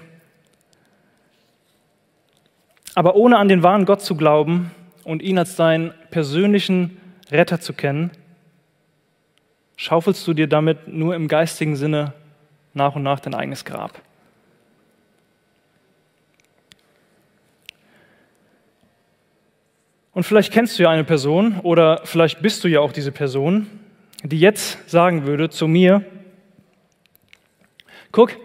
Aber 2.93 3.15
ohne 3.15 3.39
an 3.39 3.47
den 3.47 3.63
wahren 3.63 3.85
Gott 3.85 4.03
zu 4.03 4.15
glauben 4.15 4.69
und 5.03 5.23
ihn 5.23 5.39
als 5.39 5.55
deinen 5.55 5.95
persönlichen 6.11 6.97
Retter 7.31 7.59
zu 7.59 7.73
kennen, 7.73 8.11
schaufelst 9.81 10.27
du 10.27 10.35
dir 10.35 10.45
damit 10.45 10.87
nur 10.87 11.15
im 11.15 11.27
geistigen 11.27 11.75
Sinne 11.75 12.13
nach 12.75 12.95
und 12.95 13.01
nach 13.01 13.19
dein 13.19 13.33
eigenes 13.33 13.65
Grab. 13.65 13.99
Und 20.13 20.23
vielleicht 20.23 20.53
kennst 20.53 20.77
du 20.77 20.83
ja 20.83 20.91
eine 20.91 21.03
Person 21.03 21.59
oder 21.61 22.01
vielleicht 22.03 22.43
bist 22.43 22.63
du 22.63 22.67
ja 22.67 22.79
auch 22.79 22.91
diese 22.91 23.11
Person, 23.11 23.67
die 24.21 24.39
jetzt 24.39 24.87
sagen 24.87 25.25
würde 25.25 25.49
zu 25.49 25.67
mir, 25.67 26.05
guck, 28.11 28.37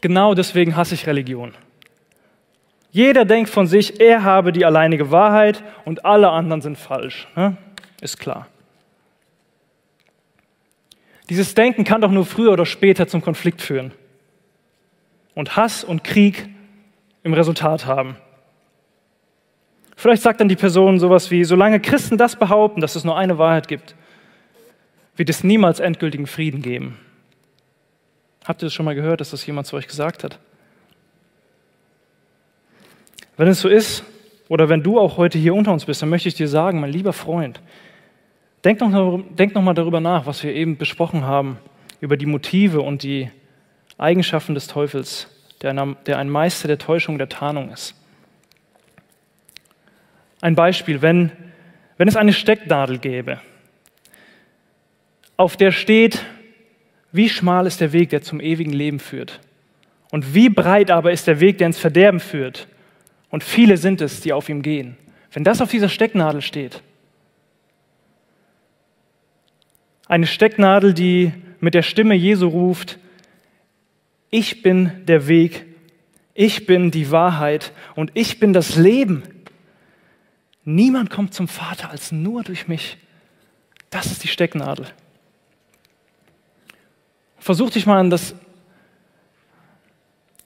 genau 0.00 0.34
deswegen 0.34 0.76
hasse 0.76 0.94
ich 0.94 1.08
Religion. 1.08 1.54
Jeder 2.92 3.24
denkt 3.24 3.50
von 3.50 3.66
sich, 3.66 4.00
er 4.00 4.22
habe 4.22 4.52
die 4.52 4.64
alleinige 4.64 5.10
Wahrheit 5.10 5.64
und 5.84 6.04
alle 6.04 6.30
anderen 6.30 6.60
sind 6.62 6.78
falsch. 6.78 7.26
Ne? 7.34 7.56
Ist 8.00 8.20
klar. 8.20 8.46
Dieses 11.28 11.54
Denken 11.54 11.84
kann 11.84 12.00
doch 12.00 12.10
nur 12.10 12.26
früher 12.26 12.52
oder 12.52 12.66
später 12.66 13.06
zum 13.06 13.22
Konflikt 13.22 13.62
führen 13.62 13.92
und 15.34 15.56
Hass 15.56 15.82
und 15.82 16.04
Krieg 16.04 16.48
im 17.22 17.32
Resultat 17.32 17.86
haben. 17.86 18.16
Vielleicht 19.96 20.22
sagt 20.22 20.40
dann 20.40 20.48
die 20.48 20.56
Person 20.56 20.98
sowas 20.98 21.30
wie, 21.30 21.44
solange 21.44 21.80
Christen 21.80 22.18
das 22.18 22.36
behaupten, 22.36 22.80
dass 22.80 22.96
es 22.96 23.04
nur 23.04 23.16
eine 23.16 23.38
Wahrheit 23.38 23.68
gibt, 23.68 23.94
wird 25.16 25.30
es 25.30 25.44
niemals 25.44 25.80
endgültigen 25.80 26.26
Frieden 26.26 26.60
geben. 26.60 26.98
Habt 28.44 28.62
ihr 28.62 28.66
das 28.66 28.74
schon 28.74 28.84
mal 28.84 28.94
gehört, 28.94 29.20
dass 29.20 29.30
das 29.30 29.46
jemand 29.46 29.66
zu 29.66 29.76
euch 29.76 29.86
gesagt 29.86 30.24
hat? 30.24 30.38
Wenn 33.36 33.48
es 33.48 33.60
so 33.60 33.68
ist, 33.68 34.04
oder 34.48 34.68
wenn 34.68 34.82
du 34.82 35.00
auch 35.00 35.16
heute 35.16 35.38
hier 35.38 35.54
unter 35.54 35.72
uns 35.72 35.86
bist, 35.86 36.02
dann 36.02 36.10
möchte 36.10 36.28
ich 36.28 36.34
dir 36.34 36.48
sagen, 36.48 36.80
mein 36.80 36.92
lieber 36.92 37.12
Freund, 37.12 37.60
denk 38.64 38.80
noch, 38.80 39.20
denk 39.30 39.54
noch 39.54 39.62
mal 39.62 39.74
darüber 39.74 40.00
nach, 40.00 40.26
was 40.26 40.42
wir 40.42 40.54
eben 40.54 40.76
besprochen 40.76 41.24
haben, 41.24 41.58
über 42.00 42.16
die 42.16 42.26
Motive 42.26 42.80
und 42.80 43.02
die 43.02 43.30
Eigenschaften 43.98 44.54
des 44.54 44.66
Teufels, 44.66 45.28
der 45.62 45.70
ein, 45.70 45.96
der 46.06 46.18
ein 46.18 46.28
Meister 46.28 46.68
der 46.68 46.78
Täuschung, 46.78 47.18
der 47.18 47.28
Tarnung 47.28 47.70
ist. 47.70 47.94
Ein 50.40 50.54
Beispiel, 50.54 51.00
wenn, 51.00 51.32
wenn 51.96 52.08
es 52.08 52.16
eine 52.16 52.32
Stecknadel 52.32 52.98
gäbe, 52.98 53.40
auf 55.36 55.56
der 55.56 55.72
steht, 55.72 56.24
wie 57.12 57.28
schmal 57.28 57.66
ist 57.66 57.80
der 57.80 57.92
Weg, 57.92 58.10
der 58.10 58.22
zum 58.22 58.40
ewigen 58.40 58.72
Leben 58.72 58.98
führt 58.98 59.40
und 60.10 60.34
wie 60.34 60.48
breit 60.48 60.90
aber 60.90 61.12
ist 61.12 61.26
der 61.26 61.40
Weg, 61.40 61.58
der 61.58 61.68
ins 61.68 61.78
Verderben 61.78 62.20
führt 62.20 62.68
und 63.30 63.42
viele 63.42 63.76
sind 63.76 64.00
es, 64.00 64.20
die 64.20 64.32
auf 64.32 64.48
ihm 64.48 64.62
gehen. 64.62 64.96
Wenn 65.32 65.44
das 65.44 65.60
auf 65.60 65.70
dieser 65.70 65.88
Stecknadel 65.88 66.42
steht, 66.42 66.82
eine 70.06 70.26
Stecknadel, 70.26 70.94
die 70.94 71.32
mit 71.60 71.74
der 71.74 71.82
Stimme 71.82 72.14
Jesu 72.14 72.48
ruft, 72.48 72.98
ich 74.30 74.62
bin 74.62 75.04
der 75.06 75.28
Weg, 75.28 75.64
ich 76.34 76.66
bin 76.66 76.90
die 76.90 77.10
Wahrheit 77.10 77.72
und 77.94 78.10
ich 78.14 78.40
bin 78.40 78.52
das 78.52 78.76
Leben. 78.76 79.22
Niemand 80.64 81.10
kommt 81.10 81.34
zum 81.34 81.46
Vater 81.46 81.90
als 81.90 82.10
nur 82.10 82.42
durch 82.42 82.66
mich. 82.66 82.98
Das 83.90 84.06
ist 84.06 84.24
die 84.24 84.28
Stecknadel. 84.28 84.86
Versuch 87.38 87.70
dich 87.70 87.86
mal 87.86 88.00
in 88.00 88.10
das, 88.10 88.34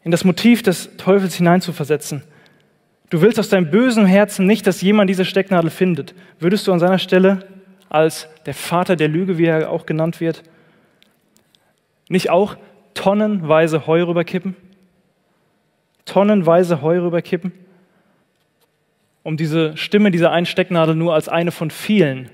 in 0.05 0.11
das 0.11 0.25
Motiv 0.25 0.63
des 0.63 0.97
Teufels 0.97 1.37
hineinzuversetzen. 1.37 2.23
Du 3.09 3.23
willst 3.23 3.39
aus 3.39 3.49
deinem 3.49 3.71
bösen 3.71 4.05
Herzen 4.05 4.47
nicht, 4.47 4.67
dass 4.67 4.83
jemand 4.83 5.09
diese 5.09 5.25
Stecknadel 5.25 5.71
findet. 5.71 6.15
Würdest 6.41 6.67
du 6.67 6.73
an 6.73 6.81
seiner 6.81 6.99
Stelle 6.99 7.47
als 7.89 8.29
der 8.47 8.55
Vater 8.55 8.97
der 8.97 9.09
Lüge, 9.09 9.39
wie 9.39 9.47
er 9.47 9.71
auch 9.71 9.87
genannt 9.87 10.21
wird, 10.21 10.43
nicht 12.09 12.31
auch 12.31 12.57
tonnenweise 12.95 13.87
Heu 13.87 14.03
rüberkippen? 14.03 14.57
Tonnenweise 16.05 16.83
Heu 16.83 16.99
rüberkippen? 17.01 17.53
Um 19.23 19.37
diese 19.37 19.77
Stimme 19.77 20.11
dieser 20.11 20.31
einen 20.31 20.47
Stecknadel 20.47 20.95
nur 20.95 21.15
als 21.15 21.29
eine 21.29 21.53
von 21.53 21.71
vielen 21.71 22.31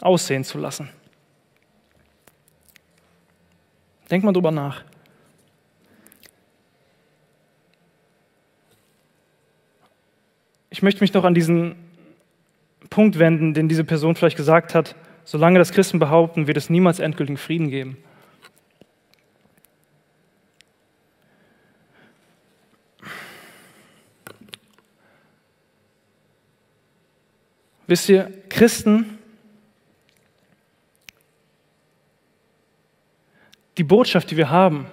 aussehen 0.00 0.44
zu 0.44 0.58
lassen. 0.58 0.88
Denk 4.10 4.24
mal 4.24 4.32
drüber 4.32 4.50
nach. 4.50 4.84
Ich 10.70 10.82
möchte 10.82 11.00
mich 11.02 11.14
noch 11.14 11.24
an 11.24 11.34
diesen 11.34 11.76
Punkt 12.94 13.18
wenden, 13.18 13.54
den 13.54 13.68
diese 13.68 13.82
Person 13.82 14.14
vielleicht 14.14 14.36
gesagt 14.36 14.72
hat, 14.72 14.94
solange 15.24 15.58
das 15.58 15.72
Christen 15.72 15.98
behaupten, 15.98 16.46
wird 16.46 16.56
es 16.56 16.70
niemals 16.70 17.00
endgültigen 17.00 17.36
Frieden 17.36 17.68
geben. 17.68 17.96
Wisst 27.88 28.08
ihr, 28.08 28.32
Christen, 28.48 29.18
die 33.76 33.82
Botschaft, 33.82 34.30
die 34.30 34.36
wir 34.36 34.50
haben, 34.50 34.86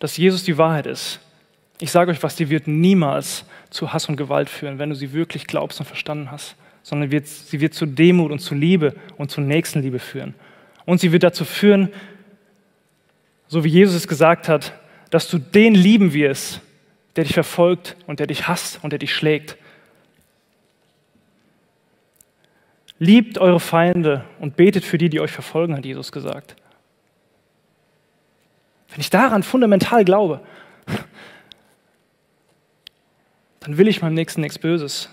dass 0.00 0.16
Jesus 0.16 0.42
die 0.42 0.58
Wahrheit 0.58 0.86
ist, 0.86 1.20
ich 1.80 1.90
sage 1.90 2.10
euch 2.10 2.22
was, 2.22 2.36
die 2.36 2.50
wird 2.50 2.66
niemals 2.66 3.44
zu 3.70 3.92
Hass 3.92 4.08
und 4.08 4.16
Gewalt 4.16 4.50
führen, 4.50 4.78
wenn 4.78 4.90
du 4.90 4.96
sie 4.96 5.12
wirklich 5.12 5.46
glaubst 5.46 5.78
und 5.80 5.86
verstanden 5.86 6.30
hast, 6.30 6.56
sondern 6.82 7.10
wird, 7.10 7.26
sie 7.26 7.60
wird 7.60 7.74
zu 7.74 7.86
Demut 7.86 8.32
und 8.32 8.40
zu 8.40 8.54
Liebe 8.54 8.94
und 9.16 9.30
zu 9.30 9.40
Nächstenliebe 9.40 9.98
führen. 9.98 10.34
Und 10.84 11.00
sie 11.00 11.12
wird 11.12 11.22
dazu 11.22 11.44
führen, 11.44 11.90
so 13.46 13.64
wie 13.64 13.68
Jesus 13.68 13.94
es 13.94 14.08
gesagt 14.08 14.48
hat, 14.48 14.72
dass 15.10 15.28
du 15.28 15.38
den 15.38 15.74
lieben 15.74 16.12
wirst, 16.12 16.60
der 17.16 17.24
dich 17.24 17.34
verfolgt 17.34 17.96
und 18.06 18.20
der 18.20 18.26
dich 18.26 18.48
hasst 18.48 18.80
und 18.82 18.90
der 18.90 18.98
dich 18.98 19.14
schlägt. 19.14 19.56
Liebt 22.98 23.38
eure 23.38 23.60
Feinde 23.60 24.24
und 24.40 24.56
betet 24.56 24.84
für 24.84 24.98
die, 24.98 25.08
die 25.08 25.20
euch 25.20 25.30
verfolgen, 25.30 25.76
hat 25.76 25.84
Jesus 25.84 26.10
gesagt. 26.10 26.56
Wenn 28.90 29.00
ich 29.00 29.10
daran 29.10 29.42
fundamental 29.42 30.04
glaube, 30.04 30.40
dann 33.68 33.76
will 33.76 33.86
ich 33.86 34.00
meinem 34.00 34.14
Nächsten 34.14 34.40
nichts 34.40 34.58
Böses. 34.58 35.10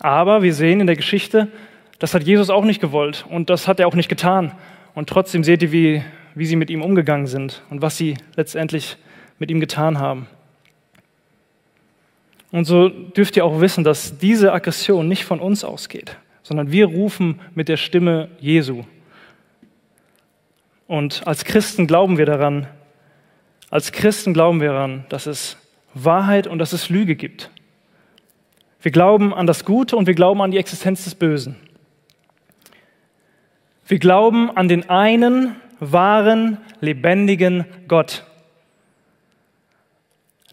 Aber 0.00 0.42
wir 0.42 0.52
sehen 0.52 0.80
in 0.80 0.86
der 0.86 0.96
Geschichte, 0.96 1.48
das 1.98 2.12
hat 2.12 2.24
Jesus 2.24 2.50
auch 2.50 2.66
nicht 2.66 2.78
gewollt 2.78 3.24
und 3.30 3.48
das 3.48 3.66
hat 3.66 3.80
er 3.80 3.88
auch 3.88 3.94
nicht 3.94 4.10
getan. 4.10 4.52
Und 4.94 5.08
trotzdem 5.08 5.42
seht 5.42 5.62
ihr, 5.62 5.72
wie, 5.72 6.02
wie 6.34 6.44
sie 6.44 6.56
mit 6.56 6.68
ihm 6.68 6.82
umgegangen 6.82 7.26
sind 7.26 7.62
und 7.70 7.80
was 7.80 7.96
sie 7.96 8.18
letztendlich 8.34 8.98
mit 9.38 9.50
ihm 9.50 9.60
getan 9.60 9.98
haben. 9.98 10.26
Und 12.52 12.66
so 12.66 12.90
dürft 12.90 13.34
ihr 13.38 13.46
auch 13.46 13.62
wissen, 13.62 13.82
dass 13.82 14.18
diese 14.18 14.52
Aggression 14.52 15.08
nicht 15.08 15.24
von 15.24 15.40
uns 15.40 15.64
ausgeht, 15.64 16.18
sondern 16.42 16.70
wir 16.70 16.84
rufen 16.84 17.40
mit 17.54 17.70
der 17.70 17.78
Stimme 17.78 18.28
Jesu. 18.40 18.84
Und 20.86 21.26
als 21.26 21.46
Christen 21.46 21.86
glauben 21.86 22.18
wir 22.18 22.26
daran, 22.26 22.66
als 23.70 23.90
Christen 23.92 24.34
glauben 24.34 24.60
wir 24.60 24.72
daran, 24.72 25.06
dass 25.08 25.24
es 25.24 25.56
Wahrheit 26.04 26.46
und 26.46 26.58
dass 26.58 26.72
es 26.72 26.88
Lüge 26.88 27.16
gibt. 27.16 27.50
Wir 28.80 28.92
glauben 28.92 29.34
an 29.34 29.46
das 29.46 29.64
Gute 29.64 29.96
und 29.96 30.06
wir 30.06 30.14
glauben 30.14 30.40
an 30.42 30.50
die 30.50 30.58
Existenz 30.58 31.04
des 31.04 31.14
Bösen. 31.14 31.56
Wir 33.86 33.98
glauben 33.98 34.54
an 34.56 34.68
den 34.68 34.88
einen 34.90 35.56
wahren, 35.80 36.58
lebendigen 36.80 37.64
Gott, 37.88 38.24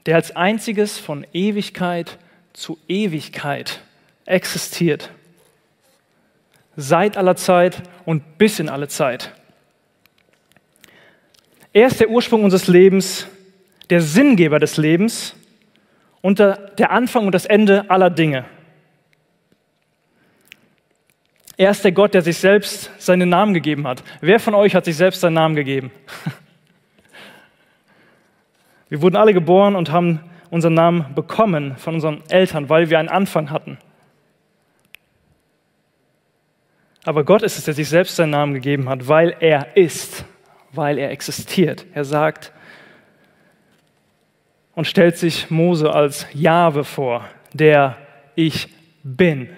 der 0.05 0.15
als 0.15 0.35
einziges 0.35 0.97
von 0.97 1.25
Ewigkeit 1.33 2.17
zu 2.53 2.77
Ewigkeit 2.87 3.81
existiert. 4.25 5.11
Seit 6.75 7.17
aller 7.17 7.35
Zeit 7.35 7.83
und 8.05 8.37
bis 8.37 8.59
in 8.59 8.69
alle 8.69 8.87
Zeit. 8.87 9.31
Er 11.71 11.87
ist 11.87 11.99
der 11.99 12.09
Ursprung 12.09 12.43
unseres 12.43 12.67
Lebens 12.67 13.27
der 13.93 14.01
Sinngeber 14.01 14.57
des 14.57 14.77
Lebens 14.77 15.35
und 16.21 16.39
der 16.39 16.89
Anfang 16.89 17.27
und 17.27 17.35
das 17.35 17.45
Ende 17.45 17.91
aller 17.91 18.09
Dinge. 18.09 18.45
Er 21.57 21.69
ist 21.69 21.83
der 21.83 21.91
Gott, 21.91 22.15
der 22.15 22.23
sich 22.23 22.37
selbst 22.37 22.89
seinen 22.97 23.29
Namen 23.29 23.53
gegeben 23.53 23.85
hat. 23.85 24.03
Wer 24.19 24.39
von 24.39 24.55
euch 24.55 24.73
hat 24.73 24.85
sich 24.85 24.97
selbst 24.97 25.21
seinen 25.21 25.35
Namen 25.35 25.55
gegeben? 25.55 25.91
Wir 28.89 28.99
wurden 29.03 29.15
alle 29.15 29.31
geboren 29.31 29.75
und 29.75 29.91
haben 29.91 30.21
unseren 30.49 30.73
Namen 30.73 31.13
bekommen 31.13 31.77
von 31.77 31.93
unseren 31.93 32.23
Eltern, 32.29 32.69
weil 32.69 32.89
wir 32.89 32.97
einen 32.97 33.09
Anfang 33.09 33.51
hatten. 33.51 33.77
Aber 37.03 37.23
Gott 37.23 37.43
ist 37.43 37.59
es, 37.59 37.65
der 37.65 37.75
sich 37.75 37.89
selbst 37.89 38.15
seinen 38.15 38.31
Namen 38.31 38.55
gegeben 38.55 38.89
hat, 38.89 39.07
weil 39.07 39.35
er 39.39 39.77
ist, 39.77 40.25
weil 40.71 40.97
er 40.97 41.11
existiert. 41.11 41.85
Er 41.93 42.05
sagt 42.05 42.51
und 44.75 44.87
stellt 44.87 45.17
sich 45.17 45.49
Mose 45.49 45.93
als 45.93 46.27
Jahwe 46.33 46.83
vor, 46.83 47.27
der 47.53 47.97
ich 48.35 48.69
bin. 49.03 49.49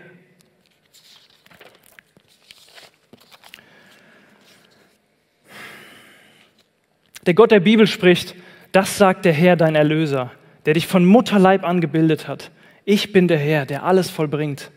Der 7.26 7.34
Gott 7.34 7.51
der 7.51 7.59
Bibel 7.59 7.88
spricht, 7.88 8.36
das 8.72 8.97
sagt 8.97 9.26
der 9.26 9.34
Herr, 9.34 9.55
dein 9.55 9.76
Erlöser, 9.76 10.32
der 10.66 10.76
dich 10.76 10.86
von 10.86 11.05
Mutterleib 11.05 11.63
angebildet 11.63 12.28
hat. 12.28 12.51
Ich 12.84 13.13
bin 13.13 13.28
der 13.28 13.39
Herr, 13.39 13.66
der 13.66 13.84
alles 13.84 14.09
vollbringt. 14.09 14.70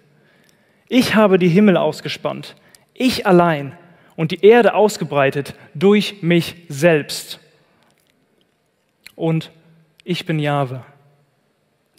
Ich 0.89 1.15
habe 1.15 1.39
die 1.39 1.49
Himmel 1.49 1.77
ausgespannt, 1.77 2.57
ich 2.95 3.27
allein 3.27 3.77
und 4.17 4.31
die 4.31 4.45
Erde 4.45 4.75
ausgebreitet 4.75 5.55
durch 5.75 6.23
mich 6.23 6.57
selbst. 6.69 7.39
Und 9.15 9.51
ich 10.09 10.25
bin 10.25 10.39
Jahwe. 10.39 10.83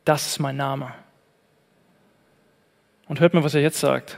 Das 0.03 0.25
ist 0.25 0.39
mein 0.39 0.57
Name. 0.57 0.91
Und 3.07 3.19
hört 3.19 3.35
mal, 3.35 3.43
was 3.43 3.53
er 3.53 3.61
jetzt 3.61 3.79
sagt. 3.79 4.17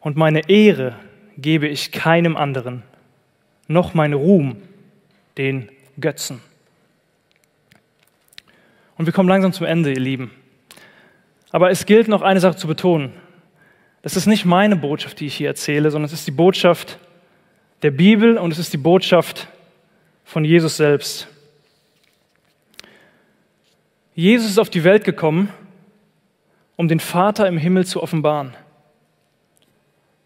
Und 0.00 0.16
meine 0.16 0.48
Ehre 0.48 0.96
gebe 1.36 1.68
ich 1.68 1.92
keinem 1.92 2.34
anderen, 2.34 2.82
noch 3.68 3.92
mein 3.92 4.14
Ruhm 4.14 4.56
den 5.36 5.68
Götzen. 6.00 6.40
Und 8.96 9.04
wir 9.04 9.12
kommen 9.12 9.28
langsam 9.28 9.52
zum 9.52 9.66
Ende, 9.66 9.92
ihr 9.92 10.00
Lieben. 10.00 10.30
Aber 11.50 11.70
es 11.70 11.84
gilt 11.84 12.08
noch 12.08 12.22
eine 12.22 12.40
Sache 12.40 12.56
zu 12.56 12.66
betonen. 12.66 13.12
Das 14.00 14.16
ist 14.16 14.24
nicht 14.24 14.46
meine 14.46 14.76
Botschaft, 14.76 15.20
die 15.20 15.26
ich 15.26 15.34
hier 15.34 15.48
erzähle, 15.48 15.90
sondern 15.90 16.06
es 16.06 16.14
ist 16.14 16.26
die 16.26 16.30
Botschaft 16.30 16.98
der 17.82 17.90
Bibel 17.90 18.38
und 18.38 18.50
es 18.50 18.58
ist 18.58 18.72
die 18.72 18.78
Botschaft 18.78 19.46
von 20.24 20.42
Jesus 20.42 20.78
selbst. 20.78 21.28
Jesus 24.14 24.50
ist 24.50 24.58
auf 24.58 24.70
die 24.70 24.84
Welt 24.84 25.04
gekommen, 25.04 25.50
um 26.76 26.88
den 26.88 27.00
Vater 27.00 27.46
im 27.46 27.58
Himmel 27.58 27.86
zu 27.86 28.02
offenbaren 28.02 28.54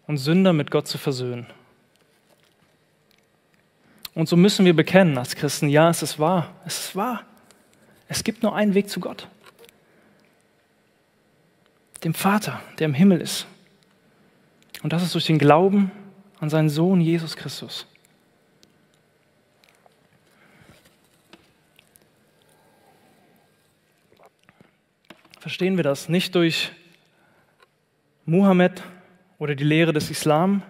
und 0.07 0.17
Sünder 0.17 0.53
mit 0.53 0.71
Gott 0.71 0.87
zu 0.87 0.97
versöhnen. 0.97 1.47
Und 4.13 4.29
so 4.29 4.37
müssen 4.37 4.65
wir 4.65 4.75
bekennen 4.75 5.17
als 5.17 5.35
Christen, 5.35 5.67
ja, 5.67 5.89
es 5.89 6.01
ist 6.01 6.19
wahr, 6.19 6.53
es 6.65 6.79
ist 6.79 6.95
wahr. 6.95 7.23
Es 8.07 8.23
gibt 8.23 8.43
nur 8.43 8.55
einen 8.55 8.73
Weg 8.73 8.89
zu 8.89 8.99
Gott. 8.99 9.27
Dem 12.03 12.13
Vater, 12.13 12.61
der 12.79 12.85
im 12.85 12.93
Himmel 12.93 13.19
ist. 13.19 13.45
Und 14.83 14.93
das 14.93 15.03
ist 15.03 15.13
durch 15.13 15.25
den 15.25 15.39
Glauben 15.39 15.91
an 16.39 16.49
seinen 16.49 16.69
Sohn 16.69 17.01
Jesus 17.01 17.35
Christus. 17.35 17.87
Verstehen 25.45 25.77
wir 25.77 25.83
das? 25.83 26.09
Nicht 26.09 26.33
durch 26.33 26.71
Muhammad 28.25 28.81
oder 29.37 29.53
die 29.53 29.63
Lehre 29.63 29.93
des 29.93 30.09
Islam, 30.09 30.63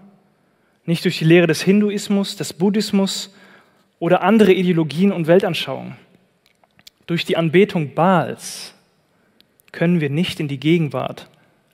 nicht 0.84 1.06
durch 1.06 1.18
die 1.18 1.24
Lehre 1.24 1.48
des 1.48 1.62
Hinduismus, 1.62 2.36
des 2.36 2.52
Buddhismus 2.52 3.34
oder 4.00 4.22
andere 4.22 4.52
Ideologien 4.52 5.14
und 5.14 5.28
Weltanschauungen. 5.28 5.96
Durch 7.08 7.24
die 7.24 7.38
Anbetung 7.38 7.94
Baals 7.94 8.74
können 9.72 10.02
wir 10.02 10.10
nicht 10.10 10.42
in 10.42 10.50
die 10.50 10.60
Gegenwart 10.60 11.30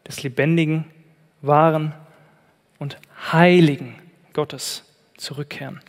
des 0.08 0.22
lebendigen, 0.22 0.86
wahren 1.41 1.95
und 2.78 2.97
heiligen 3.32 3.95
Gottes 4.34 4.84
zurückkehren. 5.18 5.80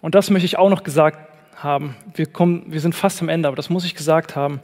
Und 0.00 0.14
das 0.14 0.30
möchte 0.30 0.46
ich 0.46 0.58
auch 0.58 0.70
noch 0.70 0.84
gesagt 0.84 1.18
haben. 1.56 1.96
Wir, 2.14 2.26
kommen, 2.26 2.66
wir 2.68 2.80
sind 2.80 2.94
fast 2.94 3.20
am 3.20 3.28
Ende, 3.28 3.48
aber 3.48 3.56
das 3.56 3.68
muss 3.68 3.84
ich 3.84 3.96
gesagt 3.96 4.36
haben. 4.36 4.60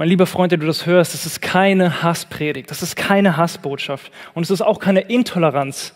Mein 0.00 0.08
lieber 0.08 0.24
Freund, 0.24 0.50
der 0.50 0.58
du 0.58 0.66
das 0.66 0.86
hörst, 0.86 1.12
das 1.12 1.26
ist 1.26 1.42
keine 1.42 2.02
Hasspredigt, 2.02 2.70
das 2.70 2.80
ist 2.80 2.96
keine 2.96 3.36
Hassbotschaft 3.36 4.10
und 4.32 4.44
es 4.44 4.50
ist 4.50 4.62
auch 4.62 4.78
keine 4.78 5.02
Intoleranz 5.02 5.94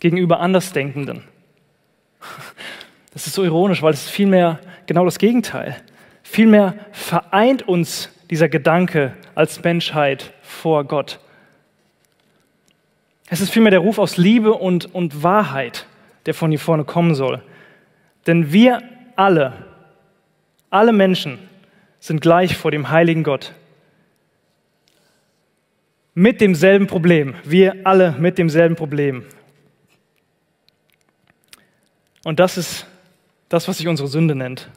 gegenüber 0.00 0.40
Andersdenkenden. 0.40 1.24
Das 3.14 3.26
ist 3.26 3.32
so 3.32 3.42
ironisch, 3.42 3.80
weil 3.80 3.94
es 3.94 4.02
ist 4.04 4.10
vielmehr 4.10 4.58
genau 4.84 5.06
das 5.06 5.18
Gegenteil. 5.18 5.78
Vielmehr 6.22 6.74
vereint 6.90 7.66
uns 7.66 8.10
dieser 8.28 8.50
Gedanke 8.50 9.14
als 9.34 9.64
Menschheit 9.64 10.34
vor 10.42 10.84
Gott. 10.84 11.18
Es 13.30 13.40
ist 13.40 13.50
vielmehr 13.50 13.70
der 13.70 13.80
Ruf 13.80 13.98
aus 13.98 14.18
Liebe 14.18 14.52
und, 14.52 14.94
und 14.94 15.22
Wahrheit, 15.22 15.86
der 16.26 16.34
von 16.34 16.50
hier 16.50 16.60
vorne 16.60 16.84
kommen 16.84 17.14
soll. 17.14 17.40
Denn 18.26 18.52
wir 18.52 18.82
alle, 19.16 19.54
alle 20.68 20.92
Menschen, 20.92 21.38
sind 22.02 22.20
gleich 22.20 22.56
vor 22.56 22.72
dem 22.72 22.90
heiligen 22.90 23.22
Gott. 23.22 23.52
Mit 26.14 26.40
demselben 26.40 26.88
Problem. 26.88 27.36
Wir 27.44 27.76
alle 27.84 28.16
mit 28.18 28.38
demselben 28.38 28.74
Problem. 28.74 29.24
Und 32.24 32.40
das 32.40 32.58
ist 32.58 32.86
das, 33.48 33.68
was 33.68 33.78
sich 33.78 33.86
unsere 33.86 34.08
Sünde 34.08 34.34
nennt. 34.34 34.68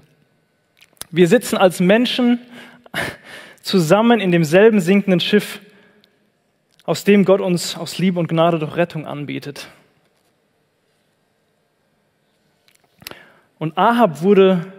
Wir 1.10 1.28
sitzen 1.28 1.58
als 1.58 1.80
Menschen 1.80 2.40
zusammen 3.64 4.20
in 4.20 4.32
demselben 4.32 4.80
sinkenden 4.80 5.20
Schiff, 5.20 5.62
aus 6.84 7.06
dem 7.06 7.26
Gott 7.26 7.42
uns 7.42 7.76
aus 7.76 7.98
Liebe 7.98 8.20
und 8.20 8.28
Gnade 8.28 8.60
doch 8.60 8.78
Rettung 8.78 9.08
anbietet. 9.08 9.68
Und 13.58 13.76
Ahab 13.80 14.22
wurde 14.22 14.75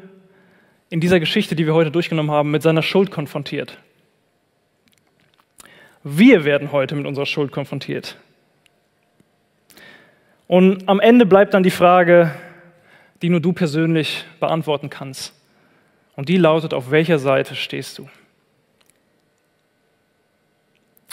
in 0.91 1.01
dieser 1.01 1.20
Geschichte, 1.20 1.57
die 1.57 1.66
wir 1.66 1.74
heute 1.74 1.91
durchgenommen 1.91 2.30
haben, 2.30 2.51
mit 2.51 2.62
seiner 2.62 2.82
Schuld 2.82 3.11
konfrontiert. 3.11 3.78
Wir 6.05 6.45
werden 6.45 6.70
heute 6.70 6.95
mit 6.95 7.07
unserer 7.07 7.26
Schuld 7.26 7.51
konfrontiert. 7.51 8.16
Und 10.47 10.89
am 10.89 11.01
Ende 11.01 11.26
bleibt 11.26 11.55
dann 11.55 11.64
die 11.64 11.70
Frage, 11.70 12.32
die 13.22 13.28
nur 13.28 13.41
du 13.41 13.53
persönlich 13.53 14.24
beantworten 14.39 14.91
kannst. 14.91 15.34
Und 16.14 16.28
die 16.28 16.37
lautet, 16.37 16.72
auf 16.72 16.91
welcher 16.91 17.18
Seite 17.18 17.57
stehst 17.57 17.99
du? 17.99 18.09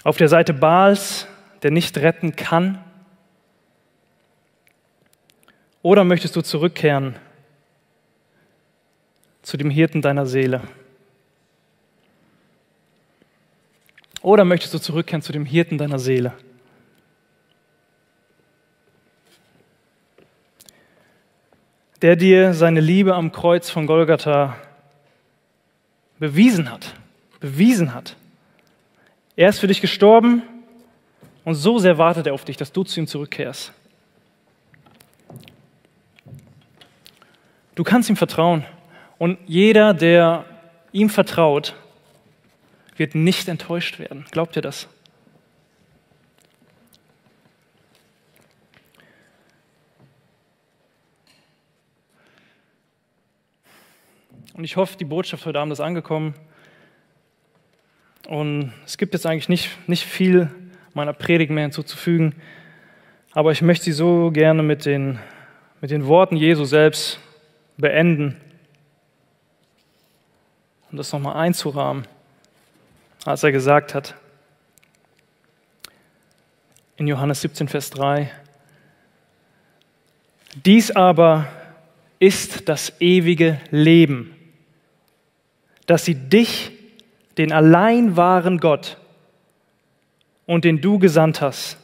Auf 0.04 0.18
der 0.18 0.28
Seite 0.28 0.54
Baals, 0.54 1.28
der 1.64 1.72
nicht 1.72 1.98
retten 1.98 2.36
kann? 2.36 2.84
Oder 5.82 6.04
möchtest 6.04 6.36
du 6.36 6.42
zurückkehren 6.42 7.16
zu 9.54 9.58
dem 9.58 9.70
Hirten 9.70 10.02
deiner 10.02 10.26
Seele? 10.26 10.62
Oder 14.24 14.46
möchtest 14.46 14.74
du 14.74 14.80
zurückkehren 14.80 15.22
zu 15.22 15.32
dem 15.32 15.46
Hirten 15.46 15.78
deiner 15.78 16.00
Seele? 16.00 16.34
Der 22.02 22.16
dir 22.16 22.56
seine 22.56 22.80
Liebe 22.80 23.14
am 23.14 23.32
Kreuz 23.32 23.70
von 23.70 23.86
Golgatha 23.86 24.58
bewiesen 26.18 26.72
hat, 26.72 26.96
bewiesen 27.40 27.94
hat. 27.94 28.16
Er 29.36 29.50
ist 29.50 29.60
für 29.60 29.68
dich 29.68 29.82
gestorben 29.82 30.42
und 31.44 31.54
so 31.54 31.78
sehr 31.78 32.00
wartet 32.00 32.26
er 32.26 32.34
auf 32.34 32.44
dich, 32.44 32.58
dass 32.58 32.72
du 32.72 32.84
zu 32.84 33.00
ihm 33.00 33.06
zurückkehrst. 33.06 33.72
Du 37.76 37.84
kannst 37.84 38.10
ihm 38.10 38.16
vertrauen. 38.16 38.66
Und 39.24 39.38
jeder, 39.46 39.94
der 39.94 40.44
ihm 40.92 41.10
vertraut, 41.10 41.76
wird 42.98 43.16
nicht 43.16 43.48
enttäuscht 43.48 43.98
werden. 43.98 44.26
Glaubt 44.32 44.58
ihr 44.58 44.62
das? 44.62 44.90
Und 54.56 54.66
ich 54.66 54.76
hoffe, 54.76 54.98
die 54.98 55.06
Botschaft 55.06 55.46
heute 55.46 55.58
Abend 55.58 55.72
ist 55.72 55.80
angekommen. 55.80 56.34
Und 58.28 58.74
es 58.86 58.98
gibt 58.98 59.14
jetzt 59.14 59.26
eigentlich 59.26 59.48
nicht, 59.48 59.88
nicht 59.88 60.04
viel 60.04 60.52
meiner 60.94 61.14
Predigt 61.14 61.50
mehr 61.50 61.64
hinzuzufügen, 61.64 62.36
aber 63.32 63.54
ich 63.54 63.62
möchte 63.62 63.86
sie 63.86 63.94
so 63.94 64.32
gerne 64.32 64.64
mit 64.64 64.86
den, 64.86 65.18
mit 65.80 65.92
den 65.92 66.08
Worten 66.08 66.36
Jesu 66.36 66.66
selbst 66.66 67.22
beenden 67.78 68.36
um 70.94 70.98
das 70.98 71.12
nochmal 71.12 71.38
einzurahmen, 71.38 72.08
als 73.26 73.42
er 73.42 73.52
gesagt 73.52 73.96
hat, 73.96 74.14
in 76.98 77.08
Johannes 77.08 77.42
17, 77.42 77.68
Vers 77.68 77.90
3, 77.90 78.32
dies 80.64 80.92
aber 80.92 81.48
ist 82.20 82.70
das 82.70 82.94
ewige 83.02 83.60
Leben, 83.72 84.36
dass 85.88 86.06
sie 86.06 86.14
dich, 86.14 86.72
den 87.40 87.52
allein 87.52 88.16
wahren 88.16 88.60
Gott 88.60 88.98
und 90.46 90.64
den 90.64 90.80
du 90.80 91.00
gesandt 91.00 91.42
hast, 91.42 91.78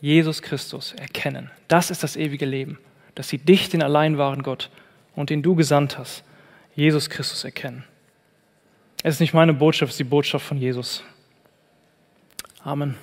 Jesus 0.00 0.42
Christus, 0.42 0.94
erkennen. 0.94 1.48
Das 1.68 1.92
ist 1.92 2.02
das 2.02 2.16
ewige 2.16 2.44
Leben, 2.44 2.76
dass 3.14 3.28
sie 3.28 3.38
dich, 3.38 3.68
den 3.68 3.84
allein 3.84 4.18
wahren 4.18 4.42
Gott 4.42 4.68
und 5.14 5.30
den 5.30 5.44
du 5.44 5.54
gesandt 5.54 5.96
hast, 5.96 6.24
Jesus 6.74 7.08
Christus 7.08 7.44
erkennen. 7.44 7.84
Es 9.02 9.14
ist 9.14 9.20
nicht 9.20 9.34
meine 9.34 9.52
Botschaft, 9.52 9.90
es 9.90 9.94
ist 9.94 10.00
die 10.00 10.04
Botschaft 10.04 10.46
von 10.46 10.56
Jesus. 10.58 11.04
Amen. 12.62 12.96